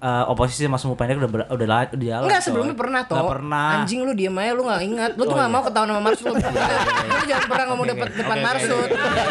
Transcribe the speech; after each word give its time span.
eh, 0.00 0.24
oposisi 0.26 0.64
sama 0.64 0.76
semu 0.76 0.94
pendek 0.94 1.16
udah 1.16 1.30
ber- 1.30 1.48
udah 1.48 1.66
la- 1.66 1.90
udah 1.90 2.00
jalan. 2.02 2.24
Enggak 2.24 2.42
sebelumnya 2.42 2.72
pernah 2.72 3.00
toh. 3.04 3.14
Nggak 3.14 3.32
pernah. 3.32 3.68
Anjing 3.78 4.00
lu 4.00 4.12
diem 4.12 4.34
aja 4.34 4.52
lu 4.52 4.62
gak 4.64 4.80
ingat. 4.82 5.10
Lu 5.14 5.22
tuh 5.22 5.34
gak 5.34 5.46
mau 5.46 5.60
ketahuan 5.60 5.88
sama 5.88 6.02
Marsud. 6.02 6.34
Lu 7.10 7.24
jangan 7.24 7.46
pernah 7.46 7.64
ngomong 7.68 7.86
depan 7.86 8.06
depan 8.10 8.38
Marsud. 8.40 8.88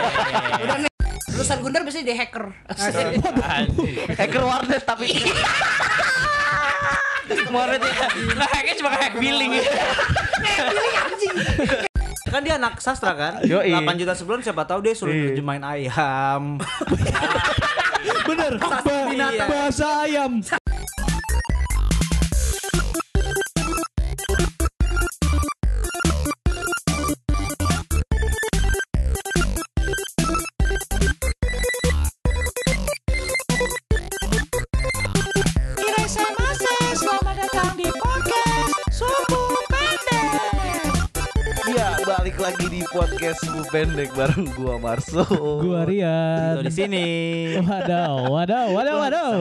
Udah 0.63 0.77
nih. 0.77 0.89
Lulusan 1.31 1.57
Gundar 1.59 1.81
biasanya 1.81 2.05
di 2.05 2.15
hacker. 2.15 2.45
Hacker 4.13 4.43
warnet 4.43 4.83
tapi 4.83 5.07
Kemarin 7.29 7.77
ya. 7.79 8.07
Nah, 8.35 8.47
hacknya 8.47 8.75
cuma 8.75 8.89
hack 8.91 9.13
billing. 9.15 9.53
kan 12.25 12.41
dia 12.41 12.55
anak 12.55 12.77
sastra 12.77 13.13
kan? 13.13 13.33
Yoi. 13.41 13.73
8 13.73 13.85
juta 13.95 14.13
sebulan 14.13 14.41
siapa 14.41 14.61
tahu 14.63 14.81
dia 14.81 14.93
suruh 14.93 15.09
Iya. 15.09 15.33
nerjemahin 15.33 15.63
ayam. 15.63 16.61
Bener. 18.29 18.53
Bahasa 19.41 20.05
ayam. 20.05 20.41
Podcast 42.99 43.39
Subu 43.39 43.63
Pendek 43.71 44.11
bareng 44.11 44.43
gua 44.51 44.75
Marso 44.75 45.23
Gua 45.63 45.87
Rian. 45.87 46.59
Di 46.59 46.67
sini. 46.67 47.05
Wadaw, 47.55 48.27
wadaw, 48.27 48.67
wadaw, 48.69 48.97
wadaw. 48.99 49.31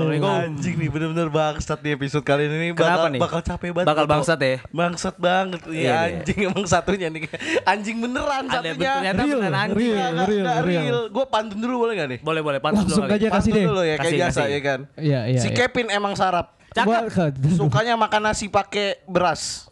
Anjing 0.47 0.79
nih 0.79 0.87
bener-bener 0.87 1.27
bangsat 1.27 1.83
di 1.83 1.91
episode 1.91 2.23
kali 2.23 2.47
ini 2.47 2.71
Kenapa 2.71 2.87
bakal, 2.95 3.07
nih? 3.11 3.19
Bakal 3.19 3.41
capek 3.43 3.71
banget 3.73 3.89
Bakal 3.91 4.05
gua 4.05 4.13
bangsat 4.15 4.39
ya? 4.39 4.57
Bangsat 4.71 5.15
banget 5.19 5.61
Iya 5.67 5.75
Iya, 5.75 5.83
iya. 5.83 5.99
anjing 6.15 6.39
emang 6.47 6.65
satunya 6.65 7.09
nih 7.11 7.27
Anjing 7.73 7.97
beneran 7.99 8.45
Ada 8.45 8.55
satunya 8.63 8.93
ternyata 8.95 9.19
Real, 9.19 9.35
bukan 9.35 9.53
anjing. 9.53 9.75
real. 9.77 9.91
Nggak, 9.91 10.13
nggak 10.15 10.59
real. 10.63 10.83
real 10.87 10.99
Gue 11.11 11.25
pantun 11.27 11.59
dulu 11.59 11.75
boleh 11.81 11.95
gak 11.97 12.09
nih? 12.09 12.19
Boleh 12.23 12.43
boleh 12.47 12.61
pantun 12.63 12.87
Langsung 12.87 13.03
dulu 13.03 13.11
aja 13.11 13.27
kali. 13.27 13.35
kasih 13.35 13.51
Pantun 13.51 13.59
deh. 13.59 13.67
dulu 13.67 13.83
ya 13.83 13.87
kayak 13.89 13.99
Kasih, 14.01 14.19
biasa 14.19 14.39
kasih. 14.39 14.47
ya 14.47 14.61
kan 14.63 14.81
Iya, 14.95 15.21
iya. 15.27 15.41
Si 15.43 15.49
iya. 15.49 15.57
Kevin 15.59 15.87
emang 15.91 16.15
sarap 16.15 16.47
Cakep. 16.71 17.11
Sukanya 17.51 17.99
makan 17.99 18.23
nasi 18.25 18.47
pakai 18.47 19.03
beras 19.03 19.67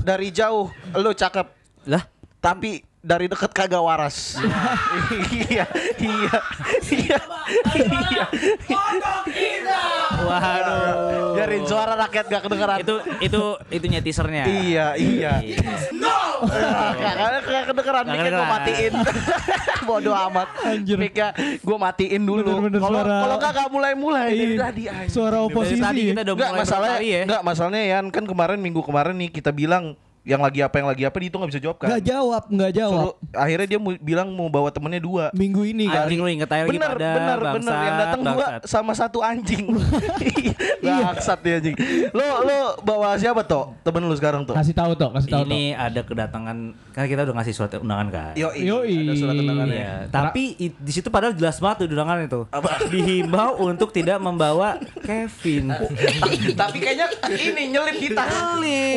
Dari 0.00 0.34
jauh 0.34 0.66
Lu 0.96 1.12
cakep 1.12 1.46
Lah, 1.86 2.02
Tapi 2.40 2.87
dari 2.98 3.30
deket 3.30 3.50
kagak 3.50 3.78
waras. 3.78 4.34
iya, 5.48 5.64
iya, 5.96 6.36
iya, 6.82 7.18
iya. 7.78 8.26
waduh. 10.18 11.34
Biarin 11.38 11.62
suara 11.64 11.94
rakyat 11.96 12.26
gak 12.26 12.42
kedengeran. 12.44 12.78
Itu 12.82 12.94
itu 13.22 13.42
itunya 13.70 14.00
teasernya. 14.02 14.44
Iya, 14.46 14.86
iya. 14.98 15.32
Gak, 16.98 17.14
gak, 17.14 17.30
gak 17.46 17.64
kedengeran. 17.70 18.04
Mic 18.04 18.18
gue 18.26 18.46
matiin. 18.46 18.92
Bodoh 19.88 20.14
amat. 20.28 20.48
Anjir. 20.66 20.96
mic 20.98 21.14
gue 21.62 21.78
matiin 21.78 22.22
dulu. 22.22 22.42
Kalau 22.76 23.02
kalau 23.02 23.36
gak 23.38 23.52
gak 23.54 23.68
mulai-mulai 23.70 24.28
dari 24.34 24.46
Iya. 24.48 24.60
tadi 24.60 24.82
anjing. 24.86 25.10
Suara 25.10 25.38
Dari 25.38 25.46
oposisi. 25.46 25.82
tadi 25.82 26.02
kita 26.10 26.20
udah 26.20 26.34
Enggak 26.34 26.50
mulai 26.50 26.60
masalahnya, 26.60 26.90
berkali 26.92 27.08
ya. 27.08 27.20
enggak 27.24 27.42
masalahnya 27.46 27.82
Yan 27.88 28.04
kan 28.10 28.24
kemarin 28.26 28.58
minggu 28.58 28.80
kemarin 28.82 29.14
nih 29.16 29.30
kita 29.30 29.50
bilang 29.54 29.94
yang 30.28 30.38
lagi 30.38 30.60
apa 30.60 30.76
yang 30.76 30.86
lagi 30.86 31.02
apa 31.02 31.16
dia 31.16 31.26
itu 31.26 31.36
nggak 31.36 31.50
bisa 31.50 31.60
jawab 31.60 31.76
kan. 31.78 31.88
Nggak 31.88 32.04
jawab, 32.04 32.42
nggak 32.46 32.72
jawab. 32.74 32.92
Suruh- 32.92 33.16
akhirnya 33.34 33.66
dia 33.66 33.78
mu- 33.78 33.96
bilang 33.98 34.28
mau 34.30 34.46
bawa 34.46 34.68
temennya 34.68 35.00
dua. 35.00 35.24
Minggu 35.32 35.64
ini 35.64 35.88
kan. 35.88 36.04
Anjing 36.04 36.20
lu 36.20 36.28
inget 36.28 36.46
aja 36.46 36.62
Bener, 36.62 36.84
pada 36.84 37.08
bener, 37.10 37.38
bener. 37.38 37.38
bangsat, 37.56 37.80
Yang 37.80 37.96
datang 37.98 38.20
dua 38.22 38.46
sama 38.62 38.92
satu 38.92 39.18
anjing. 39.20 39.64
Bangsat 40.84 41.40
ya 41.42 41.54
anjing. 41.58 41.76
Lo 42.12 42.26
lo 42.42 42.58
bawa 42.80 43.16
siapa 43.16 43.40
toh? 43.42 43.72
Temen 43.80 44.04
lu 44.04 44.14
sekarang 44.14 44.44
tuh? 44.44 44.52
Kasih 44.52 44.74
tahu 44.74 44.92
toh, 44.94 45.10
kasih 45.10 45.30
tahu 45.30 45.42
toh. 45.42 45.48
Ini 45.48 45.72
ada 45.72 46.00
kedatangan 46.02 46.56
karena 46.90 47.08
kita 47.08 47.20
udah 47.24 47.34
ngasih 47.34 47.54
surat 47.54 47.70
undangan 47.74 48.08
kan. 48.10 48.32
Yoi. 48.36 48.94
ada 49.00 49.14
surat 49.14 49.34
undangan 49.34 49.66
ya. 49.66 49.76
Iya, 49.78 49.92
tapi 50.08 50.42
i- 50.58 50.74
di 50.74 50.92
situ 50.92 51.08
padahal 51.08 51.32
jelas 51.32 51.56
banget 51.56 51.76
tuh 51.80 51.86
undangan 51.90 52.18
itu. 52.20 52.40
Dihimbau 52.92 53.56
untuk 53.62 53.88
tidak 53.90 54.18
membawa 54.18 54.76
Kevin. 55.00 55.72
Tapi 56.60 56.76
kayaknya 56.76 57.06
ini 57.30 57.62
nyelip 57.70 57.96
di 57.96 58.08
tas. 58.10 58.28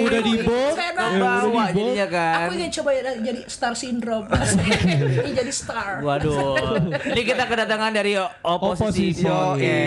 Udah 0.02 0.22
di 0.22 0.34
box, 0.42 0.74
Saya 1.22 1.30
dong. 1.32 1.38
udah 1.38 1.52
Bawa 1.52 1.62
di 1.62 1.72
box. 1.72 1.78
jadinya 1.78 2.08
kan. 2.08 2.36
Aku 2.42 2.54
ingin 2.54 2.72
coba 2.72 2.90
ya 2.92 3.02
jadi 3.16 3.42
star 3.46 3.74
syndrome. 3.74 4.26
Ini 5.22 5.32
jadi 5.36 5.52
star. 5.52 5.94
Waduh. 6.02 6.56
Ini 7.08 7.22
kita 7.24 7.44
kedatangan 7.46 7.92
dari 7.92 8.12
o- 8.16 8.32
oposisi. 8.44 9.14
Oposisi. 9.14 9.26
Oke. 9.26 9.80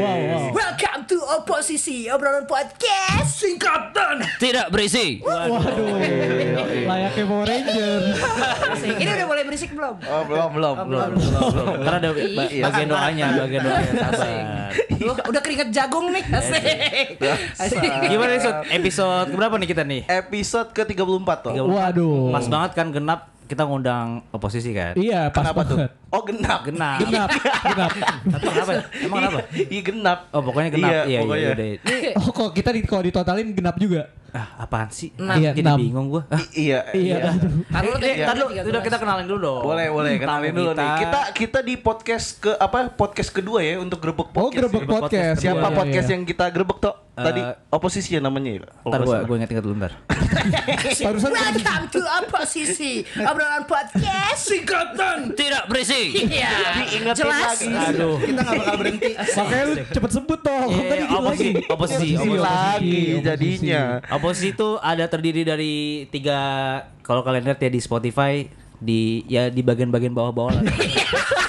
wow, 0.00 0.18
wow. 0.18 0.42
Welcome 0.50 1.02
to 1.06 1.18
oposisi 1.20 2.06
obrolan 2.06 2.44
podcast 2.44 3.30
singkatan. 3.36 4.26
Tidak 4.36 4.66
berisi. 4.68 5.20
Waduh. 5.20 5.98
Layaknya 6.90 7.24
Power 7.24 7.46
Ranger. 7.46 8.00
Ini 8.80 9.10
udah 9.12 9.26
mulai 9.26 9.44
berisik 9.44 9.70
belum? 9.70 9.94
Oh, 10.02 10.22
belum, 10.24 10.48
belum, 10.52 10.74
belum. 10.84 11.10
Karena 11.80 11.98
ada 11.98 12.10
ba- 12.10 12.22
bagian 12.66 12.88
doanya, 12.88 13.26
bagian 13.38 13.62
doanya 13.62 13.92
sabar. 14.10 14.70
Duh, 14.92 15.16
udah 15.24 15.40
keringet 15.40 15.68
jagung 15.70 16.10
nih. 16.10 16.24
Asik. 16.28 17.16
Asik. 17.56 17.80
Gimana 18.06 18.30
nih 18.30 18.42
Sud? 18.42 18.56
episode 18.70 19.28
berapa 19.32 19.54
nih 19.56 19.68
kita 19.68 19.82
nih? 19.82 20.00
Episode 20.04 20.39
ke-34 20.44 21.28
toh. 21.44 21.52
Waduh. 21.68 22.30
Pas 22.32 22.46
banget 22.48 22.70
kan 22.76 22.86
genap 22.90 23.20
kita 23.50 23.66
ngundang 23.66 24.22
oposisi 24.30 24.70
kan. 24.70 24.94
Iya, 24.94 25.34
pas 25.34 25.42
Kenapa 25.42 25.66
tuh? 25.66 25.78
Oh, 26.10 26.22
genap. 26.22 26.66
Genap. 26.66 26.98
Genap, 27.02 27.30
genap. 27.62 27.90
Tapi 28.26 28.44
kenapa? 28.44 28.72
Emang 28.96 29.16
kenapa? 29.20 29.38
Iya, 29.52 29.80
genap. 29.80 30.18
Oh 30.30 30.42
pokoknya 30.42 30.68
genap. 30.68 30.90
Iya, 30.90 31.00
Iya, 31.00 31.06
iya, 31.06 31.20
pokoknya. 31.20 31.48
udah. 31.48 31.68
Oh, 32.18 32.28
kok 32.28 32.50
kita 32.50 32.68
di, 32.70 32.80
kalau 32.82 33.02
ditotalin 33.04 33.48
genap 33.50 33.76
juga? 33.76 34.10
Ah, 34.30 34.46
apaan 34.60 34.86
sih? 34.88 35.10
Iya, 35.12 35.50
Jadi 35.50 35.58
enam. 35.60 35.74
bingung 35.76 36.06
gua. 36.08 36.22
Ah, 36.28 36.38
I- 36.38 36.50
iya. 36.64 36.80
Iya. 36.88 37.14
aduh. 37.30 37.50
Tahan 37.64 37.82
dulu, 37.84 37.96
Eh, 38.00 38.14
tiga 38.52 38.62
udah 38.64 38.82
kita 38.84 38.96
kenalin 38.96 39.26
dulu 39.26 39.38
dong. 39.40 39.62
Boleh, 39.64 39.86
boleh. 39.88 40.12
Kenalin 40.16 40.50
dulu 40.52 40.70
nih. 40.72 40.90
Kita 41.00 41.20
kita 41.32 41.58
di 41.60 41.74
podcast 41.76 42.26
ke 42.38 42.52
apa? 42.52 42.90
Podcast 42.90 43.30
kedua 43.30 43.58
ya 43.60 43.78
untuk 43.78 43.98
grebek 43.98 44.30
podcast. 44.30 44.46
Oh, 44.46 44.50
grebek 44.52 44.82
ya. 44.82 44.90
podcast. 44.92 45.36
Siapa 45.36 45.58
Iya, 45.58 45.66
iya, 45.68 45.76
podcast 45.76 46.06
iya. 46.06 46.14
yang 46.14 46.22
kita 46.24 46.44
grebek 46.48 46.78
toh? 46.80 46.94
Tadi 47.12 47.42
Eh, 47.42 47.54
oposisi 47.68 48.08
ya 48.08 48.20
namanya 48.20 48.50
ya. 48.52 48.60
Ntar 48.80 49.00
gua, 49.00 49.12
salah. 49.12 49.26
gua 49.26 49.36
inget-inget 49.36 49.60
dulu 49.60 49.74
ntar. 49.76 49.92
Barusan 51.02 51.30
Welcome 51.30 51.84
to 51.90 52.00
oposisi 52.00 52.92
obrolan 53.18 53.64
podcast 53.64 54.40
singkatan. 54.46 55.18
Tidak 55.34 55.66
berisi. 55.66 55.99
Iya. 56.10 56.50
Diingetin 56.80 57.16
Jelas. 57.18 57.44
lagi. 57.52 57.66
Aduh. 57.70 58.16
Kita 58.18 58.40
gak 58.40 58.54
bakal 58.56 58.74
berhenti. 58.76 59.10
Makanya 59.12 59.64
lu 59.64 59.74
cepet 59.86 60.10
sebut 60.12 60.38
toh. 60.40 60.64
Iya, 60.66 60.82
tadi 60.84 61.02
oposisi, 61.04 61.20
lagi. 61.20 61.50
oposisi, 61.66 61.70
Oposisi, 61.70 62.14
oposisi. 62.16 62.38
lagi 62.40 63.00
jadinya. 63.20 63.82
Oposisi 64.10 64.48
itu 64.50 64.68
ada 64.78 65.04
terdiri 65.04 65.42
dari 65.42 65.74
tiga 66.08 66.38
kalau 67.00 67.20
kalian 67.20 67.44
lihat 67.44 67.58
ya 67.58 67.68
di 67.68 67.80
Spotify 67.80 68.46
di 68.76 69.22
ya 69.26 69.52
di 69.52 69.60
bagian-bagian 69.60 70.10
bawah-bawah 70.10 70.52
lah. 70.56 70.64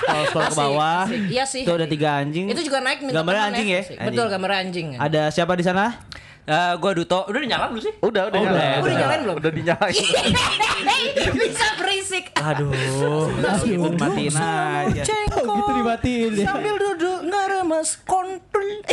Kalau 0.02 0.26
scroll 0.28 0.44
ke 0.44 0.56
bawah. 0.58 1.04
Iya 1.08 1.44
sih. 1.48 1.64
itu 1.64 1.72
ada 1.72 1.88
tiga 1.88 2.20
anjing. 2.20 2.52
Itu 2.52 2.60
juga 2.62 2.84
naik 2.84 3.00
teman 3.02 3.32
anjing 3.32 3.68
ya? 3.70 3.82
Betul 4.04 4.28
gambar 4.28 4.52
anjing. 4.60 4.88
Ada 5.00 5.32
siapa 5.32 5.56
di 5.56 5.64
sana? 5.64 6.04
Eh, 6.42 6.74
gua 6.76 6.92
Duto. 6.92 7.20
Udah 7.26 7.40
dinyalain 7.40 7.70
belum 7.70 7.84
sih? 7.84 7.94
Udah, 8.02 8.28
udah, 8.28 8.38
Oh, 8.38 8.44
nyala. 8.44 8.58
udah. 8.58 8.82
Udah 8.82 8.94
nyalain 8.98 9.20
belum? 9.22 9.36
Udah 9.38 9.52
dinyalain. 9.54 9.94
Bisa 11.38 11.68
berisik. 11.78 12.26
Aduh, 12.34 12.74
itu 13.62 13.90
matiin 13.94 14.34
aja. 14.34 15.04
Oh, 15.32 15.46
gitu 15.46 15.72
dimatiin 15.72 16.30
deh. 16.34 16.44
Sambil 16.44 16.76
duduk 16.76 17.20
ngeremes 17.24 17.90
kontol. 18.04 18.66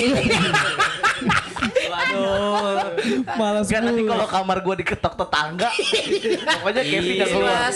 Waduh. 1.88 2.92
Malas 3.34 3.66
Kan 3.68 3.82
nanti 3.82 4.02
kalau 4.04 4.26
kamar 4.26 4.60
gua 4.60 4.74
diketok 4.74 5.14
tetangga, 5.16 5.68
pokoknya 6.60 6.82
Kevin 6.84 7.14
yang 7.16 7.28
keluar. 7.28 7.72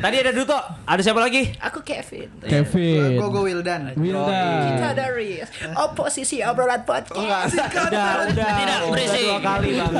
Tadi 0.00 0.16
ada 0.16 0.32
Duto, 0.32 0.56
ada 0.82 1.00
siapa 1.00 1.20
lagi? 1.20 1.52
Aku 1.60 1.80
Kevin. 1.80 2.28
Kevin. 2.40 3.16
Gue 3.16 3.28
gue 3.28 3.42
Wildan. 3.46 3.92
Wildan. 3.94 4.56
Kita 4.70 4.88
dari 4.92 5.40
oposisi 5.76 6.40
obrolan 6.40 6.82
podcast. 6.82 7.54
Udah, 7.54 8.26
udah. 8.30 8.48
Tidak 8.56 8.78
berisi. 9.10 9.26
Dua 9.26 9.38
kali 9.42 9.68
bang. 9.74 9.92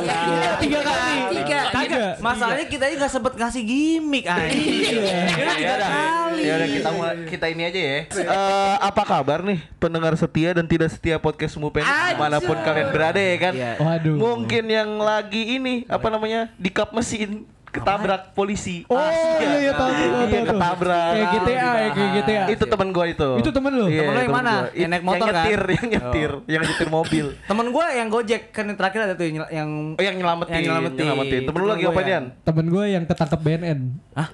Tiga 0.61 0.81
kali. 0.81 1.15
Tiga. 1.35 1.61
Tiga. 1.75 2.05
Masalahnya 2.23 2.67
kita 2.71 2.85
ini 2.89 2.95
nggak 2.97 3.13
sempet 3.13 3.33
ngasih 3.37 3.63
gimmick 3.67 4.25
anjing. 4.27 5.01
Iya. 5.01 5.19
Udah 5.35 5.55
tiga 5.59 5.77
kali. 5.77 6.43
Ya 6.43 6.53
udah 6.57 6.69
kita 6.71 6.91
kita 7.27 7.47
ini 7.51 7.63
aja 7.67 7.81
ya. 7.81 7.99
Eh, 8.11 8.75
apa 8.81 9.03
kabar 9.03 9.43
nih 9.43 9.59
pendengar 9.83 10.15
setia 10.15 10.55
dan 10.55 10.67
tidak 10.67 10.89
setia 10.95 11.17
podcast 11.19 11.59
Mupen 11.59 11.85
di 11.85 12.17
mana 12.17 12.39
pun 12.39 12.57
kalian 12.57 12.89
berada 12.95 13.21
ya 13.21 13.37
kan? 13.37 13.53
Iya. 13.55 13.73
Waduh. 13.81 14.17
Mungkin 14.17 14.65
yang 14.71 14.91
lagi 15.01 15.59
ini 15.59 15.85
apa 15.91 16.07
namanya 16.09 16.53
di 16.57 16.71
kap 16.71 16.95
mesin 16.95 17.45
ketabrak 17.71 18.23
polisi. 18.35 18.83
Oh 18.91 18.99
iya 19.39 19.71
iya 19.71 19.73
tahu 19.73 19.91
tahu 19.91 20.09
tahu. 20.11 20.23
Iya, 20.27 20.39
tahu. 20.43 20.47
ketabrak. 20.51 21.11
Kayak 21.11 21.29
GTA 21.31 21.51
ya 21.51 21.91
kayak 21.91 22.11
GTA. 22.19 22.43
Itu 22.51 22.65
temen 22.67 22.89
gua 22.91 23.05
itu. 23.07 23.31
Itu 23.39 23.51
temen 23.55 23.73
lu? 23.73 23.87
Iya, 23.87 24.01
Temen 24.03 24.13
lu 24.13 24.21
yang 24.21 24.31
temen 24.31 24.43
mana? 24.43 24.53
gua. 24.53 24.69
Yang 24.75 24.91
naik 24.91 25.05
motor 25.07 25.27
yang 25.27 25.31
kan? 25.31 25.45
nyetir, 25.45 25.63
yang 25.71 25.87
nyetir, 25.91 26.31
yang 26.51 26.63
nyetir 26.67 26.89
mobil. 26.91 27.27
Temen 27.51 27.67
gue 27.71 27.87
yang 27.95 28.09
Gojek 28.11 28.43
kan 28.51 28.65
yang 28.67 28.79
terakhir 28.79 29.01
ada 29.07 29.15
tuh 29.15 29.25
yang 29.27 29.37
yang 29.51 29.71
Oh, 29.95 30.03
yang 30.03 30.17
nyelamatin. 30.19 30.53
Yang 30.55 30.65
nyelamatin. 30.67 31.41
Temen 31.47 31.59
lu 31.63 31.69
lagi 31.71 31.83
Temen 31.83 31.95
apa 31.95 32.01
gua 32.01 32.09
Dian? 32.11 32.25
Temen 32.43 32.65
gue 32.67 32.85
yang 32.91 33.05
ketangkep 33.07 33.41
BNN. 33.41 33.79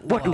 Waduh. 0.09 0.33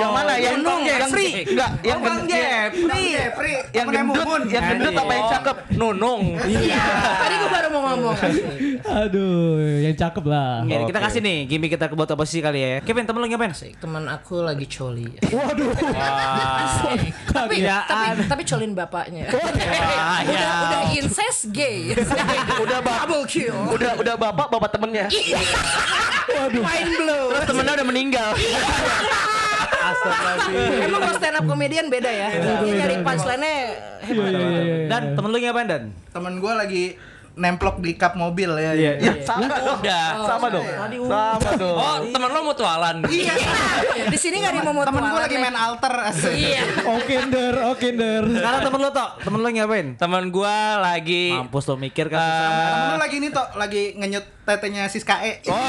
yang 0.00 0.12
mana? 0.14 0.32
Yang 0.38 0.54
Gendong, 0.56 0.82
yang 0.86 1.10
free. 1.10 1.32
Enggak, 1.44 1.70
yang 1.84 1.98
Bang 2.00 2.18
gendut. 2.24 2.32
Jeffrey. 2.32 3.54
Yang 3.74 3.86
gendut, 3.92 4.42
yang 4.48 4.64
gendut 4.72 4.94
apa 4.96 5.12
yang 5.12 5.26
cakep? 5.28 5.56
Nunung. 5.76 6.22
Tadi 6.40 7.34
gue 7.36 7.50
baru 7.50 7.68
mau 7.74 7.82
ngomong. 7.92 8.16
Aduh, 9.04 9.58
yang 9.82 9.94
cakep 9.98 10.24
lah. 10.24 10.64
Kita 10.64 11.00
kasih 11.02 11.20
nih 11.20 11.38
gimmick 11.50 11.70
kita 11.74 11.90
buat 11.92 12.08
oposisi 12.36 12.44
kali 12.44 12.60
ya. 12.60 12.78
Kevin 12.84 13.04
temen 13.08 13.20
lu 13.24 13.26
ngapain? 13.28 13.52
Teman 13.80 14.04
aku 14.08 14.44
lagi 14.44 14.66
coli. 14.68 15.08
Waduh. 15.32 15.72
tapi, 17.32 17.56
Kagetan. 17.64 17.86
tapi 17.88 18.22
tapi 18.28 18.42
colin 18.44 18.72
bapaknya. 18.76 19.24
Wah, 19.32 19.48
udah 19.56 20.20
ya. 20.28 20.48
udah 20.68 20.82
incest 20.92 21.52
gay. 21.52 21.96
Udah 22.66 22.78
bap- 22.82 23.06
double 23.06 23.24
kill. 23.28 23.56
Udah 23.72 23.96
udah 24.00 24.14
bapak 24.18 24.46
bapak 24.52 24.70
temennya. 24.72 25.06
Mind 26.52 26.90
blow. 27.00 27.24
Terus 27.32 27.44
temennya 27.48 27.72
udah 27.80 27.86
meninggal. 27.86 28.30
Emang 30.82 30.98
kalau 30.98 31.14
stand 31.14 31.36
up 31.38 31.44
comedian 31.46 31.86
beda 31.86 32.10
ya. 32.10 32.26
Dia 32.34 32.74
nyari 32.84 32.96
punchline-nya 33.06 33.54
hebat. 34.02 34.30
Iya, 34.34 34.40
iya, 34.42 34.60
iya. 34.66 34.76
Dan 34.90 35.02
temen 35.14 35.30
lu 35.30 35.38
ngapain 35.38 35.66
Dan? 35.68 35.82
Temen 36.10 36.32
gue 36.42 36.52
lagi 36.52 36.84
nemplok 37.36 37.84
di 37.84 37.92
kap 38.00 38.16
mobil 38.16 38.48
ya. 38.56 38.72
Ya 38.72 39.12
sama 39.20 39.44
dong. 39.52 39.80
Sama 40.24 40.46
dong. 40.48 40.66
Sama 41.06 41.52
dong. 41.60 41.76
Oh, 41.76 41.96
temen 42.08 42.28
lo 42.32 42.40
mutualan. 42.48 42.96
Iya. 43.06 43.34
Di 44.08 44.18
sini 44.18 44.40
nggak 44.40 44.64
mau 44.64 44.82
Temen 44.82 45.04
gue 45.04 45.20
lagi 45.20 45.36
main 45.36 45.56
alter. 45.56 45.94
Iya. 46.32 46.62
Okender, 46.96 47.54
Okender. 47.76 48.22
Sekarang 48.24 48.60
temen 48.64 48.78
lu 48.80 48.90
tok, 48.90 49.10
temen 49.20 49.38
lu 49.44 49.48
ngapain? 49.52 49.86
Temen 50.00 50.24
gua 50.32 50.80
lagi 50.80 51.36
Mampus 51.36 51.68
lo 51.68 51.76
mikir 51.76 52.08
kan. 52.08 52.18
Temen 52.24 52.88
lu 52.96 52.98
lagi 53.04 53.16
nih 53.20 53.30
tok 53.30 53.48
lagi 53.60 53.82
ngenyut 54.00 54.24
tetenya 54.48 54.88
Siskae. 54.88 55.44
Oh, 55.52 55.68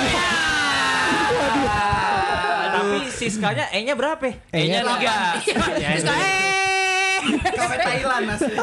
Tapi 2.77 2.97
Siskanya 3.11 3.67
E-nya 3.75 3.93
berapa? 3.99 4.23
E-nya 4.55 4.87
tiga. 4.87 5.15
Terus 5.75 6.03
kayak 6.07 6.56
eh. 7.33 7.51
Kafe 7.53 7.75
Thailand 7.83 8.25
asli. 8.33 8.55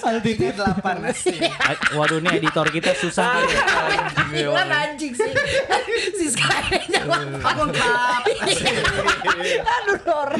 Altitude. 0.00 0.56
Delapan 0.56 0.96
asli. 1.10 1.38
Waduh 1.96 2.18
ini 2.22 2.28
editor 2.40 2.66
kita 2.72 2.92
susah. 2.96 3.44
Thailand 4.32 4.70
anjing 4.72 5.12
sih. 5.12 5.32
Si 6.16 6.26
Sky-nya 6.32 7.02
lengkap. 7.04 8.22
Aduh 9.66 9.98
Nora. 10.06 10.36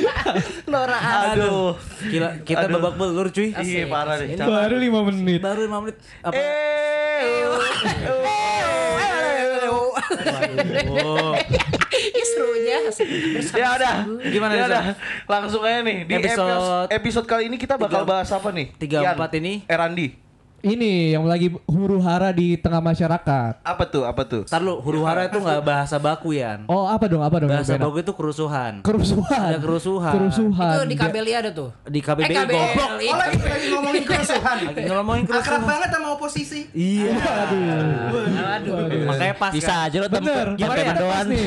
Nora 0.67 0.99
Aduh. 1.33 1.77
Gila, 2.07 2.31
kita 2.43 2.67
Aduh. 2.67 2.81
babak 2.81 2.93
belur 2.99 3.27
cuy. 3.31 3.53
Iya 3.53 3.87
parah 3.89 4.17
deh. 4.21 4.37
Baru 4.39 4.77
5 4.81 5.09
menit. 5.13 5.41
Baru 5.41 5.61
5 5.65 5.83
menit. 5.85 5.97
Apa? 6.25 6.35
Eh. 6.35 6.97
Oh. 10.87 11.33
Ih 12.13 12.27
serunya 12.27 12.77
bersama 12.85 13.57
Ya 13.57 13.69
udah. 13.75 13.95
Gimana, 14.27 14.53
Ya 14.53 14.65
udah. 14.67 14.83
Langsung 15.25 15.63
aja 15.63 15.81
nih 15.81 15.99
di 16.05 16.13
Episode- 16.15 16.91
episode 16.91 17.27
kali 17.27 17.43
ini 17.47 17.57
kita 17.57 17.75
bakal 17.77 18.03
bahas 18.03 18.29
apa 18.29 18.51
nih? 18.51 18.75
tiga 18.77 19.03
Ian, 19.03 19.15
empat 19.15 19.33
ini. 19.39 19.63
Erandi. 19.67 20.26
Ini 20.67 21.15
yang 21.15 21.23
lagi 21.25 21.55
huru 21.65 22.03
hara 22.03 22.35
di 22.35 22.59
tengah 22.59 22.83
masyarakat. 22.83 23.63
Apa 23.63 23.87
tuh? 23.87 24.03
Apa 24.03 24.27
tuh? 24.27 24.43
Ntar 24.43 24.59
lu, 24.59 24.83
huru 24.83 25.07
hara 25.07 25.31
itu 25.31 25.39
nggak 25.39 25.63
bahasa 25.63 25.95
baku 25.97 26.35
ya. 26.35 26.59
Oh, 26.67 26.91
apa 26.91 27.07
dong? 27.07 27.23
Apa 27.23 27.39
dong? 27.39 27.47
Bahasa 27.47 27.79
baku 27.79 28.03
itu 28.03 28.11
kerusuhan. 28.11 28.83
kerusuhan. 28.83 29.55
Ada 29.55 29.63
kerusuhan. 29.63 30.11
Kerusuhan. 30.13 30.75
Itu 30.75 30.83
di 30.91 30.97
KBLI 30.99 31.33
ada 31.37 31.51
tuh. 31.55 31.71
Di 31.87 32.03
KBBI 32.03 32.27
Eh, 32.27 32.35
KBLI. 32.37 32.51
goblok. 32.51 32.91
Oh 32.91 33.17
lagi 33.17 33.39
lagi 33.39 33.67
ngomongin 33.71 34.03
kerusuhan. 34.05 34.57
Lagi 34.67 34.91
ngomongin 34.91 35.25
Akrab 35.25 35.39
kerusuhan. 35.39 35.63
banget 35.63 35.89
sama 35.89 36.09
oposisi. 36.13 36.61
Iya. 36.75 37.15
Aduh. 38.59 38.75
Makanya 39.07 39.35
pas 39.39 39.53
bisa 39.55 39.71
kan. 39.71 39.87
aja 39.87 39.97
lo 39.97 40.09
Bener. 40.09 40.19
tempe 40.19 40.59
Gimana 40.59 40.75
ya? 40.77 40.87
mendoan. 40.91 41.15
Pas 41.15 41.27
nih. 41.31 41.45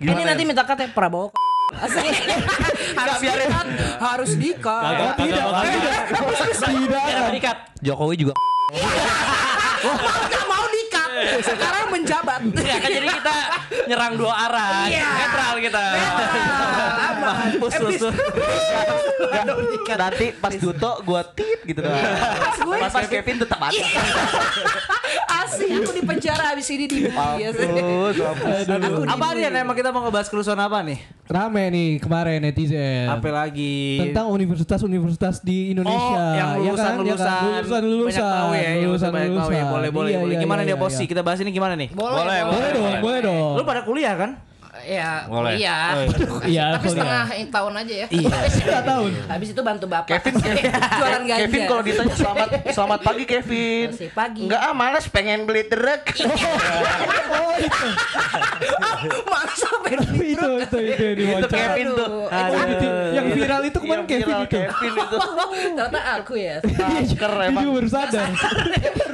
Ini 0.08 0.22
nanti 0.24 0.42
minta 0.44 0.64
kata 0.64 0.88
Prabowo. 0.88 1.28
Asli. 1.80 2.10
harus 3.00 3.18
dikat, 3.20 3.66
harus 3.98 4.30
dikat. 4.38 4.82
Oh, 4.84 5.12
tidak, 5.18 5.42
tidak. 6.62 7.30
Tidak. 7.34 7.56
Jokowi 7.82 8.14
juga. 8.20 8.34
Sekarang 11.42 11.86
menjabat. 11.92 12.40
Ya 12.64 12.76
kan 12.80 12.90
jadi 12.90 13.08
kita 13.08 13.36
nyerang 13.86 14.12
dua 14.18 14.32
arah. 14.48 14.88
Iya. 14.88 15.08
Netral 15.08 15.54
kita. 15.62 15.84
Mampus 17.24 17.72
lu 17.80 17.90
tuh. 17.96 18.12
Nanti 19.94 20.26
pas 20.36 20.52
Duto 20.58 20.92
gua 21.06 21.22
tit 21.24 21.60
gitu 21.64 21.80
doang. 21.80 21.96
gue 22.64 22.76
Pas 22.80 22.92
pas 22.92 23.06
Kevin 23.06 23.36
tetap 23.40 23.60
ada. 23.60 23.84
Asli 25.44 25.66
aku 25.76 25.90
di 25.94 26.02
penjara 26.02 26.52
habis 26.52 26.68
ini 26.72 26.84
di. 26.90 26.98
Mampus, 27.08 28.16
Apa 29.08 29.26
nih 29.36 29.48
emang 29.48 29.76
kita 29.76 29.90
mau 29.94 30.04
ngebahas 30.04 30.28
kerusuhan 30.28 30.60
apa 30.60 30.82
nih? 30.84 30.98
Rame 31.24 31.72
nih 31.72 31.88
kemarin 32.04 32.44
netizen. 32.44 33.08
Apa 33.08 33.32
lagi? 33.32 33.96
Tentang 33.96 34.28
universitas-universitas 34.28 35.40
di 35.40 35.72
Indonesia. 35.72 36.20
Oh, 36.20 36.36
yang 36.36 36.50
ya 36.60 36.72
lulusan, 36.76 36.84
kan? 36.84 36.84
Ya 36.84 36.92
kan? 36.92 37.00
lulusan, 37.00 37.40
lulusan, 37.48 37.82
lulusan, 37.88 38.04
banyak 38.04 38.28
tahu 38.28 38.50
ya, 38.52 38.60
yang 38.60 38.82
lulusan 38.84 39.08
banyak 39.08 39.32
tahu 39.32 39.50
ya. 39.50 39.64
Boleh, 39.64 39.90
boleh, 39.90 40.10
Iya, 40.12 40.20
iya, 40.20 40.38
Gimana 40.44 40.60
iya, 40.60 40.68
dia 40.68 40.76
iya, 40.76 40.84
posisi? 40.84 41.03
Iya. 41.04 41.10
Kita 41.12 41.20
bahas 41.20 41.38
ini 41.44 41.50
gimana 41.52 41.74
nih? 41.76 41.92
Boleh, 41.92 42.40
Boleh 42.48 42.68
dong, 42.72 42.94
boleh 43.04 43.20
dong. 43.20 43.52
Lu 43.60 43.62
pada 43.62 43.80
kuliah 43.84 44.16
kan? 44.16 44.32
Ya, 44.84 45.24
Boleh. 45.30 45.56
iya. 45.56 45.96
Iya, 46.44 46.76
Tapi 46.76 46.92
kuliah. 46.92 47.24
setengah 47.24 47.24
tahun 47.48 47.72
aja 47.80 47.94
ya. 48.04 48.06
Iya. 48.12 48.36
Setengah 48.52 48.84
tahun. 48.84 49.10
Habis 49.32 49.48
itu 49.56 49.60
bantu 49.64 49.86
bapak. 49.88 50.08
Kevin, 50.20 50.34
jualan. 51.00 51.22
Kevin 51.24 51.62
kalau 51.64 51.82
ditanya 51.86 52.14
selamat 52.14 52.48
selamat 52.68 53.00
pagi 53.00 53.24
Kevin. 53.24 53.86
Masih 53.94 54.10
pagi. 54.12 54.42
Enggak 54.44 54.60
ah 54.60 54.74
malas 54.76 55.04
pengen 55.08 55.48
beli 55.48 55.64
truk. 55.70 56.02
Maksa 59.24 59.68
pengen 59.86 60.00
itu, 60.20 60.50
itu, 60.60 60.78
itu, 60.84 61.04
di 61.16 61.22
Itu 61.24 61.32
wawancara. 61.32 61.56
Kevin 61.56 61.86
tuh. 61.96 62.08
Oh. 62.28 62.48
Yang 63.14 63.26
viral 63.40 63.62
itu 63.64 63.78
kemarin 63.80 64.04
Kevin 64.04 64.34
itu. 64.36 64.46
Kevin 64.52 64.92
itu. 65.00 65.16
Ternyata 65.72 66.00
aku 66.20 66.32
ya. 66.36 66.56
Masker 66.60 67.32
Dia 67.32 67.50
baru 67.56 67.88
sadar. 67.88 68.28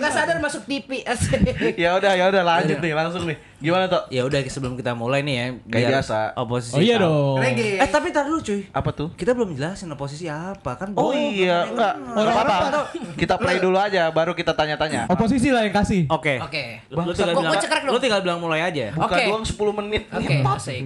Gak 0.01 0.13
sadar 0.13 0.37
masuk 0.41 0.63
TV. 0.65 0.91
Ya 1.85 1.97
udah 1.97 2.13
ya 2.13 2.25
udah 2.29 2.43
lanjut 2.43 2.79
nih 2.81 2.93
langsung 2.93 3.25
nih. 3.25 3.37
Gimana 3.61 3.85
toh? 3.87 4.09
Ya 4.09 4.25
udah 4.25 4.41
sebelum 4.49 4.73
kita 4.73 4.97
mulai 4.97 5.21
nih 5.21 5.35
ya. 5.35 5.45
Kayak 5.45 5.69
biar 5.69 5.91
biasa. 5.93 6.19
Oposisi. 6.35 6.75
Oh 6.75 6.81
iya 6.81 6.97
tahu. 6.97 7.05
dong. 7.05 7.37
Reggae. 7.39 7.77
Eh 7.77 7.89
tapi 7.89 8.09
tar 8.09 8.25
dulu 8.25 8.41
cuy. 8.41 8.61
Apa 8.73 8.91
tuh? 8.91 9.09
Kita 9.13 9.37
belum 9.37 9.53
jelasin 9.53 9.93
oposisi 9.93 10.27
apa 10.27 10.73
kan? 10.75 10.97
Oh 10.97 11.13
iya, 11.13 11.69
enggak. 11.69 11.93
Enggak 12.01 12.35
apa-apa. 12.35 12.89
Kita 13.15 13.35
play 13.37 13.61
dulu 13.61 13.77
aja 13.77 14.09
baru 14.09 14.33
kita 14.33 14.57
tanya-tanya. 14.57 15.05
Oposisi 15.13 15.53
lah 15.53 15.69
yang 15.69 15.77
kasih. 15.77 16.09
Oke. 16.09 16.41
Oke. 16.41 16.81
Lu, 16.89 17.05
lu 17.05 17.13
tinggal 17.13 17.37
bilang, 17.37 17.53
lu 17.85 17.99
tinggal 18.01 18.21
bilang 18.25 18.41
mulai 18.41 18.61
aja. 18.65 18.97
Buka 18.97 19.13
Oke. 19.13 19.25
doang 19.29 19.45
10 19.45 19.79
menit. 19.85 20.03
Oke, 20.09 20.35
asik. 20.41 20.83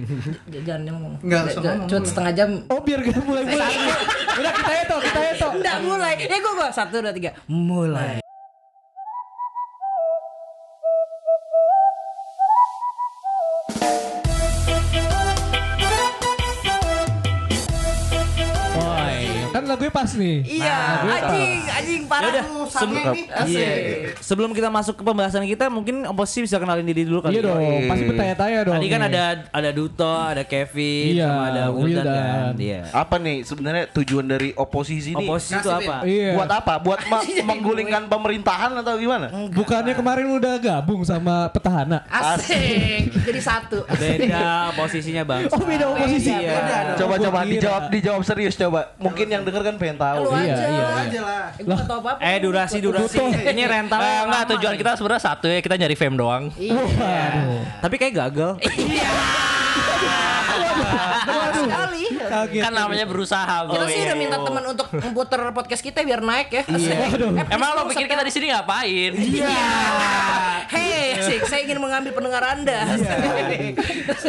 J- 0.51 0.63
Jangan 0.67 0.81
ngomong. 0.91 1.13
Nggak 1.23 1.41
ngomong. 1.55 1.87
Cuma 1.87 2.01
setengah 2.03 2.31
jam. 2.35 2.49
Oh 2.67 2.79
biar 2.83 2.99
gak 2.99 3.23
mulai-mulai. 3.23 3.71
Udah 4.43 4.51
kita 4.51 4.71
eto, 4.83 4.95
kita 4.99 5.19
eto. 5.31 5.47
Udah 5.55 5.75
mulai. 5.79 6.13
Eh 6.19 6.39
gua 6.43 6.53
gua 6.53 6.67
satu 6.75 6.99
dua 6.99 7.15
tiga. 7.15 7.31
Mulai. 7.47 8.24
Pas 19.95 20.11
nih. 20.11 20.43
Iya, 20.43 20.77
anjing, 21.01 21.51
anjing 21.65 22.01
parah 22.03 22.27
Yaudah, 22.27 22.43
lu 22.45 22.61
sebelum, 22.67 23.05
iya. 23.47 23.69
sebelum 24.19 24.51
kita 24.51 24.67
masuk 24.67 24.93
ke 24.93 25.03
pembahasan 25.03 25.43
kita, 25.45 25.65
mungkin 25.67 26.03
oposisi 26.03 26.43
bisa 26.43 26.59
kenalin 26.59 26.83
diri 26.83 27.03
dulu 27.03 27.21
kali. 27.21 27.33
Iya 27.33 27.41
dong, 27.45 27.57
Yoi. 27.57 27.87
pasti 27.87 28.03
bertanya-tanya 28.05 28.57
dong. 28.61 28.75
Tadi 28.75 28.87
kan 28.87 28.99
nih. 28.99 29.09
ada 29.09 29.23
ada 29.49 29.69
Duto, 29.71 30.03
ada 30.11 30.43
Kevin, 30.43 31.15
Iya, 31.15 31.25
sama 31.25 31.43
ada 31.47 31.63
Wildan 31.69 31.85
Wildan. 32.03 32.11
kan. 32.11 32.53
Iya. 32.57 32.81
Apa 32.91 33.15
nih 33.17 33.37
sebenarnya 33.41 33.83
tujuan 33.93 34.25
dari 34.25 34.49
oposisi 34.53 35.09
ini? 35.11 35.23
Oposisi 35.23 35.55
itu 35.55 35.69
Nasib, 35.69 35.87
apa? 35.87 35.95
Iya. 36.03 36.31
Buat 36.35 36.51
apa? 36.53 36.73
Buat 36.77 36.99
ma- 37.11 37.23
menggulingkan 37.45 38.03
pemerintahan 38.05 38.71
atau 38.75 38.93
gimana? 38.95 39.31
Bukannya 39.49 39.93
kemarin 39.93 40.27
udah 40.29 40.53
gabung 40.57 41.01
sama 41.01 41.47
petahana. 41.47 42.03
Asik. 42.07 43.15
Jadi 43.23 43.39
satu. 43.39 43.87
Beda 43.87 44.75
posisinya 44.75 45.23
bang. 45.23 45.47
Oh 45.47 45.61
beda 45.61 45.85
oposisi. 45.87 46.29
Iya. 46.29 46.93
Coba 46.95 47.15
coba 47.15 47.31
Gua 47.31 47.41
kira. 47.41 47.53
dijawab 47.53 47.83
dijawab 47.89 48.21
serius 48.21 48.55
coba. 48.55 48.91
Mungkin 48.97 49.27
yang 49.27 49.41
denger 49.41 49.63
kan 49.63 49.75
pengen 49.85 50.01
tahu. 50.01 50.17
Lu 50.25 50.29
Iya, 50.33 50.41
aja. 50.41 50.65
iya, 50.65 50.85
aja 51.05 51.19
lah. 51.21 51.45
Eh, 51.53 51.63
tahu 51.85 51.99
apa-apa. 52.01 52.19
Eh 52.25 52.37
durasi 52.41 52.77
durasi. 52.81 53.21
Ini 53.21 53.63
rental. 53.69 53.99
Eh, 54.01 54.19
enggak, 54.25 54.43
tujuan 54.57 54.73
kita 54.75 54.91
sebenarnya 54.97 55.21
satu 55.21 55.45
ya, 55.45 55.61
kita 55.61 55.75
nyari 55.77 55.93
fame 55.93 56.17
doang. 56.17 56.43
Iya. 56.57 56.81
Tapi 57.77 57.95
kayak 58.01 58.13
gagal. 58.17 58.51
Sekali. 62.25 62.47
Kaget. 62.51 62.61
Kan 62.61 62.73
namanya 62.73 63.05
berusaha. 63.05 63.55
Kita 63.65 63.85
sih 63.87 64.01
udah 64.01 64.15
minta 64.15 64.37
teman 64.37 64.63
untuk 64.65 64.87
memputer 64.91 65.39
podcast 65.51 65.81
kita 65.81 66.01
biar 66.01 66.19
naik 66.19 66.49
ya. 66.51 66.63
Asik. 66.65 66.91
Eh, 66.91 67.45
Emang 67.51 67.69
lo 67.73 67.85
pikir 67.87 68.05
kita 68.05 68.21
di 68.21 68.29
sini 68.29 68.49
ngapain? 68.49 69.11
Iya. 69.15 69.57
Hei, 70.65 71.15
asik. 71.15 71.45
Saya 71.45 71.61
ingin 71.61 71.77
mengambil 71.77 72.11
pendengar 72.11 72.41
Anda. 72.43 72.79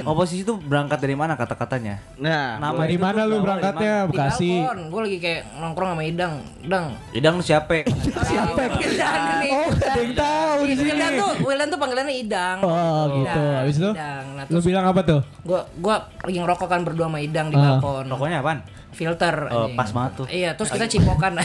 Oposisi 0.07 0.43
itu 0.43 0.55
berangkat 0.55 0.99
dari 0.99 1.15
mana 1.15 1.35
kata-katanya? 1.35 1.99
Nah, 2.17 2.59
Nama 2.59 2.77
Dari 2.79 2.97
mana 2.97 3.21
lu 3.25 3.41
berangkatnya? 3.41 3.95
Di 4.03 4.11
Bekasi. 4.11 4.51
balkon. 4.61 4.79
Gue 4.89 5.01
lagi 5.03 5.19
kayak 5.19 5.41
nongkrong 5.57 5.91
sama 5.93 6.05
Idang. 6.05 6.35
Dang. 6.63 6.87
dari 6.93 7.01
mana? 7.01 7.17
Idang 7.17 7.35
lu 7.35 7.43
siapa? 7.43 7.75
Siapa? 8.29 8.63
Idang 8.77 9.23
nih. 9.41 9.51
Oh, 9.51 9.69
ada 9.71 9.99
yang 9.99 10.15
tahu 10.15 10.59
di 10.63 10.75
sini. 10.75 10.89
Wildan 10.89 11.13
tuh, 11.15 11.33
Wildan 11.43 11.69
tuh 11.69 11.79
panggilannya 11.79 12.17
Idang. 12.17 12.57
Oh, 12.61 13.03
gitu. 13.15 13.41
Idang, 13.41 13.57
Habis 13.57 13.77
itu? 13.77 13.91
Idang. 13.91 14.25
Nah, 14.29 14.45
Lu 14.45 14.51
terus 14.53 14.65
bilang 14.65 14.85
apa 14.87 15.01
tuh? 15.03 15.21
gua 15.43 15.61
gua 15.79 15.97
lagi 16.21 16.39
ngerokok 16.39 16.69
kan 16.69 16.81
berdua 16.83 17.07
sama 17.07 17.19
Idang 17.19 17.47
di 17.49 17.57
Ah. 17.57 17.79
Balkon. 17.89 18.07
Rokoknya 18.09 18.39
apaan? 18.41 18.59
Filter. 18.91 19.37
Oh, 19.47 19.57
anjing. 19.63 19.77
pas 19.77 19.91
banget 19.91 20.13
tuh. 20.15 20.27
Iya, 20.27 20.51
terus 20.53 20.71
kita 20.71 20.87
cipokan. 20.87 21.37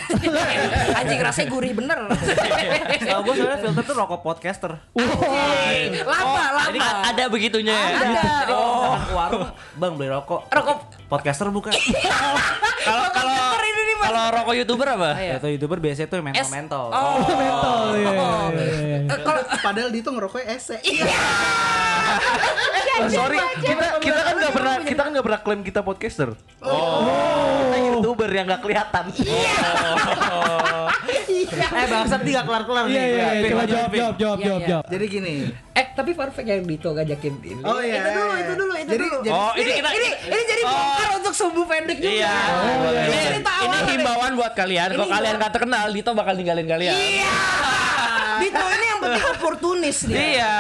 Anjing 1.00 1.20
rasanya 1.20 1.48
gurih 1.48 1.74
bener. 1.74 2.00
Kalau 3.02 3.22
gue 3.22 3.34
sebenarnya 3.34 3.60
filter 3.62 3.84
tuh 3.84 3.96
rokok 3.98 4.20
podcaster. 4.22 4.72
Anjing. 4.94 6.00
Lama, 6.02 6.32
lama. 6.50 6.62
Jadi 6.66 6.80
a- 6.80 7.02
ada 7.12 7.24
begitunya 7.28 7.72
ya. 7.72 7.88
Ada. 7.92 8.08
Jadi 8.08 8.16
kalau 8.48 8.70
Oh. 8.82 8.96
ke 8.98 9.14
warung, 9.14 9.46
bang 9.76 9.94
beli 9.94 10.10
rokok. 10.10 10.42
Rokok 10.48 10.78
Podcaster 11.08 11.48
bukan? 11.48 11.76
Kalau 12.82 13.06
kalau 13.12 13.51
kalau 14.02 14.24
rokok 14.32 14.54
YouTuber 14.56 14.88
apa? 14.90 15.10
Iya. 15.16 15.34
Atau 15.38 15.50
youtuber 15.50 15.78
biasanya 15.78 16.08
tuh 16.08 16.20
mentol-mentol. 16.20 16.88
Oh. 16.90 17.18
Mentol, 17.22 17.86
iya, 17.94 18.10
iya, 18.10 18.22
Oh. 18.22 18.48
iya, 18.52 18.74
iya. 18.82 19.18
Kalau 19.18 19.42
Padahal 19.62 19.90
dia 19.90 20.02
tuh 20.02 20.14
ngerokoknya 20.14 20.46
ese. 20.52 20.78
Oh, 22.92 23.08
sorry, 23.14 23.38
kita 23.62 23.88
kita 24.02 24.20
kan 24.20 24.36
nggak 24.36 24.52
pernah 24.52 24.76
kita 24.82 25.02
kan 25.02 25.12
nggak 25.12 25.26
pernah 25.26 25.40
klaim 25.40 25.62
kita 25.62 25.80
podcaster. 25.82 26.30
Oh. 26.60 27.06
Kita 27.62 27.78
youtuber 27.80 28.28
yang 28.28 28.46
nggak 28.48 28.62
kelihatan. 28.62 29.06
eh 31.52 31.86
bangsat 31.86 32.22
dia 32.24 32.42
kelar-kelar 32.42 32.86
Iya, 32.88 33.04
iya, 33.04 33.28
iya. 33.34 33.50
Coba 33.50 33.64
jawab, 33.64 33.92
jawab, 33.92 34.16
jawab, 34.16 34.38
Iya, 34.38 34.46
jawab, 34.46 34.62
iya. 34.62 34.70
jawab. 34.70 34.86
Jadi 34.88 35.06
gini. 35.08 35.34
Eh 35.72 35.86
tapi 35.92 36.12
fact 36.12 36.42
yang 36.42 36.64
Dito 36.64 36.90
ngajakin 36.92 37.34
ini. 37.42 37.62
Oh 37.62 37.80
iya. 37.80 38.02
Itu 38.02 38.10
dulu, 38.12 38.34
itu 38.34 38.54
dulu, 38.56 38.74
itu 38.74 38.92
Jadi 38.92 39.06
dulu. 39.06 39.18
jadi 39.22 39.32
Oh, 39.32 39.52
ini 39.54 39.62
ini, 39.62 39.72
kita 39.74 39.90
ini, 39.92 40.10
ini 40.28 40.42
jadi 40.48 40.62
bongkar 40.64 41.10
untuk 41.20 41.34
subuh 41.34 41.66
pendek 41.66 41.98
juga. 42.00 42.12
Iya. 42.12 42.34
Ini 42.34 43.08
Ini, 43.08 43.18
cerita 43.24 43.52
ini 43.52 43.68
awal 43.68 43.80
nih. 43.80 43.91
Himbauan 43.98 44.32
buat 44.40 44.54
kalian. 44.56 44.96
Kalau 44.96 45.08
kalian 45.10 45.36
gak 45.42 45.54
terkenal, 45.54 45.86
Dito 45.92 46.12
bakal 46.16 46.34
ninggalin 46.40 46.68
kalian. 46.68 46.96
Iya. 46.96 47.32
Dito 48.42 48.64
ini 48.66 48.86
yang 48.88 49.00
penting 49.00 49.26
oportunis 49.32 49.98
dia. 50.04 50.18
Iya. 50.18 50.54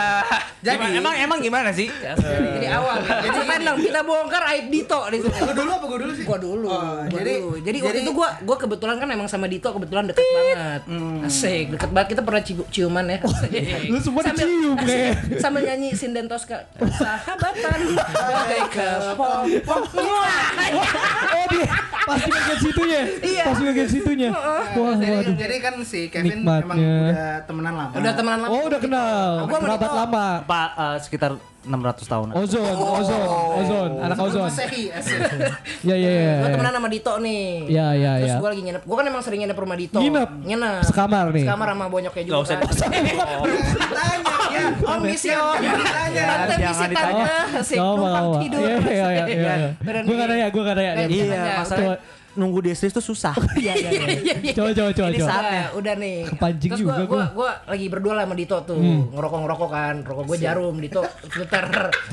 Jadi 0.62 0.78
emang 0.96 1.16
emang 1.16 1.40
gimana 1.40 1.70
sih? 1.70 1.90
Jadi 1.90 2.68
awal. 2.68 3.02
Jadi 3.02 3.38
dong 3.62 3.80
kita 3.80 4.00
bongkar 4.02 4.44
aib 4.52 4.68
Dito 4.68 5.00
di 5.08 5.18
sini. 5.20 5.34
Gua 5.34 5.54
dulu 5.54 5.70
apa 5.72 5.86
gua 5.86 6.00
dulu 6.00 6.12
sih? 6.12 6.24
Gua 6.24 6.38
dulu. 6.38 6.68
Oh, 6.68 6.80
gua 7.02 7.10
jadi- 7.12 7.40
dulu. 7.40 7.58
jadi, 7.60 7.78
waktu 7.80 7.90
jadi- 7.92 8.02
itu 8.04 8.12
gua 8.12 8.30
gua 8.40 8.58
kebetulan 8.58 8.96
kan 8.96 9.08
emang 9.08 9.26
sama 9.26 9.46
Dito 9.46 9.68
kebetulan 9.68 10.04
deket 10.06 10.22
banget. 10.24 10.82
Asik, 11.24 11.66
deket 11.72 11.90
banget 11.90 12.08
kita 12.10 12.22
pernah 12.22 12.42
ciu- 12.42 12.68
ciuman 12.70 13.06
ya. 13.06 13.18
Asik. 13.20 13.52
Lu 13.88 13.98
semua 13.98 14.22
Sambil- 14.22 14.46
dicium, 14.46 14.76
kayak. 14.78 15.14
Sambil 15.38 15.62
nyanyi 15.64 15.90
Sinden 15.92 16.26
Tosca. 16.26 16.62
Sahabatan 16.78 17.80
bagai 18.30 18.62
kepompong. 18.70 19.84
Oh, 19.92 21.46
dia 21.48 21.66
pasti 22.04 22.30
bagian 22.30 22.60
situnya. 22.60 23.02
Iya. 23.22 23.44
Pasti 23.46 23.64
bagian 23.64 23.90
situnya. 23.90 24.30
Wah, 24.32 24.94
Jadi, 24.94 25.12
waduh. 25.12 25.36
jadi 25.38 25.56
kan 25.60 25.74
si 25.82 26.00
Kevin 26.08 26.42
Nikmatnya. 26.42 26.66
emang 26.66 26.78
udah 26.80 27.34
temenan 27.44 27.71
lama. 27.76 27.96
Udah 27.96 28.12
temenan 28.14 28.40
lama. 28.44 28.52
Oh, 28.52 28.62
udah 28.68 28.80
kenal. 28.80 29.30
Gua 29.48 29.60
Dito. 29.60 29.88
lama. 29.96 30.26
Pak 30.44 30.70
eh, 30.76 30.98
sekitar 31.02 31.32
600 31.62 32.10
tahun. 32.10 32.28
Ozon, 32.34 32.74
ozon, 32.74 33.28
ozon, 33.62 33.92
anak 34.02 34.18
Sebelum 34.18 34.34
ozon. 34.34 34.50
Masehi, 34.50 34.84
asik. 34.90 35.20
Ya, 35.86 35.94
ya, 36.02 36.10
ya. 36.10 36.34
Gue 36.42 36.50
ya. 36.50 36.54
temenan 36.58 36.74
sama 36.74 36.88
Dito 36.90 37.14
nih. 37.22 37.46
Iya, 37.70 37.88
iya, 37.94 38.12
Terus 38.18 38.34
iya. 38.34 38.42
gue 38.42 38.50
lagi 38.50 38.64
nginep. 38.66 38.84
Gue 38.90 38.96
kan 38.98 39.06
emang 39.06 39.22
sering 39.22 39.40
nginep 39.46 39.58
rumah 39.62 39.78
Dito. 39.78 39.98
Nginep? 40.02 40.30
Nginep. 40.42 40.82
Sekamar 40.90 41.26
nih. 41.30 41.46
Sekamar 41.46 41.68
sama 41.70 41.86
bonyoknya 41.94 42.24
juga. 42.26 42.34
Gak 42.34 42.42
usah 42.42 42.56
kan. 42.58 42.66
Ditanya 43.78 44.36
ya. 44.52 44.66
Oh 44.90 44.98
misi 45.06 45.30
oh. 45.38 45.54
Ditanya. 45.54 46.26
Tante 46.26 46.56
misi 46.66 46.86
tante. 46.90 47.78
Numpang 47.78 48.26
tidur. 48.42 48.60
Iya, 48.66 48.78
iya, 48.82 49.08
iya, 49.30 49.54
iya. 49.62 50.02
Gue 50.02 50.16
gak 50.18 50.28
nanya, 50.34 50.48
gue 50.50 50.62
gak 50.66 50.76
nanya. 50.82 50.92
Eh, 50.98 51.08
Iya, 51.12 51.42
masalahnya 51.62 51.98
nunggu 52.34 52.60
di 52.64 52.70
istri 52.72 52.88
tuh 52.90 53.04
susah. 53.04 53.36
Iya 53.62 53.74
iya 53.78 53.90
iya. 53.92 54.54
Coba, 54.56 54.72
coba, 54.74 54.90
coba, 54.96 55.08
Ini 55.12 55.20
coba. 55.22 55.30
saatnya, 55.30 55.64
udah 55.78 55.94
nih. 56.00 56.18
Kepancing 56.32 56.72
Terus 56.72 56.82
juga 56.82 56.94
gua, 56.94 57.06
gua. 57.06 57.08
gua, 57.08 57.26
gua 57.36 57.52
lagi 57.70 57.86
berdua 57.92 58.14
lah 58.18 58.24
sama 58.26 58.36
Dito 58.40 58.58
tuh, 58.64 58.82
ngerokok-ngerokok 59.14 59.70
kan. 59.70 59.96
Rokok 60.02 60.24
gue 60.26 60.38
jarum, 60.40 60.76
Dito 60.80 61.02
filter. 61.30 61.66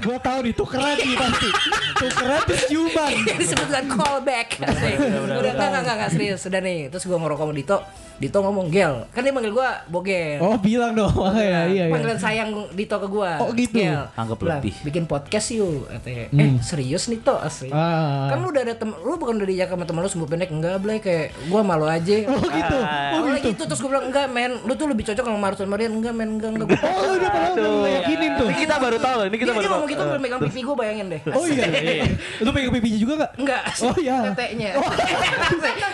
Gue 0.02 0.16
tau 0.20 0.38
nih, 0.42 0.54
tukeran 0.54 0.96
nih 0.98 1.16
pasti. 1.16 1.48
Tukeran 1.96 2.40
terus 2.44 2.62
ciuman. 2.68 3.12
disebut 3.40 3.66
dengan 3.70 3.86
callback. 3.94 4.48
Asik. 4.60 4.96
Udah 5.38 5.52
enggak 5.54 5.68
enggak 5.80 5.94
enggak 5.96 6.10
serius. 6.12 6.40
Udah 6.44 6.60
nih. 6.60 6.78
Terus 6.90 7.04
gua 7.06 7.18
ngerokok 7.22 7.44
sama 7.48 7.54
Dito. 7.54 7.78
Dito 8.18 8.38
ngomong 8.38 8.66
gel. 8.68 9.06
Kan 9.10 9.22
dia 9.22 9.30
manggil 9.30 9.50
gua 9.50 9.78
bogel. 9.86 10.38
Oh, 10.38 10.58
bilang 10.58 10.90
dong. 10.92 11.10
Makanya, 11.10 11.66
iya, 11.72 11.86
iya. 11.86 11.94
Panggilan 11.94 12.18
sayang 12.18 12.50
Dito 12.74 12.98
ke 12.98 13.06
gua. 13.06 13.38
Oh, 13.38 13.54
gitu. 13.54 13.78
Gel. 13.78 14.10
Anggap 14.12 14.38
lebih. 14.38 14.74
Bikin 14.82 15.06
podcast 15.06 15.50
yuk. 15.50 15.86
Katanya. 15.88 16.26
Eh 16.32 16.50
serius 16.58 17.06
nih 17.06 17.22
To 17.22 17.38
asli. 17.38 17.70
Ah. 17.70 18.26
Kan 18.28 18.42
lu 18.42 18.50
udah 18.50 18.62
ada 18.62 18.74
tem 18.74 18.90
lu 18.90 19.14
bukan 19.14 19.38
udah 19.38 19.46
diajak 19.46 19.70
sama 19.70 19.86
temen 19.86 20.02
lu 20.02 20.10
sembuh 20.10 20.28
pendek 20.28 20.50
enggak 20.50 20.76
Blay 20.78 20.98
kayak 20.98 21.30
gua 21.46 21.62
malu 21.62 21.86
aja. 21.86 22.10
Oh, 22.28 22.42
gitu. 22.42 22.76
Oh, 22.78 23.18
Awalnya 23.18 23.40
gitu. 23.40 23.50
gitu 23.50 23.62
terus 23.66 23.80
gua 23.80 23.90
bilang 23.92 24.06
enggak 24.08 24.26
men, 24.28 24.52
lu 24.62 24.72
tuh 24.74 24.86
lebih 24.86 25.04
cocok 25.04 25.24
sama 25.24 25.38
Marus 25.38 25.58
dan 25.58 25.68
Marian 25.68 25.92
enggak 25.92 26.14
men 26.14 26.38
enggak 26.38 26.50
enggak. 26.52 26.68
Oh, 26.80 27.12
udah 27.12 27.30
pernah 27.30 27.50
udah 27.54 27.90
yakinin 27.92 28.32
tuh. 28.34 28.46
Ini 28.48 28.58
kita 28.58 28.74
baru 28.78 28.98
tahu 28.98 29.18
ini 29.26 29.36
kita 29.36 29.46
Dia, 29.46 29.54
baru 29.54 29.60
dia 29.60 29.68
tahu. 29.68 29.74
ngomong 29.74 29.88
gitu 29.88 30.02
belum 30.04 30.22
megang 30.22 30.40
pipi 30.42 30.60
gua 30.60 30.76
bayangin 30.76 31.06
deh. 31.08 31.20
Oh 31.30 31.44
iya. 31.46 31.64
Lu 32.44 32.50
pegang 32.50 32.72
pipinya 32.72 32.98
juga 32.98 33.12
gak? 33.18 33.30
Enggak. 33.38 33.62
Oh, 33.82 33.94
iya. 33.96 34.16
Teteknya. 34.30 34.70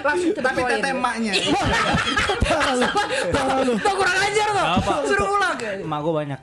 Langsung 0.00 0.30
to 0.30 0.40
the 0.40 0.44
Tapi 0.44 0.60
tete 0.64 0.88
emaknya. 0.90 1.32
Parah 2.44 2.74
lu. 2.76 2.88
Parah 3.32 3.58
lu. 3.64 3.74
Tuh 3.78 3.94
kurang 3.94 4.18
ajar 4.18 4.48
tuh. 4.52 4.66
Suruh 5.10 5.28
ulang. 5.34 5.56
Emak 5.60 5.98
gue 6.00 6.12
banyak. 6.12 6.40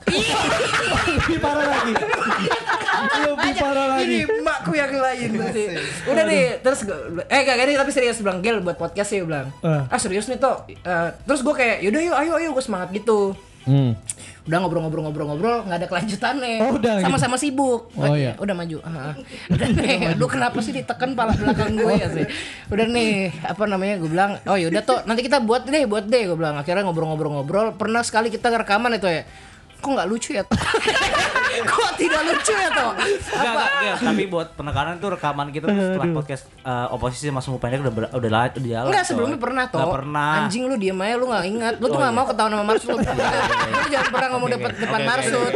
Lebih 1.08 1.38
parah 1.40 1.66
lagi. 1.66 1.94
Lebih 3.22 3.52
parah 3.58 3.86
lagi. 3.98 4.06
Ini 4.06 4.18
emakku 4.28 4.72
yang 4.76 4.94
lain 4.94 5.30
berarti. 5.38 5.64
Udah 6.10 6.24
nih, 6.26 6.44
terus 6.62 6.80
gua, 6.86 6.98
eh 7.30 7.42
gak 7.46 7.58
ini 7.64 7.74
tapi 7.78 7.92
serius 7.94 8.20
bilang 8.22 8.40
gel 8.42 8.62
buat 8.62 8.78
podcast 8.78 9.10
sih 9.14 9.22
bilang. 9.24 9.50
Eh. 9.62 9.82
Ah 9.88 10.00
serius 10.02 10.28
nih 10.28 10.38
toh. 10.42 10.66
Eh, 10.68 11.10
terus 11.26 11.42
gue 11.46 11.54
kayak 11.54 11.86
yaudah 11.86 12.02
yuk 12.02 12.16
ayo 12.18 12.32
ayo 12.42 12.50
gue 12.54 12.64
semangat 12.64 12.90
gitu. 12.94 13.34
Hmm. 13.66 13.94
Udah 14.42 14.58
ngobrol-ngobrol-ngobrol-ngobrol 14.58 15.70
nggak 15.70 15.78
ada 15.78 15.88
kelanjutannya. 15.88 16.58
Oh, 16.66 16.74
udah 16.82 16.94
gitu. 16.98 17.06
Sama-sama 17.06 17.38
sibuk. 17.38 17.94
Oh, 17.94 18.18
iya. 18.18 18.34
Udah 18.42 18.58
maju. 18.58 18.78
Ah. 18.82 19.14
Udah 19.54 19.68
nih, 19.70 20.18
lu 20.18 20.26
kenapa 20.26 20.58
sih 20.66 20.74
ditekan 20.74 21.14
pala 21.14 21.38
belakang 21.38 21.78
gue 21.78 21.94
ya 21.94 22.08
sih? 22.10 22.26
Udah 22.74 22.90
nih, 22.90 23.30
apa 23.46 23.64
namanya? 23.70 24.02
Gue 24.02 24.10
bilang, 24.10 24.42
oh 24.50 24.58
yaudah 24.58 24.82
toh, 24.82 25.00
nanti 25.06 25.22
kita 25.22 25.38
buat 25.46 25.70
deh, 25.70 25.86
buat 25.86 26.10
deh. 26.10 26.26
Gue 26.26 26.38
bilang. 26.42 26.58
Akhirnya 26.58 26.90
ngobrol-ngobrol-ngobrol. 26.90 27.78
Pernah 27.78 28.02
sekali 28.02 28.34
kita 28.34 28.50
rekaman 28.50 28.98
itu 28.98 29.06
ya. 29.06 29.30
Kok 29.82 29.90
nggak 29.92 30.08
lucu 30.08 30.30
ya? 30.32 30.44
Kok 31.72 31.90
tidak 31.98 32.22
lucu 32.24 32.54
ya 32.54 32.70
toh? 32.70 32.92
Enggak, 32.96 33.52
enggak, 33.52 33.70
enggak. 33.76 33.98
Tapi 34.02 34.24
buat 34.26 34.48
penekanan 34.56 34.96
tuh 34.98 35.10
rekaman 35.12 35.48
kita 35.50 35.66
tuh 35.68 35.84
setelah 35.84 36.08
podcast 36.14 36.44
eh, 36.62 36.88
oposisi 36.90 37.28
sama 37.28 37.42
semua 37.42 37.58
pendek 37.58 37.82
udah 37.82 37.92
udah 37.92 38.10
udah 38.16 38.30
jalan. 38.56 38.88
Enggak 38.88 39.04
coy. 39.04 39.10
sebelumnya 39.10 39.40
pernah 39.42 39.64
toh. 39.68 39.80
Nggak 39.82 39.96
pernah. 39.98 40.32
Anjing 40.40 40.64
lu 40.64 40.76
diem 40.78 40.96
aja 40.96 41.16
lu 41.18 41.26
gak 41.28 41.44
ingat. 41.44 41.74
Lu 41.78 41.86
tuh 41.86 41.98
Oh, 41.98 42.00
gak 42.00 42.08
iya. 42.08 42.18
mau 42.18 42.26
ketahuan 42.26 42.52
sama 42.52 42.66
Marsud. 42.66 42.98
Lu 43.72 43.88
jangan 43.90 44.10
pernah 44.10 44.28
ngomong 44.32 44.48
Oke, 44.48 44.56
depan 44.56 44.72
oke. 44.72 44.80
depan 44.80 45.00
oke, 45.00 45.10
Marsud. 45.10 45.52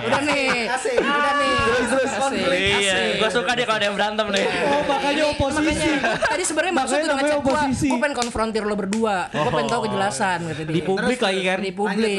Udah 0.00 0.20
nih. 0.22 0.48
Asik. 0.70 0.98
Udah 1.00 1.32
nih. 1.34 1.54
Asik. 2.00 2.46
Iya, 2.50 2.94
gue 3.16 3.30
suka 3.30 3.50
dia 3.54 3.64
kalau 3.64 3.78
ada 3.78 3.86
yang 3.88 3.96
berantem 3.96 4.26
nih. 4.30 4.44
Oh, 4.46 4.82
makanya 4.84 5.24
oposisi. 5.26 5.88
Makanya 5.90 6.28
tadi 6.28 6.42
sebenarnya 6.44 6.74
maksud 6.76 6.96
udah 7.00 7.16
gua, 7.16 7.38
oposisi. 7.40 7.88
gua 7.88 7.98
pengen 7.98 8.16
konfrontir 8.16 8.62
lo 8.62 8.74
berdua. 8.74 9.16
Gua 9.30 9.50
pengen 9.50 9.68
tahu 9.68 9.80
kejelasan 9.88 10.38
gitu 10.46 10.60
dia. 10.66 10.74
Di 10.74 10.82
publik 10.82 11.18
lagi 11.18 11.40
kan. 11.42 11.58
Di 11.62 11.72
publik. 11.72 12.16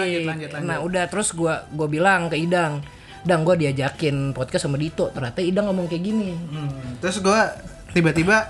Nah, 0.62 0.78
udah 0.82 1.01
terus 1.06 1.32
gua 1.32 1.66
gua 1.70 1.86
bilang 1.86 2.28
ke 2.28 2.36
Idang, 2.36 2.82
Dang 3.22 3.42
gua 3.42 3.54
diajakin 3.54 4.34
podcast 4.34 4.66
sama 4.66 4.76
Dito. 4.76 5.10
Ternyata 5.10 5.40
Idang 5.40 5.70
ngomong 5.70 5.86
kayak 5.86 6.04
gini. 6.04 6.34
Hmm, 6.34 6.98
Terus 6.98 7.20
gua 7.20 7.54
tiba-tiba 7.90 8.50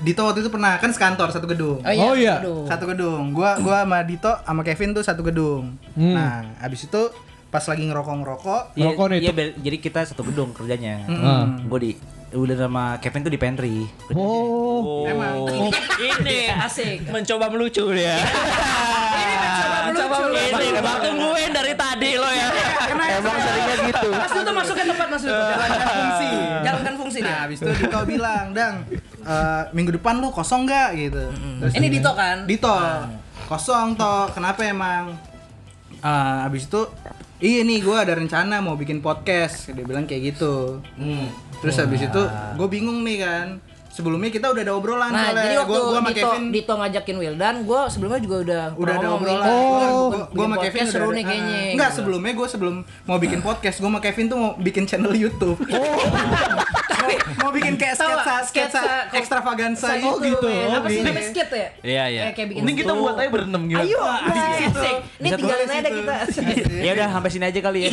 Dito 0.00 0.22
waktu 0.22 0.40
itu 0.40 0.48
pernah 0.48 0.78
kan 0.78 0.88
sekantor 0.88 1.28
satu 1.28 1.44
gedung. 1.44 1.82
Oh, 1.82 2.14
iya. 2.14 2.40
aduh. 2.40 2.64
Satu 2.64 2.86
gedung. 2.86 3.30
Gua 3.30 3.58
gua 3.58 3.84
sama 3.84 4.00
Dito 4.00 4.32
sama 4.32 4.62
Kevin 4.62 4.94
tuh 4.94 5.04
satu 5.04 5.20
gedung. 5.20 5.76
Hmm. 5.92 6.14
Nah, 6.16 6.32
abis 6.58 6.86
itu 6.86 7.02
pas 7.50 7.60
lagi 7.60 7.82
ngerokok-ngerokok, 7.82 8.78
Iya, 8.78 8.94
Rokok 8.94 9.06
nih, 9.10 9.18
iya, 9.18 9.28
tuh. 9.28 9.36
be- 9.36 9.54
jadi 9.58 9.76
kita 9.76 10.00
satu 10.06 10.22
gedung 10.22 10.54
kerjanya. 10.54 11.02
Ah. 11.10 11.44
Gue 11.60 11.78
di 11.82 11.90
udah 12.32 12.56
sama 12.56 12.84
Kevin 12.98 13.20
tuh 13.22 13.32
di 13.32 13.40
pantry. 13.40 13.76
Oh. 14.14 15.02
emang 15.02 15.50
Ini 15.98 16.54
Asik. 16.56 17.10
mencoba 17.10 17.50
melucu 17.50 17.82
dia. 17.90 18.16
Ini 18.16 19.34
mencoba 19.90 20.16
melucu. 20.24 20.56
Ini 20.56 20.80
bang 20.80 20.98
tungguin 21.00 21.50
dari 21.50 21.72
tadi 21.74 22.10
lo 22.14 22.28
ya. 22.28 22.48
Emang 23.10 23.36
seringnya 23.36 23.76
gitu. 23.84 24.08
Mas 24.08 24.30
Duto 24.30 24.50
masuk 24.52 24.74
ke 24.74 24.84
tempat 24.86 25.06
Mas 25.08 25.22
Duto. 25.22 25.34
jalankan 25.34 25.86
fungsi. 25.92 26.30
Jalankan 26.62 26.94
fungsi 26.96 27.18
dia. 27.18 27.28
Nah, 27.28 27.38
abis 27.44 27.58
itu 27.58 27.70
Dito 27.76 27.98
bilang, 28.04 28.44
"Dang, 28.50 28.74
eh, 29.20 29.62
minggu 29.72 29.90
depan 29.92 30.14
lu 30.16 30.30
kosong 30.30 30.64
nggak?" 30.64 30.88
gitu. 30.96 31.24
Terus 31.34 31.72
Ini 31.74 31.86
Dito 31.90 32.10
kan? 32.12 32.36
Dito. 32.46 32.74
Kosong 33.46 33.98
toh. 33.98 34.30
Kenapa 34.30 34.62
emang? 34.62 35.18
Eh, 35.98 36.46
abis 36.46 36.64
itu 36.64 36.86
iya 37.40 37.64
nih 37.64 37.80
gue 37.80 37.96
ada 37.96 38.12
rencana 38.14 38.60
mau 38.60 38.76
bikin 38.76 39.00
podcast. 39.00 39.72
Dia 39.72 39.84
bilang 39.84 40.04
kayak 40.04 40.36
gitu. 40.36 40.84
Terus 41.60 41.76
habis 41.80 42.04
itu 42.04 42.22
gue 42.56 42.68
bingung 42.68 43.00
nih 43.04 43.18
kan 43.24 43.46
sebelumnya 43.90 44.30
kita 44.30 44.46
udah 44.48 44.62
ada 44.62 44.72
obrolan 44.72 45.10
Nah, 45.10 45.18
soalnya 45.26 45.42
jadi 45.42 45.56
waktu 45.60 45.70
gue 45.74 45.90
sama 45.90 46.08
Dito, 46.08 46.18
Kevin 46.22 46.44
Dito 46.48 46.72
ngajakin 46.72 47.16
Wildan, 47.18 47.54
gue 47.62 47.80
sebelumnya 47.86 48.20
juga 48.20 48.36
udah 48.40 48.62
udah 48.74 48.94
ada 48.96 49.08
obrolan. 49.10 49.50
Oh, 49.50 50.06
gue 50.30 50.44
sama 50.46 50.56
Kevin 50.58 50.84
seru 50.86 51.06
udah 51.06 51.16
nih 51.18 51.24
kayaknya. 51.24 51.58
Ah, 51.60 51.74
Enggak, 51.74 51.90
gitu. 51.90 51.98
sebelumnya 51.98 52.32
gue 52.32 52.48
sebelum 52.48 52.74
mau 53.04 53.18
bikin 53.18 53.40
podcast, 53.40 53.76
gue 53.76 53.88
sama 53.88 54.00
Kevin 54.00 54.24
tuh 54.26 54.38
mau 54.38 54.50
bikin 54.56 54.84
channel 54.86 55.10
YouTube. 55.12 55.58
mau, 57.00 57.10
mau 57.40 57.50
bikin 57.50 57.74
kayak 57.74 57.96
sketsa, 57.96 58.34
sketsa, 58.46 58.82
ekstravaganza 59.10 59.88
gitu. 59.96 60.22
gitu. 60.22 60.46
men. 60.46 60.70
Apa 60.70 60.86
sih 60.86 60.98
Iya. 61.00 61.06
namanya 61.06 61.26
skit 61.26 61.48
ya? 61.50 61.68
Iya, 61.80 62.04
iya. 62.06 62.20
Kayak, 62.22 62.34
kayak 62.36 62.48
bikin 62.48 62.60
Mending 62.62 62.78
kita 62.78 62.92
buat 62.94 63.14
aja 63.16 63.30
berenam 63.30 63.62
gitu. 63.66 63.80
Ayo, 63.80 64.00
asik. 64.04 64.96
Ini 65.18 65.28
tinggalin 65.34 65.68
aja 65.68 65.90
kita. 65.90 66.14
Ya 66.80 66.90
udah 66.96 67.08
sampai 67.12 67.30
sini 67.30 67.44
aja 67.44 67.60
kali 67.60 67.80
ya. 67.84 67.90